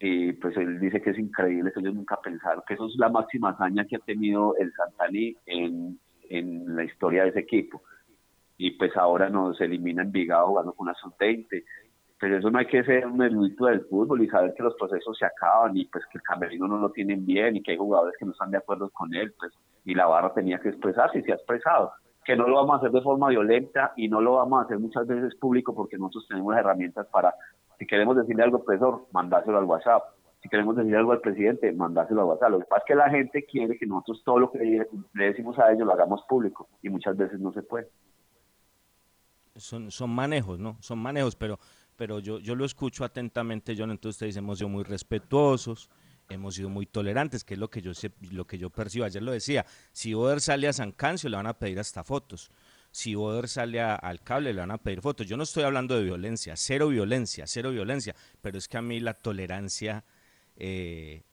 y 0.03 0.33
pues 0.33 0.57
él 0.57 0.79
dice 0.79 0.99
que 0.99 1.11
es 1.11 1.19
increíble 1.19 1.71
que 1.71 1.79
ellos 1.79 1.93
nunca 1.93 2.19
pensaron 2.19 2.63
que 2.67 2.73
eso 2.73 2.87
es 2.87 2.95
la 2.95 3.09
máxima 3.09 3.51
hazaña 3.51 3.85
que 3.85 3.97
ha 3.97 3.99
tenido 3.99 4.55
el 4.57 4.73
Santaní 4.73 5.35
en, 5.45 5.99
en 6.27 6.75
la 6.75 6.83
historia 6.83 7.21
de 7.21 7.29
ese 7.29 7.41
equipo 7.41 7.83
y 8.63 8.71
pues 8.71 8.95
ahora 8.95 9.27
nos 9.29 9.59
elimina 9.59 10.03
Envigado 10.03 10.47
jugando 10.47 10.73
con 10.73 10.87
una 10.87 10.95
sub-20 10.95 11.63
pero 12.19 12.37
eso 12.37 12.51
no 12.51 12.59
hay 12.59 12.67
que 12.67 12.83
ser 12.83 13.07
un 13.07 13.23
erudito 13.23 13.65
del 13.65 13.81
fútbol 13.85 14.21
y 14.21 14.27
saber 14.27 14.53
que 14.53 14.61
los 14.61 14.75
procesos 14.75 15.17
se 15.17 15.25
acaban 15.25 15.75
y 15.75 15.85
pues 15.85 16.05
que 16.11 16.19
el 16.19 16.23
camerino 16.23 16.67
no 16.67 16.77
lo 16.77 16.91
tienen 16.91 17.25
bien 17.25 17.55
y 17.55 17.63
que 17.63 17.71
hay 17.71 17.77
jugadores 17.77 18.15
que 18.19 18.25
no 18.25 18.31
están 18.33 18.51
de 18.51 18.59
acuerdo 18.59 18.91
con 18.91 19.11
él 19.15 19.33
pues 19.39 19.51
y 19.85 19.95
la 19.95 20.05
barra 20.05 20.31
tenía 20.31 20.59
que 20.59 20.69
expresarse 20.69 21.17
y 21.17 21.23
se 21.23 21.31
ha 21.31 21.35
expresado 21.35 21.91
que 22.23 22.35
no 22.35 22.47
lo 22.47 22.57
vamos 22.57 22.75
a 22.75 22.77
hacer 22.77 22.91
de 22.91 23.01
forma 23.01 23.29
violenta 23.29 23.93
y 23.95 24.07
no 24.07 24.21
lo 24.21 24.33
vamos 24.33 24.61
a 24.61 24.65
hacer 24.65 24.77
muchas 24.77 25.07
veces 25.07 25.33
público 25.35 25.73
porque 25.73 25.97
nosotros 25.97 26.27
tenemos 26.27 26.55
herramientas 26.55 27.07
para 27.07 27.33
si 27.79 27.87
queremos 27.87 28.15
decirle 28.15 28.43
algo 28.43 28.57
al 28.57 28.63
profesor, 28.63 29.07
mandárselo 29.11 29.57
al 29.57 29.65
WhatsApp. 29.65 30.03
Si 30.43 30.49
queremos 30.49 30.75
decirle 30.75 30.99
algo 30.99 31.13
al 31.13 31.21
presidente, 31.21 31.71
mandárselo 31.71 32.21
al 32.21 32.27
WhatsApp. 32.27 32.51
Lo 32.51 32.59
que 32.59 32.65
pasa 32.65 32.83
es 32.83 32.85
que 32.85 32.95
la 32.95 33.09
gente 33.09 33.43
quiere 33.45 33.75
que 33.75 33.87
nosotros 33.87 34.21
todo 34.23 34.37
lo 34.37 34.51
que 34.51 34.85
le 35.13 35.25
decimos 35.25 35.57
a 35.57 35.71
ellos 35.71 35.87
lo 35.87 35.93
hagamos 35.93 36.23
público 36.29 36.69
y 36.83 36.89
muchas 36.89 37.17
veces 37.17 37.39
no 37.39 37.51
se 37.53 37.63
puede. 37.63 37.87
Son, 39.55 39.91
son 39.91 40.09
manejos, 40.09 40.59
¿no? 40.59 40.77
Son 40.81 40.97
manejos, 40.99 41.35
pero, 41.35 41.59
pero 41.95 42.19
yo, 42.19 42.39
yo 42.39 42.55
lo 42.55 42.65
escucho 42.65 43.03
atentamente, 43.03 43.75
John, 43.77 43.91
entonces 43.91 44.15
ustedes 44.15 44.37
hemos 44.37 44.59
sido 44.59 44.69
muy 44.69 44.83
respetuosos, 44.83 45.89
hemos 46.29 46.55
sido 46.55 46.69
muy 46.69 46.85
tolerantes, 46.85 47.43
que 47.43 47.55
es 47.55 47.59
lo 47.59 47.69
que 47.69 47.81
yo 47.81 47.93
sé, 47.93 48.11
lo 48.31 48.45
que 48.45 48.57
yo 48.57 48.69
percibo. 48.69 49.05
Ayer 49.05 49.21
lo 49.21 49.31
decía, 49.31 49.65
si 49.91 50.13
Oder 50.13 50.39
sale 50.39 50.67
a 50.67 50.73
San 50.73 50.91
Cancio 50.91 51.29
le 51.29 51.37
van 51.37 51.47
a 51.47 51.57
pedir 51.59 51.79
hasta 51.79 52.03
fotos 52.03 52.51
si 52.91 53.15
Boder 53.15 53.47
sale 53.47 53.81
al 53.81 54.21
cable 54.21 54.53
le 54.53 54.59
van 54.59 54.71
a 54.71 54.77
pedir 54.77 55.01
fotos. 55.01 55.25
Yo 55.25 55.37
no 55.37 55.43
estoy 55.43 55.63
hablando 55.63 55.95
de 55.95 56.03
violencia, 56.03 56.55
cero 56.57 56.89
violencia, 56.89 57.47
cero 57.47 57.71
violencia, 57.71 58.15
pero 58.41 58.57
es 58.57 58.67
que 58.67 58.77
a 58.77 58.81
mí 58.81 58.99
la 58.99 59.13
tolerancia 59.13 60.03
eh, 60.57 61.23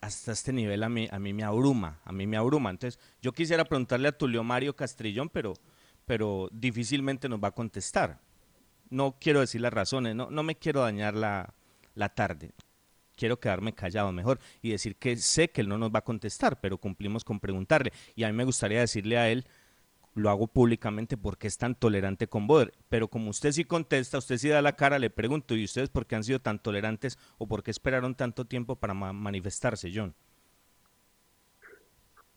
hasta 0.00 0.32
este 0.32 0.52
nivel 0.52 0.82
a 0.82 0.88
mí, 0.88 1.08
a 1.10 1.18
mí 1.18 1.32
me 1.32 1.44
abruma, 1.44 2.00
a 2.04 2.12
mí 2.12 2.26
me 2.26 2.38
abruma. 2.38 2.70
Entonces, 2.70 2.98
yo 3.20 3.32
quisiera 3.32 3.64
preguntarle 3.64 4.08
a 4.08 4.12
Tulio 4.16 4.42
Mario 4.42 4.74
Castrillón, 4.74 5.28
pero, 5.28 5.54
pero 6.06 6.48
difícilmente 6.52 7.28
nos 7.28 7.42
va 7.42 7.48
a 7.48 7.52
contestar. 7.54 8.20
No 8.90 9.16
quiero 9.20 9.40
decir 9.40 9.60
las 9.60 9.72
razones, 9.72 10.14
no, 10.14 10.30
no 10.30 10.42
me 10.42 10.56
quiero 10.56 10.80
dañar 10.82 11.14
la, 11.14 11.54
la 11.94 12.10
tarde. 12.10 12.52
Quiero 13.16 13.40
quedarme 13.40 13.74
callado 13.74 14.12
mejor 14.12 14.40
y 14.62 14.70
decir 14.70 14.96
que 14.96 15.16
sé 15.16 15.50
que 15.50 15.60
él 15.62 15.68
no 15.68 15.78
nos 15.78 15.90
va 15.92 16.00
a 16.00 16.04
contestar, 16.04 16.60
pero 16.60 16.78
cumplimos 16.78 17.24
con 17.24 17.40
preguntarle. 17.40 17.92
Y 18.16 18.24
a 18.24 18.28
mí 18.28 18.34
me 18.34 18.44
gustaría 18.44 18.80
decirle 18.80 19.18
a 19.18 19.30
él, 19.30 19.46
lo 20.14 20.30
hago 20.30 20.46
públicamente 20.48 21.16
porque 21.16 21.46
es 21.46 21.58
tan 21.58 21.74
tolerante 21.74 22.26
con 22.28 22.46
Boder. 22.46 22.72
Pero 22.88 23.08
como 23.08 23.30
usted 23.30 23.52
sí 23.52 23.64
contesta, 23.64 24.18
usted 24.18 24.38
sí 24.38 24.48
da 24.48 24.62
la 24.62 24.76
cara, 24.76 24.98
le 24.98 25.10
pregunto, 25.10 25.54
¿y 25.56 25.64
ustedes 25.64 25.90
por 25.90 26.06
qué 26.06 26.16
han 26.16 26.24
sido 26.24 26.40
tan 26.40 26.58
tolerantes 26.58 27.18
o 27.38 27.46
por 27.46 27.62
qué 27.62 27.70
esperaron 27.70 28.14
tanto 28.14 28.46
tiempo 28.46 28.76
para 28.76 28.94
ma- 28.94 29.12
manifestarse, 29.12 29.90
John? 29.94 30.14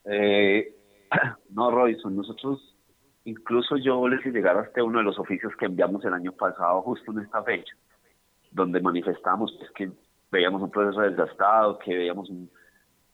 Eh, 0.04 0.74
no, 1.50 1.70
Robinson, 1.70 2.16
nosotros, 2.16 2.75
incluso 3.26 3.76
yo 3.76 4.06
les 4.08 4.24
llegar 4.24 4.56
hasta 4.56 4.82
uno 4.82 4.98
de 4.98 5.04
los 5.04 5.18
oficios 5.18 5.52
que 5.56 5.66
enviamos 5.66 6.04
el 6.04 6.14
año 6.14 6.32
pasado, 6.32 6.80
justo 6.82 7.10
en 7.12 7.20
esta 7.20 7.42
fecha, 7.42 7.74
donde 8.52 8.80
manifestamos 8.80 9.54
pues, 9.58 9.70
que 9.72 9.90
veíamos 10.30 10.62
un 10.62 10.70
proceso 10.70 11.00
desgastado, 11.02 11.78
que 11.78 11.94
veíamos 11.94 12.30
un... 12.30 12.50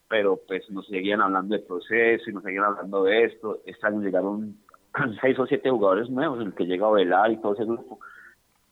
Pero 0.08 0.38
pues 0.46 0.68
nos 0.70 0.86
seguían 0.86 1.22
hablando 1.22 1.56
de 1.56 1.62
proceso 1.62 2.28
y 2.28 2.34
nos 2.34 2.42
seguían 2.42 2.64
hablando 2.64 3.04
de 3.04 3.24
esto. 3.24 3.60
Este 3.64 3.86
año 3.86 4.02
llegaron 4.02 4.58
seis 5.22 5.38
o 5.38 5.46
siete 5.46 5.70
jugadores 5.70 6.10
nuevos, 6.10 6.40
en 6.40 6.48
el 6.48 6.54
que 6.54 6.66
llega 6.66 6.90
Velar 6.90 7.32
y 7.32 7.38
todo 7.38 7.54
ese 7.54 7.64
grupo. 7.64 7.98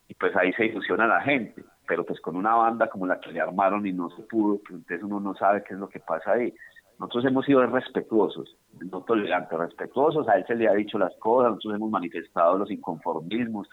Y 0.09 0.15
pues 0.15 0.37
ahí 0.37 0.53
se 0.53 0.67
ilusiona 0.67 1.07
la 1.07 1.23
gente, 1.23 1.65
pero 1.89 2.05
pues 2.05 2.21
con 2.21 2.37
una 2.37 2.55
banda 2.55 2.91
como 2.91 3.07
la 3.07 3.19
que 3.19 3.33
le 3.33 3.41
armaron 3.41 3.87
y 3.87 3.93
no 3.95 4.11
se 4.11 4.23
pudo, 4.25 4.59
pues 4.59 4.73
entonces 4.73 5.03
uno 5.03 5.21
no 5.21 5.35
sabe 5.37 5.65
qué 5.67 5.73
es 5.73 5.81
lo 5.81 5.89
que 5.89 6.01
pasa 6.01 6.33
ahí. 6.33 6.53
Nosotros 7.01 7.25
hemos 7.25 7.47
sido 7.47 7.67
respetuosos, 7.67 8.55
no 8.79 9.01
tolerantes, 9.01 9.59
respetuosos, 9.59 10.29
a 10.29 10.37
él 10.37 10.45
se 10.47 10.55
le 10.55 10.69
ha 10.69 10.75
dicho 10.75 10.99
las 10.99 11.17
cosas, 11.17 11.53
nosotros 11.53 11.77
hemos 11.77 11.91
manifestado 11.91 12.59
los 12.59 12.71
inconformismos, 12.71 13.67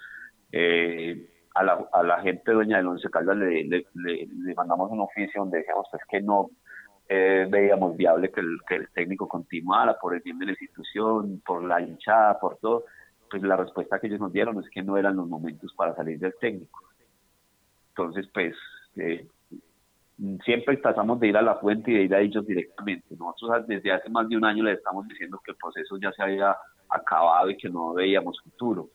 eh, 0.53 1.29
a, 1.53 2.03
la, 2.03 2.21
gente 2.21 2.53
dueña 2.53 2.77
del 2.77 2.87
Once 2.87 3.09
Caldas 3.09 3.35
le, 3.35 3.65
le, 3.65 4.55
mandamos 4.55 4.89
un 4.91 5.01
oficio 5.01 5.41
donde 5.41 5.57
decíamos 5.57 5.87
pues 5.91 6.03
que 6.09 6.21
no 6.21 6.51
eh, 7.09 7.45
veíamos 7.49 7.97
viable 7.97 8.31
que 8.31 8.39
el, 8.39 8.59
que 8.65 8.75
el 8.75 8.89
técnico 8.91 9.27
continuara 9.27 9.97
por 9.99 10.15
el 10.15 10.21
bien 10.21 10.39
de 10.39 10.45
la 10.45 10.51
institución, 10.51 11.41
por 11.45 11.65
la 11.65 11.81
hinchada, 11.81 12.39
por 12.39 12.57
todo, 12.59 12.85
pues 13.29 13.43
la 13.43 13.57
respuesta 13.57 13.99
que 13.99 14.07
ellos 14.07 14.21
nos 14.21 14.31
dieron 14.31 14.57
es 14.63 14.69
que 14.69 14.83
no 14.83 14.95
eran 14.95 15.17
los 15.17 15.27
momentos 15.27 15.73
para 15.73 15.93
salir 15.95 16.17
del 16.17 16.35
técnico. 16.39 16.79
Entonces, 17.89 18.29
pues, 18.33 18.55
eh, 18.95 19.27
siempre 20.43 20.77
tratamos 20.77 21.19
de 21.19 21.27
ir 21.27 21.37
a 21.37 21.41
la 21.41 21.55
fuente 21.55 21.91
y 21.91 21.95
de 21.95 22.03
ir 22.03 22.15
a 22.15 22.21
ellos 22.21 22.45
directamente. 22.45 23.15
Nosotros 23.15 23.67
desde 23.67 23.91
hace 23.91 24.09
más 24.09 24.27
de 24.27 24.37
un 24.37 24.45
año 24.45 24.63
les 24.63 24.77
estamos 24.77 25.07
diciendo 25.07 25.39
que 25.43 25.51
el 25.51 25.57
proceso 25.57 25.97
ya 25.97 26.11
se 26.11 26.23
había 26.23 26.55
acabado 26.89 27.49
y 27.49 27.57
que 27.57 27.69
no 27.69 27.93
veíamos 27.93 28.41
futuro, 28.41 28.89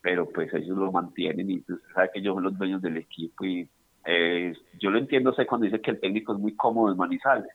pero 0.00 0.28
pues 0.28 0.52
ellos 0.54 0.76
lo 0.76 0.90
mantienen 0.90 1.50
y 1.50 1.58
usted 1.58 1.74
sabe 1.94 2.10
que 2.12 2.20
ellos 2.20 2.34
son 2.34 2.44
los 2.44 2.58
dueños 2.58 2.82
del 2.82 2.96
equipo 2.96 3.44
y 3.44 3.68
eh, 4.04 4.54
yo 4.80 4.90
lo 4.90 4.98
entiendo, 4.98 5.32
sé 5.32 5.46
cuando 5.46 5.66
dice 5.66 5.80
que 5.80 5.90
el 5.90 6.00
técnico 6.00 6.32
es 6.32 6.38
muy 6.38 6.56
cómodo 6.56 6.90
en 6.90 6.96
Manizales, 6.96 7.50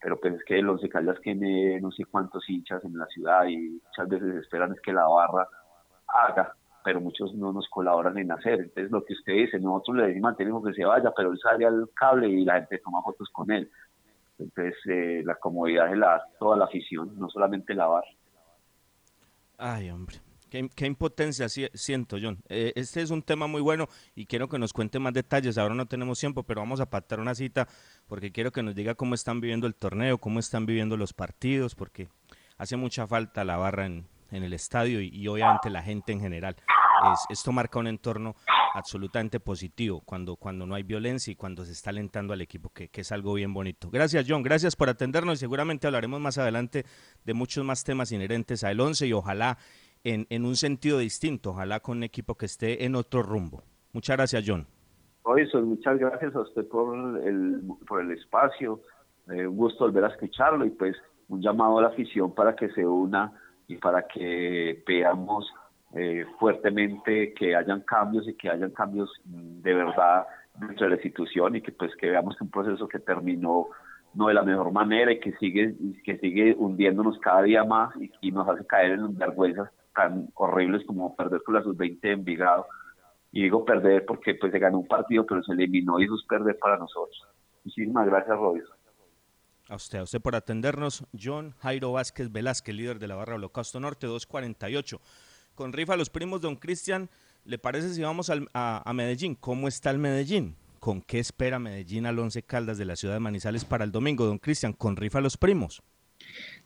pero 0.00 0.18
pues 0.18 0.34
es 0.34 0.44
que 0.44 0.58
el 0.58 0.68
Once 0.68 0.88
Caldas 0.88 1.20
tiene 1.20 1.80
no 1.80 1.92
sé 1.92 2.04
cuántos 2.06 2.48
hinchas 2.48 2.82
en 2.84 2.96
la 2.96 3.06
ciudad 3.06 3.46
y 3.46 3.80
muchas 3.86 4.08
veces 4.08 4.36
esperan 4.36 4.72
es 4.72 4.80
que 4.80 4.92
la 4.92 5.06
barra 5.06 5.46
haga, 6.08 6.54
pero 6.84 7.00
muchos 7.00 7.34
no 7.34 7.52
nos 7.52 7.68
colaboran 7.68 8.18
en 8.18 8.32
hacer. 8.32 8.60
Entonces 8.60 8.90
lo 8.90 9.04
que 9.04 9.14
usted 9.14 9.32
dice, 9.34 9.58
nosotros 9.58 9.98
le 9.98 10.08
decimos 10.08 10.34
al 10.38 10.64
que 10.64 10.74
se 10.74 10.84
vaya, 10.84 11.12
pero 11.16 11.32
él 11.32 11.38
sale 11.42 11.66
al 11.66 11.88
cable 11.94 12.28
y 12.28 12.44
la 12.44 12.54
gente 12.54 12.78
toma 12.78 13.02
fotos 13.02 13.28
con 13.32 13.50
él. 13.50 13.70
Entonces 14.38 14.74
eh, 14.86 15.22
la 15.24 15.36
comodidad 15.36 15.90
de 15.90 15.96
la, 15.96 16.22
toda 16.38 16.56
la 16.56 16.64
afición, 16.64 17.18
no 17.18 17.28
solamente 17.28 17.74
la 17.74 17.86
barra. 17.86 18.08
Ay, 19.58 19.90
hombre. 19.90 20.16
Qué, 20.50 20.86
impotencia 20.86 21.48
si- 21.48 21.70
siento, 21.72 22.18
John. 22.20 22.38
Eh, 22.50 22.72
este 22.74 23.00
es 23.00 23.10
un 23.10 23.22
tema 23.22 23.46
muy 23.46 23.62
bueno 23.62 23.88
y 24.14 24.26
quiero 24.26 24.48
que 24.48 24.58
nos 24.58 24.74
cuente 24.74 24.98
más 24.98 25.14
detalles. 25.14 25.56
Ahora 25.56 25.74
no 25.74 25.86
tenemos 25.86 26.20
tiempo, 26.20 26.42
pero 26.42 26.60
vamos 26.60 26.78
a 26.80 26.90
pactar 26.90 27.20
una 27.20 27.34
cita 27.34 27.66
porque 28.06 28.32
quiero 28.32 28.52
que 28.52 28.62
nos 28.62 28.74
diga 28.74 28.94
cómo 28.94 29.14
están 29.14 29.40
viviendo 29.40 29.66
el 29.66 29.74
torneo, 29.74 30.18
cómo 30.18 30.40
están 30.40 30.66
viviendo 30.66 30.98
los 30.98 31.14
partidos, 31.14 31.74
porque 31.74 32.08
hace 32.58 32.76
mucha 32.76 33.06
falta 33.06 33.44
la 33.44 33.56
barra 33.56 33.86
en, 33.86 34.06
en 34.32 34.42
el 34.42 34.52
estadio 34.52 35.00
y, 35.00 35.08
y 35.08 35.28
obviamente 35.28 35.70
la 35.70 35.82
gente 35.82 36.12
en 36.12 36.20
general. 36.20 36.56
Es- 37.12 37.26
esto 37.38 37.52
marca 37.52 37.78
un 37.78 37.86
entorno 37.86 38.34
absolutamente 38.74 39.38
positivo 39.40 40.00
cuando, 40.04 40.36
cuando 40.36 40.66
no 40.66 40.74
hay 40.74 40.82
violencia 40.82 41.30
y 41.30 41.36
cuando 41.36 41.64
se 41.64 41.72
está 41.72 41.90
alentando 41.90 42.32
al 42.32 42.40
equipo, 42.40 42.70
que, 42.70 42.88
que 42.88 43.02
es 43.02 43.12
algo 43.12 43.34
bien 43.34 43.52
bonito. 43.52 43.90
Gracias, 43.90 44.24
John. 44.28 44.42
Gracias 44.42 44.76
por 44.76 44.88
atendernos 44.88 45.34
y 45.34 45.40
seguramente 45.40 45.86
hablaremos 45.86 46.20
más 46.20 46.38
adelante 46.38 46.84
de 47.24 47.34
muchos 47.34 47.64
más 47.64 47.84
temas 47.84 48.12
inherentes 48.12 48.64
al 48.64 48.80
11 48.80 49.06
y 49.06 49.12
ojalá 49.12 49.58
en, 50.04 50.26
en 50.30 50.44
un 50.44 50.56
sentido 50.56 50.98
distinto, 50.98 51.50
ojalá 51.50 51.80
con 51.80 51.98
un 51.98 52.02
equipo 52.04 52.34
que 52.34 52.46
esté 52.46 52.84
en 52.84 52.94
otro 52.96 53.22
rumbo. 53.22 53.62
Muchas 53.92 54.16
gracias, 54.16 54.44
John. 54.46 54.66
Robinson, 55.24 55.68
muchas 55.68 55.98
gracias 55.98 56.34
a 56.34 56.40
usted 56.40 56.66
por 56.66 57.20
el, 57.24 57.62
por 57.86 58.00
el 58.00 58.10
espacio 58.12 58.80
eh, 59.28 59.46
un 59.46 59.56
gusto 59.56 59.84
volver 59.84 60.04
a 60.04 60.08
escucharlo 60.08 60.64
y 60.66 60.70
pues 60.70 60.96
un 61.28 61.40
llamado 61.40 61.78
a 61.78 61.82
la 61.82 61.88
afición 61.88 62.34
para 62.34 62.56
que 62.56 62.68
se 62.70 62.84
una 62.84 63.32
y 63.68 63.76
para 63.76 64.06
que 64.06 64.82
veamos 64.86 65.52
eh, 65.94 66.24
fuertemente 66.38 67.34
que 67.34 67.54
hayan 67.54 67.82
cambios 67.82 68.26
y 68.26 68.34
que 68.34 68.48
hayan 68.48 68.70
cambios 68.70 69.10
mm, 69.24 69.60
de 69.60 69.74
verdad 69.74 70.26
dentro 70.54 70.84
de 70.84 70.90
la 70.90 70.96
institución 70.96 71.56
y 71.56 71.62
que 71.62 71.72
pues 71.72 71.94
que 71.96 72.10
veamos 72.10 72.40
un 72.40 72.50
proceso 72.50 72.88
que 72.88 72.98
terminó 72.98 73.68
no 74.14 74.28
de 74.28 74.34
la 74.34 74.42
mejor 74.42 74.72
manera 74.72 75.12
y 75.12 75.20
que 75.20 75.32
sigue 75.32 75.74
que 76.04 76.18
sigue 76.18 76.54
hundiéndonos 76.58 77.18
cada 77.18 77.42
día 77.42 77.64
más 77.64 77.94
y, 78.20 78.30
nos 78.30 78.48
hace 78.48 78.66
caer 78.66 78.92
en 78.92 79.16
vergüenzas 79.16 79.70
tan 79.94 80.28
horribles 80.34 80.84
como 80.86 81.14
perder 81.14 81.42
con 81.42 81.54
la 81.54 81.62
sub-20 81.62 82.00
de 82.00 82.12
Envigado. 82.12 82.66
Y 83.30 83.44
digo 83.44 83.64
perder 83.64 84.04
porque 84.06 84.34
pues 84.34 84.52
se 84.52 84.58
ganó 84.58 84.78
un 84.78 84.88
partido 84.88 85.24
pero 85.26 85.42
se 85.42 85.52
eliminó 85.52 86.00
y 86.00 86.04
eso 86.04 86.14
es 86.14 86.26
perder 86.26 86.58
para 86.58 86.78
nosotros. 86.78 87.26
Muchísimas 87.64 88.06
gracias 88.06 88.36
Robinson 88.36 88.81
a 89.72 89.76
usted, 89.76 89.98
a 89.98 90.02
usted 90.02 90.20
por 90.20 90.36
atendernos. 90.36 91.04
John 91.18 91.54
Jairo 91.58 91.92
Vázquez 91.92 92.30
Velázquez, 92.30 92.74
líder 92.74 92.98
de 92.98 93.08
la 93.08 93.14
barra 93.14 93.36
Holocausto 93.36 93.80
Norte, 93.80 94.06
248. 94.06 95.00
Con 95.54 95.72
rifa 95.72 95.96
los 95.96 96.10
primos, 96.10 96.40
don 96.40 96.56
Cristian, 96.56 97.08
¿le 97.44 97.58
parece 97.58 97.92
si 97.94 98.02
vamos 98.02 98.30
a, 98.30 98.92
Medellín? 98.92 99.34
¿Cómo 99.34 99.68
está 99.68 99.90
el 99.90 99.98
Medellín? 99.98 100.56
¿Con 100.78 101.00
qué 101.00 101.18
espera 101.18 101.58
Medellín 101.58 102.06
al 102.06 102.18
Once 102.18 102.42
Caldas 102.42 102.76
de 102.76 102.84
la 102.84 102.96
ciudad 102.96 103.14
de 103.14 103.20
Manizales 103.20 103.64
para 103.64 103.84
el 103.84 103.92
domingo, 103.92 104.26
don 104.26 104.38
Cristian? 104.38 104.72
Con 104.72 104.96
rifa 104.96 105.20
los 105.20 105.36
primos. 105.36 105.82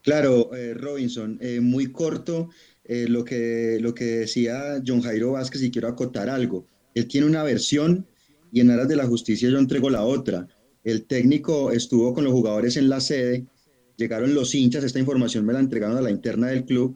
Claro, 0.02 0.54
eh, 0.54 0.74
Robinson, 0.74 1.38
eh, 1.40 1.60
muy 1.60 1.92
corto 1.92 2.50
eh, 2.84 3.06
lo, 3.08 3.24
que, 3.24 3.78
lo 3.80 3.94
que 3.94 4.04
decía 4.04 4.82
John 4.86 5.00
Jairo 5.00 5.32
Vázquez 5.32 5.62
y 5.62 5.70
quiero 5.70 5.88
acotar 5.88 6.28
algo. 6.28 6.66
Él 6.94 7.06
tiene 7.06 7.26
una 7.26 7.42
versión 7.42 8.06
y 8.52 8.60
en 8.60 8.70
aras 8.70 8.88
de 8.88 8.96
la 8.96 9.06
justicia 9.06 9.48
yo 9.48 9.58
entrego 9.58 9.90
la 9.90 10.02
otra. 10.02 10.48
El 10.86 11.04
técnico 11.04 11.72
estuvo 11.72 12.14
con 12.14 12.22
los 12.22 12.32
jugadores 12.32 12.76
en 12.76 12.88
la 12.88 13.00
sede, 13.00 13.44
llegaron 13.96 14.32
los 14.36 14.54
hinchas, 14.54 14.84
esta 14.84 15.00
información 15.00 15.44
me 15.44 15.52
la 15.52 15.58
entregaron 15.58 15.96
a 15.96 16.00
la 16.00 16.12
interna 16.12 16.46
del 16.46 16.64
club, 16.64 16.94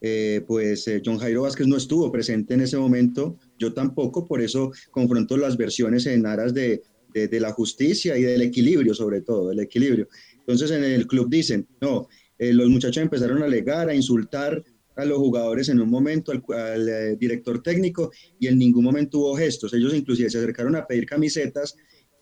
eh, 0.00 0.44
pues 0.46 0.86
eh, 0.86 1.02
John 1.04 1.18
Jairo 1.18 1.42
Vázquez 1.42 1.66
no 1.66 1.76
estuvo 1.76 2.12
presente 2.12 2.54
en 2.54 2.60
ese 2.60 2.76
momento, 2.76 3.36
yo 3.58 3.72
tampoco, 3.72 4.28
por 4.28 4.40
eso 4.40 4.70
confronto 4.92 5.36
las 5.36 5.56
versiones 5.56 6.06
en 6.06 6.24
aras 6.24 6.54
de, 6.54 6.82
la 7.12 7.50
justicia 7.50 8.16
y 8.16 8.22
del 8.22 8.42
equilibrio, 8.42 8.94
sobre 8.94 9.22
todo, 9.22 9.48
del 9.48 9.58
equilibrio. 9.58 10.06
Entonces 10.38 10.70
en 10.70 10.84
el 10.84 11.08
club 11.08 11.28
dicen, 11.28 11.66
no, 11.80 12.06
eh, 12.38 12.52
los 12.52 12.68
muchachos 12.68 13.02
empezaron 13.02 13.42
a 13.42 13.46
alegar, 13.46 13.88
a 13.88 13.94
insultar 13.94 14.62
a 14.94 15.04
los 15.04 15.18
jugadores 15.18 15.68
en 15.68 15.80
un 15.80 15.90
momento, 15.90 16.30
al, 16.30 16.44
al 16.48 17.18
director 17.18 17.60
técnico, 17.60 18.12
y 18.38 18.46
en 18.46 18.56
ningún 18.56 18.84
momento 18.84 19.18
hubo 19.18 19.34
gestos. 19.34 19.74
Ellos 19.74 19.92
inclusive 19.94 20.30
se 20.30 20.38
acercaron 20.38 20.76
a 20.76 20.86
pedir 20.86 21.06
camisetas 21.06 21.74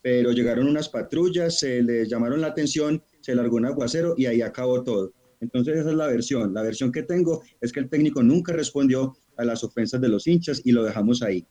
pero 0.02 0.32
llegaron 0.32 0.66
unas 0.66 0.88
patrullas, 0.88 1.58
se 1.58 1.82
les 1.82 2.08
llamaron 2.08 2.40
la 2.40 2.48
atención, 2.48 3.02
se 3.20 3.34
largó 3.34 3.56
un 3.56 3.66
aguacero 3.66 4.14
y 4.16 4.26
ahí 4.26 4.40
acabó 4.42 4.82
todo. 4.82 5.12
Entonces 5.40 5.78
esa 5.78 5.90
es 5.90 5.96
la 5.96 6.06
versión. 6.06 6.52
La 6.54 6.62
versión 6.62 6.92
que 6.92 7.02
tengo 7.02 7.42
es 7.60 7.72
que 7.72 7.80
el 7.80 7.88
técnico 7.88 8.22
nunca 8.22 8.52
respondió 8.52 9.16
a 9.36 9.44
las 9.44 9.64
ofensas 9.64 10.00
de 10.00 10.08
los 10.08 10.26
hinchas 10.26 10.60
y 10.64 10.72
lo 10.72 10.84
dejamos 10.84 11.22
ahí. 11.22 11.46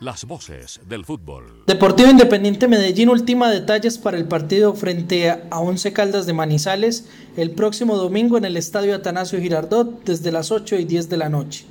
Las 0.00 0.24
voces 0.24 0.80
del 0.88 1.04
fútbol. 1.04 1.62
Deportivo 1.68 2.10
Independiente 2.10 2.66
Medellín 2.66 3.10
ultima 3.10 3.48
detalles 3.48 3.96
para 3.96 4.16
el 4.16 4.24
partido 4.24 4.74
frente 4.74 5.30
a 5.30 5.60
Once 5.60 5.92
Caldas 5.92 6.26
de 6.26 6.32
Manizales 6.32 7.06
el 7.36 7.52
próximo 7.52 7.96
domingo 7.96 8.36
en 8.36 8.44
el 8.44 8.56
Estadio 8.56 8.96
Atanasio 8.96 9.40
Girardot 9.40 10.02
desde 10.04 10.32
las 10.32 10.50
8 10.50 10.80
y 10.80 10.84
10 10.84 11.08
de 11.08 11.16
la 11.16 11.28
noche. 11.28 11.64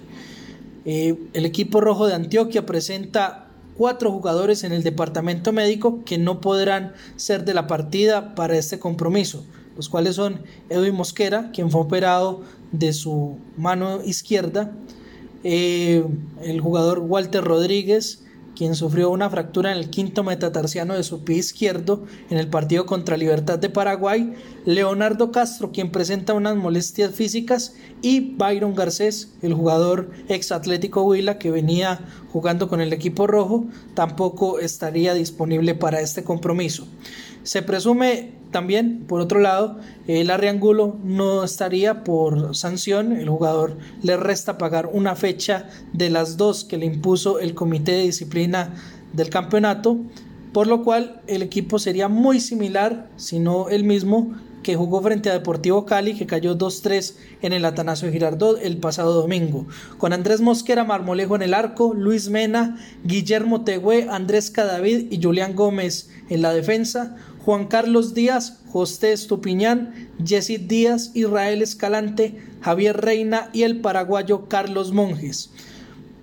Eh, 0.85 1.19
el 1.33 1.45
equipo 1.45 1.81
rojo 1.81 2.07
de 2.07 2.13
Antioquia 2.13 2.65
presenta 2.65 3.47
cuatro 3.77 4.09
jugadores 4.09 4.63
en 4.63 4.71
el 4.71 4.83
departamento 4.83 5.51
médico 5.51 6.05
que 6.05 6.17
no 6.17 6.39
podrán 6.39 6.93
ser 7.17 7.43
de 7.43 7.53
la 7.53 7.67
partida 7.67 8.35
para 8.35 8.57
este 8.57 8.79
compromiso, 8.79 9.43
los 9.75 9.89
cuales 9.89 10.15
son 10.15 10.43
Edwin 10.69 10.95
Mosquera, 10.95 11.51
quien 11.51 11.69
fue 11.69 11.81
operado 11.81 12.41
de 12.71 12.93
su 12.93 13.37
mano 13.57 14.01
izquierda, 14.01 14.71
eh, 15.43 16.05
el 16.41 16.61
jugador 16.61 16.99
Walter 16.99 17.43
Rodríguez, 17.43 18.23
quien 18.55 18.75
sufrió 18.75 19.09
una 19.09 19.29
fractura 19.29 19.71
en 19.71 19.77
el 19.77 19.89
quinto 19.89 20.23
metatarsiano 20.23 20.93
de 20.93 21.03
su 21.03 21.23
pie 21.23 21.37
izquierdo 21.37 22.03
en 22.29 22.37
el 22.37 22.47
partido 22.47 22.85
contra 22.85 23.17
Libertad 23.17 23.59
de 23.59 23.69
Paraguay, 23.69 24.33
Leonardo 24.65 25.31
Castro, 25.31 25.71
quien 25.71 25.91
presenta 25.91 26.33
unas 26.33 26.55
molestias 26.55 27.13
físicas, 27.15 27.75
y 28.01 28.35
Byron 28.35 28.75
Garcés, 28.75 29.33
el 29.41 29.53
jugador 29.53 30.11
ex 30.29 30.51
Atlético 30.51 31.03
Huila 31.03 31.39
que 31.39 31.51
venía 31.51 31.99
jugando 32.31 32.69
con 32.69 32.81
el 32.81 32.93
equipo 32.93 33.27
rojo, 33.27 33.65
tampoco 33.95 34.59
estaría 34.59 35.13
disponible 35.13 35.75
para 35.75 36.01
este 36.01 36.23
compromiso. 36.23 36.87
Se 37.43 37.61
presume 37.61 38.42
también, 38.53 39.03
por 39.05 39.19
otro 39.19 39.41
lado, 39.41 39.79
el 40.07 40.31
Arriangulo 40.31 40.97
no 41.03 41.43
estaría 41.43 42.05
por 42.05 42.55
sanción. 42.55 43.11
El 43.11 43.27
jugador 43.27 43.77
le 44.01 44.15
resta 44.15 44.57
pagar 44.57 44.89
una 44.93 45.17
fecha 45.17 45.67
de 45.91 46.09
las 46.09 46.37
dos 46.37 46.63
que 46.63 46.77
le 46.77 46.85
impuso 46.85 47.39
el 47.39 47.53
comité 47.53 47.91
de 47.91 48.03
disciplina 48.03 48.73
del 49.11 49.29
campeonato, 49.29 49.97
por 50.53 50.67
lo 50.67 50.83
cual 50.83 51.21
el 51.27 51.41
equipo 51.41 51.79
sería 51.79 52.07
muy 52.07 52.39
similar, 52.39 53.09
si 53.17 53.39
no 53.39 53.67
el 53.67 53.83
mismo, 53.83 54.33
que 54.63 54.75
jugó 54.75 55.01
frente 55.01 55.29
a 55.29 55.33
Deportivo 55.33 55.85
Cali, 55.85 56.15
que 56.15 56.25
cayó 56.25 56.57
2-3 56.57 57.15
en 57.41 57.53
el 57.53 57.65
Atanasio 57.65 58.11
Girardot 58.11 58.59
el 58.63 58.77
pasado 58.77 59.13
domingo. 59.13 59.67
Con 59.97 60.13
Andrés 60.13 60.41
Mosquera 60.41 60.85
Marmolejo 60.85 61.35
en 61.35 61.43
el 61.43 61.53
arco, 61.53 61.93
Luis 61.93 62.29
Mena, 62.29 62.77
Guillermo 63.03 63.63
Tegüe, 63.63 64.07
Andrés 64.09 64.49
Cadavid 64.49 65.11
y 65.11 65.21
Julián 65.21 65.55
Gómez 65.55 66.09
en 66.29 66.41
la 66.41 66.53
defensa. 66.53 67.15
Juan 67.45 67.67
Carlos 67.67 68.13
Díaz, 68.13 68.59
José 68.71 69.11
Estupiñán, 69.11 70.09
Jesse 70.25 70.65
Díaz, 70.67 71.11
Israel 71.13 71.61
Escalante, 71.61 72.39
Javier 72.61 73.01
Reina 73.01 73.49
y 73.51 73.63
el 73.63 73.81
paraguayo 73.81 74.47
Carlos 74.47 74.93
Monjes. 74.93 75.49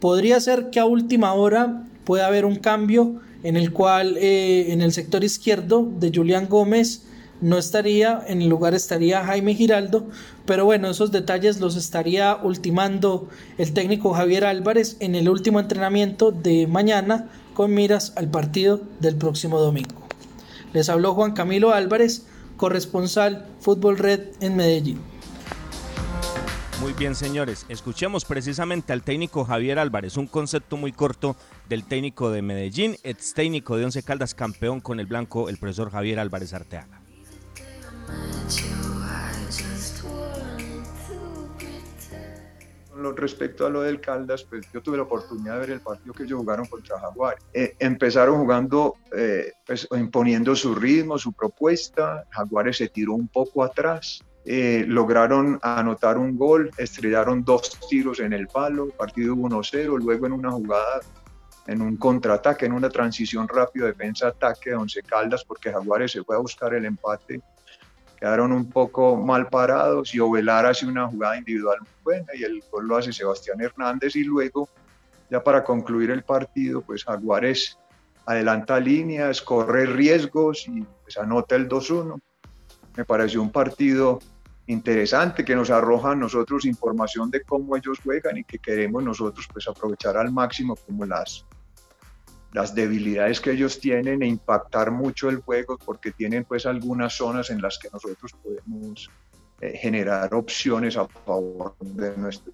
Podría 0.01 0.41
ser 0.41 0.71
que 0.71 0.81
a 0.81 0.87
última 0.87 1.35
hora 1.35 1.85
pueda 2.05 2.27
haber 2.27 2.47
un 2.47 2.57
cambio 2.57 3.21
en 3.43 3.57
el 3.57 3.73
cual 3.73 4.17
eh, 4.19 4.73
en 4.73 4.81
el 4.81 4.93
sector 4.93 5.23
izquierdo 5.23 5.87
de 5.99 6.11
Julián 6.15 6.49
Gómez 6.49 7.03
no 7.43 7.59
estaría, 7.59 8.23
en 8.27 8.41
el 8.43 8.49
lugar 8.49 8.75
estaría 8.75 9.25
Jaime 9.25 9.55
Giraldo, 9.55 10.09
pero 10.47 10.65
bueno, 10.65 10.91
esos 10.91 11.11
detalles 11.11 11.61
los 11.61 11.77
estaría 11.77 12.37
ultimando 12.37 13.29
el 13.59 13.73
técnico 13.73 14.13
Javier 14.13 14.45
Álvarez 14.45 14.97
en 15.01 15.15
el 15.15 15.29
último 15.29 15.61
entrenamiento 15.61 16.33
de 16.33 16.67
mañana 16.67 17.29
con 17.55 17.75
miras 17.75 18.15
al 18.17 18.31
partido 18.31 18.81
del 19.01 19.17
próximo 19.17 19.59
domingo. 19.59 20.10
Les 20.73 20.89
habló 20.89 21.15
Juan 21.15 21.33
Camilo 21.33 21.73
Álvarez, 21.73 22.27
corresponsal 22.57 23.49
Fútbol 23.61 23.99
Red 23.99 24.21
en 24.41 24.57
Medellín. 24.57 25.01
Muy 26.81 26.95
bien, 26.95 27.15
señores. 27.15 27.67
Escuchemos 27.69 28.25
precisamente 28.25 28.95
al 28.95 29.03
técnico 29.03 29.45
Javier 29.45 29.79
Álvarez, 29.79 30.17
un 30.17 30.27
concepto 30.27 30.79
muy 30.79 30.93
corto 30.93 31.37
del 31.69 31.85
técnico 31.85 32.31
de 32.31 32.41
Medellín, 32.41 32.97
ex 33.03 33.35
técnico 33.35 33.77
de 33.77 33.85
Once 33.85 34.03
Caldas, 34.03 34.35
campeón 34.35 34.81
con 34.81 34.99
el 34.99 35.07
blanco, 35.07 35.51
el 35.51 35.59
profesor 35.59 35.91
Javier 35.91 36.19
Álvarez 36.19 36.55
Arteaga. 36.55 37.03
Respecto 43.17 43.67
a 43.67 43.71
lo 43.71 43.83
del 43.83 44.01
Caldas, 44.01 44.45
pues 44.45 44.67
yo 44.73 44.83
tuve 44.83 44.97
la 44.97 45.05
oportunidad 45.05 45.55
de 45.55 45.61
ver 45.61 45.71
el 45.71 45.81
partido 45.81 46.13
que 46.13 46.25
ellos 46.25 46.39
jugaron 46.39 46.67
contra 46.67 46.99
Jaguar. 46.99 47.37
Eh, 47.53 47.75
empezaron 47.79 48.39
jugando, 48.39 48.95
eh, 49.17 49.53
pues, 49.67 49.89
imponiendo 49.93 50.55
su 50.55 50.75
ritmo, 50.75 51.19
su 51.19 51.33
propuesta. 51.33 52.25
Jaguares 52.31 52.77
se 52.77 52.89
tiró 52.89 53.15
un 53.15 53.29
poco 53.29 53.65
atrás. 53.65 54.21
Eh, 54.45 54.85
lograron 54.87 55.59
anotar 55.63 56.17
un 56.17 56.37
gol, 56.37 56.71
estrellaron 56.79 57.45
dos 57.45 57.79
tiros 57.89 58.21
en 58.21 58.33
el 58.33 58.47
palo, 58.47 58.89
partido 58.89 59.35
1-0, 59.35 59.99
luego 59.99 60.27
en 60.27 60.33
una 60.33 60.51
jugada, 60.51 61.01
en 61.67 61.83
un 61.83 61.97
contraataque, 61.97 62.65
en 62.67 62.73
una 62.73 62.89
transición 62.89 63.47
rápida 63.47 63.87
defensa-ataque 63.87 64.71
de 64.71 64.77
Once 64.77 65.03
Caldas, 65.03 65.45
porque 65.45 65.71
Jaguares 65.71 66.13
se 66.13 66.25
fue 66.25 66.37
a 66.37 66.39
buscar 66.39 66.73
el 66.75 66.87
empate 66.87 67.43
quedaron 68.21 68.53
un 68.53 68.69
poco 68.69 69.17
mal 69.17 69.49
parados 69.49 70.15
y 70.15 70.21
Ovelar 70.21 70.67
hace 70.67 70.87
una 70.87 71.09
jugada 71.09 71.39
individual 71.39 71.79
muy 71.81 71.91
buena 72.05 72.27
y 72.35 72.43
el 72.43 72.63
gol 72.71 72.87
lo 72.87 72.97
hace 72.99 73.13
Sebastián 73.13 73.61
Hernández 73.61 74.15
y 74.15 74.25
luego, 74.25 74.69
ya 75.31 75.43
para 75.43 75.65
concluir 75.65 76.11
el 76.11 76.23
partido, 76.23 76.83
pues 76.83 77.05
Jaguares 77.05 77.79
adelanta 78.27 78.79
líneas, 78.79 79.41
corre 79.41 79.87
riesgos 79.87 80.69
y 80.69 80.85
pues 81.03 81.17
anota 81.17 81.57
el 81.57 81.69
2-1. 81.69 82.21
Me 82.97 83.05
pareció 83.05 83.41
un 83.41 83.51
partido 83.51 84.19
interesante 84.67 85.45
que 85.45 85.57
nos 85.57 85.71
arroja 85.71 86.13
a 86.13 86.15
nosotros 86.15 86.65
información 86.65 87.31
de 87.31 87.43
cómo 87.43 87.77
ellos 87.77 87.99
juegan 88.05 88.37
y 88.37 88.45
que 88.45 88.59
queremos 88.59 89.03
nosotros 89.03 89.49
pues 89.53 89.67
aprovechar 89.67 90.17
al 90.17 90.31
máximo 90.31 90.77
como 90.77 91.07
las, 91.07 91.47
las 92.53 92.75
debilidades 92.75 93.41
que 93.41 93.53
ellos 93.53 93.79
tienen 93.79 94.23
e 94.23 94.27
impactar 94.27 94.91
mucho 94.91 95.29
el 95.29 95.39
juego 95.39 95.79
porque 95.79 96.11
tienen 96.11 96.45
pues 96.45 96.67
algunas 96.67 97.15
zonas 97.15 97.51
en 97.51 97.63
las 97.63 97.79
que 97.79 97.89
nosotros 97.93 98.33
podemos 98.43 99.11
eh, 99.61 99.77
generar 99.77 100.35
opciones 100.35 100.97
a 100.97 101.07
favor 101.07 101.77
de 101.81 102.17
nuestro. 102.17 102.53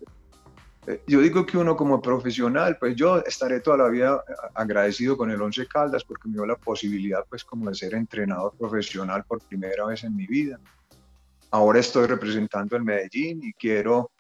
Eh, 0.87 1.03
yo 1.07 1.21
digo 1.21 1.47
que 1.47 1.59
uno 1.59 1.77
como 1.77 2.01
profesional, 2.01 2.77
pues 2.79 2.95
yo 2.95 3.19
estaré 3.25 3.61
toda 3.61 3.79
la 3.79 3.89
vida 3.89 4.23
agradecido 4.55 5.17
con 5.17 5.31
el 5.31 5.41
Once 5.41 5.67
Caldas 5.67 6.05
porque 6.05 6.29
me 6.29 6.35
dio 6.35 6.47
la 6.47 6.57
posibilidad 6.57 7.25
pues 7.29 7.45
como 7.45 7.71
de 7.71 7.75
ser 7.75 7.95
entrenador 7.95 8.55
profesional 8.59 9.25
por 9.25 9.43
primera 9.43 9.87
vez 9.87 10.05
en 10.05 10.15
mi 10.15 10.27
vida 10.27 10.61
ahora 11.51 11.81
estoy 11.81 12.07
representando 12.07 12.77
el 12.77 12.83
Medellín 12.83 13.43
y 13.43 13.53
quiero 13.53 14.11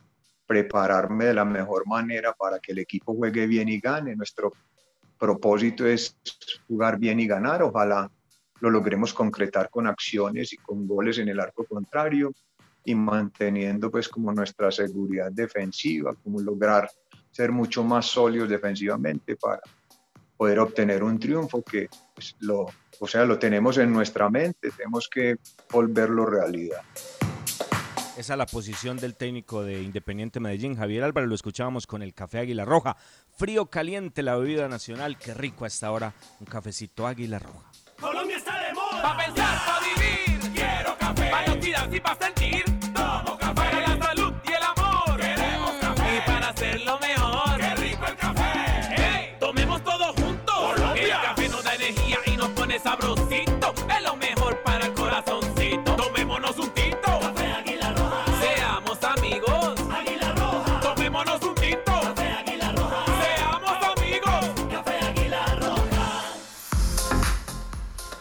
prepararme 0.47 1.27
de 1.27 1.35
la 1.35 1.45
mejor 1.45 1.87
manera 1.87 2.33
para 2.33 2.59
que 2.59 2.73
el 2.73 2.79
equipo 2.79 3.15
juegue 3.15 3.47
bien 3.47 3.69
y 3.69 3.81
gane. 3.81 4.15
Nuestro 4.15 4.53
propósito 5.19 5.87
es 5.87 6.17
jugar 6.67 6.99
bien 6.99 7.21
y 7.21 7.27
ganar. 7.27 7.63
Ojalá 7.63 8.11
lo 8.61 8.71
logremos 8.71 9.13
concretar 9.13 9.71
con 9.71 9.87
acciones 9.87 10.53
y 10.53 10.57
con 10.57 10.87
goles 10.87 11.19
en 11.19 11.29
el 11.29 11.41
arco 11.41 11.65
contrario 11.65 12.33
y 12.85 12.95
manteniendo 12.95 13.91
pues 13.91 14.09
como 14.09 14.33
nuestra 14.33 14.71
seguridad 14.71 15.31
defensiva, 15.33 16.15
como 16.23 16.41
lograr 16.41 16.89
ser 17.31 17.53
mucho 17.53 17.85
más 17.85 18.07
sólidos 18.07 18.49
defensivamente 18.49 19.37
para 19.37 19.61
poder 20.37 20.59
obtener 20.59 21.03
un 21.03 21.19
triunfo 21.19 21.63
que 21.63 21.89
pues, 22.15 22.37
lo, 22.41 22.67
o 23.01 23.07
sea, 23.07 23.25
lo 23.25 23.39
tenemos 23.39 23.79
en 23.79 23.93
nuestra 23.93 24.31
mente, 24.31 24.71
tenemos 24.71 25.09
que 25.09 25.37
volverlo 25.71 26.27
realidad. 26.27 26.83
Esa 28.17 28.33
es 28.33 28.39
la 28.39 28.47
posición 28.47 28.97
del 28.97 29.15
técnico 29.15 29.63
de 29.63 29.83
Independiente 29.83 30.41
Medellín, 30.41 30.75
Javier 30.75 31.05
Álvarez. 31.05 31.29
Lo 31.29 31.35
escuchábamos 31.35 31.87
con 31.87 32.03
el 32.03 32.15
café 32.15 32.39
Águila 32.39 32.65
Roja. 32.65 32.97
Frío, 33.37 33.67
caliente, 33.67 34.23
la 34.23 34.37
bebida 34.37 34.69
nacional. 34.69 35.19
Qué 35.19 35.35
rico 35.35 35.65
a 35.65 35.69
esta 35.69 35.91
hora 35.91 36.15
un 36.41 36.47
cafecito 36.47 37.07
Águila 37.07 37.39
Roja. 37.39 37.71
Colombia 38.01 38.39
está 38.39 38.59
de 38.67 38.73
moda. 38.73 39.03
Pa' 39.03 39.17
pensar, 39.19 39.59
pa' 39.67 39.81
vivir. 39.81 40.53
Quiero 40.55 40.97
café. 40.99 41.31
Y 41.95 42.01
pa' 42.01 42.36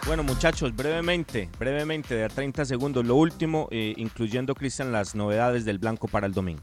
Bueno, 0.05 0.23
muchachos, 0.23 0.75
brevemente, 0.75 1.49
brevemente, 1.57 2.13
de 2.13 2.29
30 2.29 2.63
segundos, 2.65 3.03
lo 3.03 3.15
último, 3.15 3.67
eh, 3.71 3.95
incluyendo, 3.97 4.53
Cristian, 4.53 4.91
las 4.91 5.15
novedades 5.15 5.65
del 5.65 5.79
Blanco 5.79 6.07
para 6.07 6.27
el 6.27 6.33
domingo. 6.33 6.61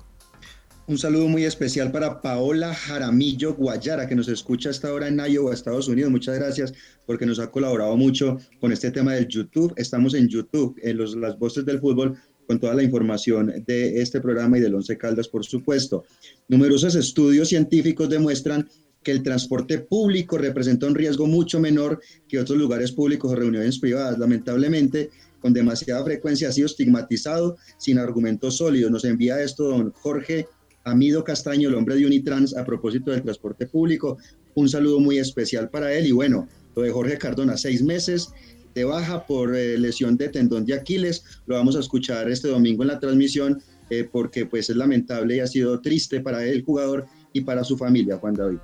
Un 0.86 0.96
saludo 0.96 1.26
muy 1.26 1.44
especial 1.44 1.90
para 1.90 2.20
Paola 2.20 2.72
Jaramillo 2.72 3.54
Guayara, 3.54 4.06
que 4.06 4.14
nos 4.14 4.28
escucha 4.28 4.70
hasta 4.70 4.88
ahora 4.88 5.08
en 5.08 5.18
Iowa, 5.18 5.52
Estados 5.52 5.88
Unidos. 5.88 6.12
Muchas 6.12 6.38
gracias 6.38 6.72
porque 7.04 7.26
nos 7.26 7.40
ha 7.40 7.50
colaborado 7.50 7.96
mucho 7.96 8.38
con 8.60 8.70
este 8.70 8.92
tema 8.92 9.14
del 9.14 9.26
YouTube. 9.26 9.74
Estamos 9.76 10.14
en 10.14 10.28
YouTube, 10.28 10.78
en 10.80 10.98
los, 10.98 11.16
las 11.16 11.36
voces 11.36 11.64
del 11.64 11.80
fútbol, 11.80 12.16
con 12.46 12.60
toda 12.60 12.74
la 12.74 12.82
información 12.84 13.52
de 13.66 14.02
este 14.02 14.20
programa 14.20 14.58
y 14.58 14.60
del 14.60 14.74
Once 14.74 14.96
Caldas, 14.96 15.26
por 15.26 15.44
supuesto. 15.44 16.04
Numerosos 16.48 16.94
estudios 16.94 17.48
científicos 17.48 18.08
demuestran 18.08 18.68
que 19.02 19.10
el 19.10 19.22
transporte 19.22 19.78
público 19.78 20.38
representa 20.38 20.86
un 20.86 20.94
riesgo 20.94 21.26
mucho 21.26 21.60
menor 21.60 22.00
que 22.28 22.38
otros 22.38 22.58
lugares 22.58 22.92
públicos 22.92 23.32
o 23.32 23.34
reuniones 23.34 23.78
privadas. 23.78 24.18
Lamentablemente, 24.18 25.10
con 25.40 25.52
demasiada 25.52 26.04
frecuencia 26.04 26.48
ha 26.48 26.52
sido 26.52 26.66
estigmatizado 26.66 27.56
sin 27.78 27.98
argumentos 27.98 28.58
sólidos. 28.58 28.90
Nos 28.90 29.04
envía 29.04 29.42
esto 29.42 29.64
don 29.64 29.92
Jorge 29.92 30.46
Amido 30.84 31.24
Castaño, 31.24 31.68
el 31.68 31.74
hombre 31.74 31.96
de 31.96 32.06
Unitrans, 32.06 32.56
a 32.56 32.64
propósito 32.64 33.10
del 33.10 33.22
transporte 33.22 33.66
público. 33.66 34.18
Un 34.54 34.68
saludo 34.68 35.00
muy 35.00 35.18
especial 35.18 35.68
para 35.68 35.92
él. 35.92 36.06
Y 36.06 36.12
bueno, 36.12 36.48
lo 36.76 36.82
de 36.82 36.90
Jorge 36.90 37.18
Cardona, 37.18 37.56
seis 37.56 37.82
meses 37.82 38.28
de 38.74 38.84
baja 38.84 39.26
por 39.26 39.54
eh, 39.54 39.78
lesión 39.78 40.16
de 40.16 40.28
tendón 40.28 40.64
de 40.64 40.74
Aquiles. 40.74 41.24
Lo 41.46 41.56
vamos 41.56 41.76
a 41.76 41.80
escuchar 41.80 42.30
este 42.30 42.48
domingo 42.48 42.82
en 42.82 42.88
la 42.88 43.00
transmisión 43.00 43.62
eh, 43.90 44.08
porque 44.10 44.46
pues 44.46 44.70
es 44.70 44.76
lamentable 44.76 45.36
y 45.36 45.40
ha 45.40 45.46
sido 45.46 45.80
triste 45.80 46.20
para 46.20 46.44
el 46.44 46.62
jugador 46.62 47.06
y 47.32 47.40
para 47.42 47.64
su 47.64 47.76
familia, 47.76 48.16
Juan 48.16 48.34
David. 48.34 48.58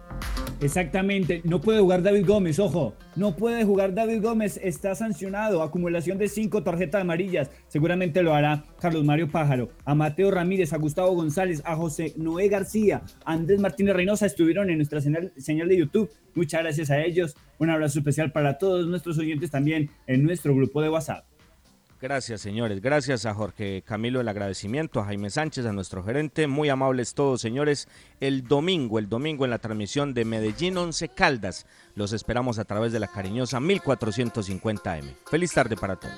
Exactamente, 0.61 1.41
no 1.45 1.61
puede 1.61 1.81
jugar 1.81 2.03
David 2.03 2.27
Gómez, 2.27 2.59
ojo, 2.59 2.95
no 3.15 3.37
puede 3.37 3.65
jugar 3.65 3.95
David 3.95 4.21
Gómez, 4.21 4.59
está 4.61 4.95
sancionado, 4.97 5.63
acumulación 5.63 6.19
de 6.19 6.29
cinco 6.29 6.65
tarjetas 6.65 7.03
amarillas, 7.03 7.51
seguramente 7.69 8.23
lo 8.25 8.35
hará 8.35 8.65
Carlos 8.81 9.05
Mario 9.05 9.31
Pájaro, 9.31 9.69
a 9.85 9.95
Mateo 9.95 10.33
Ramírez, 10.33 10.73
a 10.73 10.79
Gustavo 10.79 11.15
González, 11.15 11.63
a 11.65 11.77
José 11.77 12.13
Noé 12.17 12.49
García, 12.49 13.03
a 13.25 13.35
Andrés 13.35 13.61
Martínez 13.61 13.95
Reynosa 13.95 14.27
estuvieron 14.27 14.69
en 14.69 14.79
nuestra 14.79 15.01
señal, 15.01 15.33
señal 15.37 15.69
de 15.69 15.79
YouTube, 15.79 16.11
muchas 16.35 16.63
gracias 16.63 16.91
a 16.91 17.01
ellos, 17.05 17.37
un 17.59 17.71
abrazo 17.71 18.01
especial 18.01 18.33
para 18.33 18.59
todos 18.59 18.89
nuestros 18.89 19.17
oyentes 19.19 19.53
también 19.53 19.91
en 20.09 20.25
nuestro 20.25 20.57
grupo 20.57 20.83
de 20.83 20.89
WhatsApp. 20.89 21.28
Gracias, 22.01 22.41
señores. 22.41 22.81
Gracias 22.81 23.27
a 23.27 23.35
Jorge 23.35 23.83
Camilo 23.85 24.21
el 24.21 24.29
agradecimiento, 24.29 25.01
a 25.01 25.07
Jaime 25.07 25.31
Sánchez, 25.31 25.67
a 25.67 25.73
nuestro 25.73 26.05
gerente. 26.05 26.47
Muy 26.47 26.69
amables 26.69 27.15
todos, 27.15 27.41
señores. 27.41 27.89
El 28.21 28.47
domingo, 28.47 29.01
el 29.01 29.09
domingo 29.09 29.45
en 29.45 29.51
la 29.51 29.59
transmisión 29.59 30.15
de 30.15 30.25
Medellín 30.25 30.77
11 30.77 31.09
Caldas. 31.09 31.67
Los 31.97 32.13
esperamos 32.13 32.61
a 32.61 32.65
través 32.65 32.93
de 32.93 33.01
la 33.01 33.09
cariñosa 33.09 33.59
1450M. 33.59 35.17
Feliz 35.29 35.53
tarde 35.53 35.77
para 35.77 35.97
todos. 35.97 36.15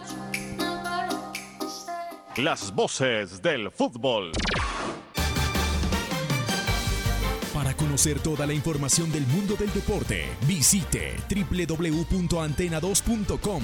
Las 2.36 2.74
voces 2.74 3.40
del 3.40 3.70
fútbol. 3.70 4.32
Para 7.54 7.72
conocer 7.74 8.20
toda 8.20 8.46
la 8.46 8.52
información 8.52 9.10
del 9.10 9.26
mundo 9.26 9.56
del 9.56 9.72
deporte, 9.72 10.26
visite 10.46 11.16
www.antena2.com. 11.28 13.62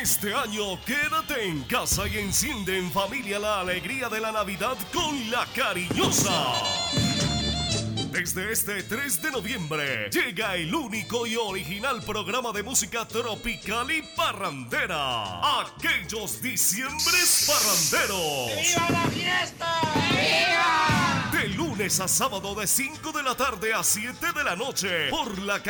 Este 0.00 0.32
año 0.32 0.78
quédate 0.84 1.48
en 1.48 1.64
casa 1.64 2.06
y 2.06 2.18
enciende 2.18 2.78
en 2.78 2.90
familia 2.92 3.40
la 3.40 3.60
alegría 3.60 4.08
de 4.08 4.20
la 4.20 4.30
Navidad 4.30 4.76
con 4.92 5.28
la 5.28 5.44
cariñosa. 5.46 6.54
Desde 8.12 8.52
este 8.52 8.82
3 8.84 9.22
de 9.22 9.30
noviembre 9.32 10.08
llega 10.10 10.54
el 10.54 10.72
único 10.72 11.26
y 11.26 11.34
original 11.34 12.00
programa 12.02 12.52
de 12.52 12.62
música 12.62 13.06
tropical 13.06 13.90
y 13.90 14.02
parrandera. 14.16 15.60
Aquellos 15.60 16.40
diciembres 16.40 17.46
parranderos. 17.46 18.50
¡Viva 18.56 18.90
la 18.90 19.10
fiesta! 19.10 19.80
¡Viva! 20.10 21.30
De 21.32 21.48
lunes 21.48 22.00
a 22.00 22.08
sábado 22.08 22.54
de 22.54 22.66
5 22.66 23.12
de 23.12 23.22
la 23.22 23.36
tarde 23.36 23.74
a 23.74 23.82
7 23.82 24.32
de 24.32 24.44
la 24.44 24.56
noche 24.56 25.10
por 25.10 25.38
la 25.38 25.62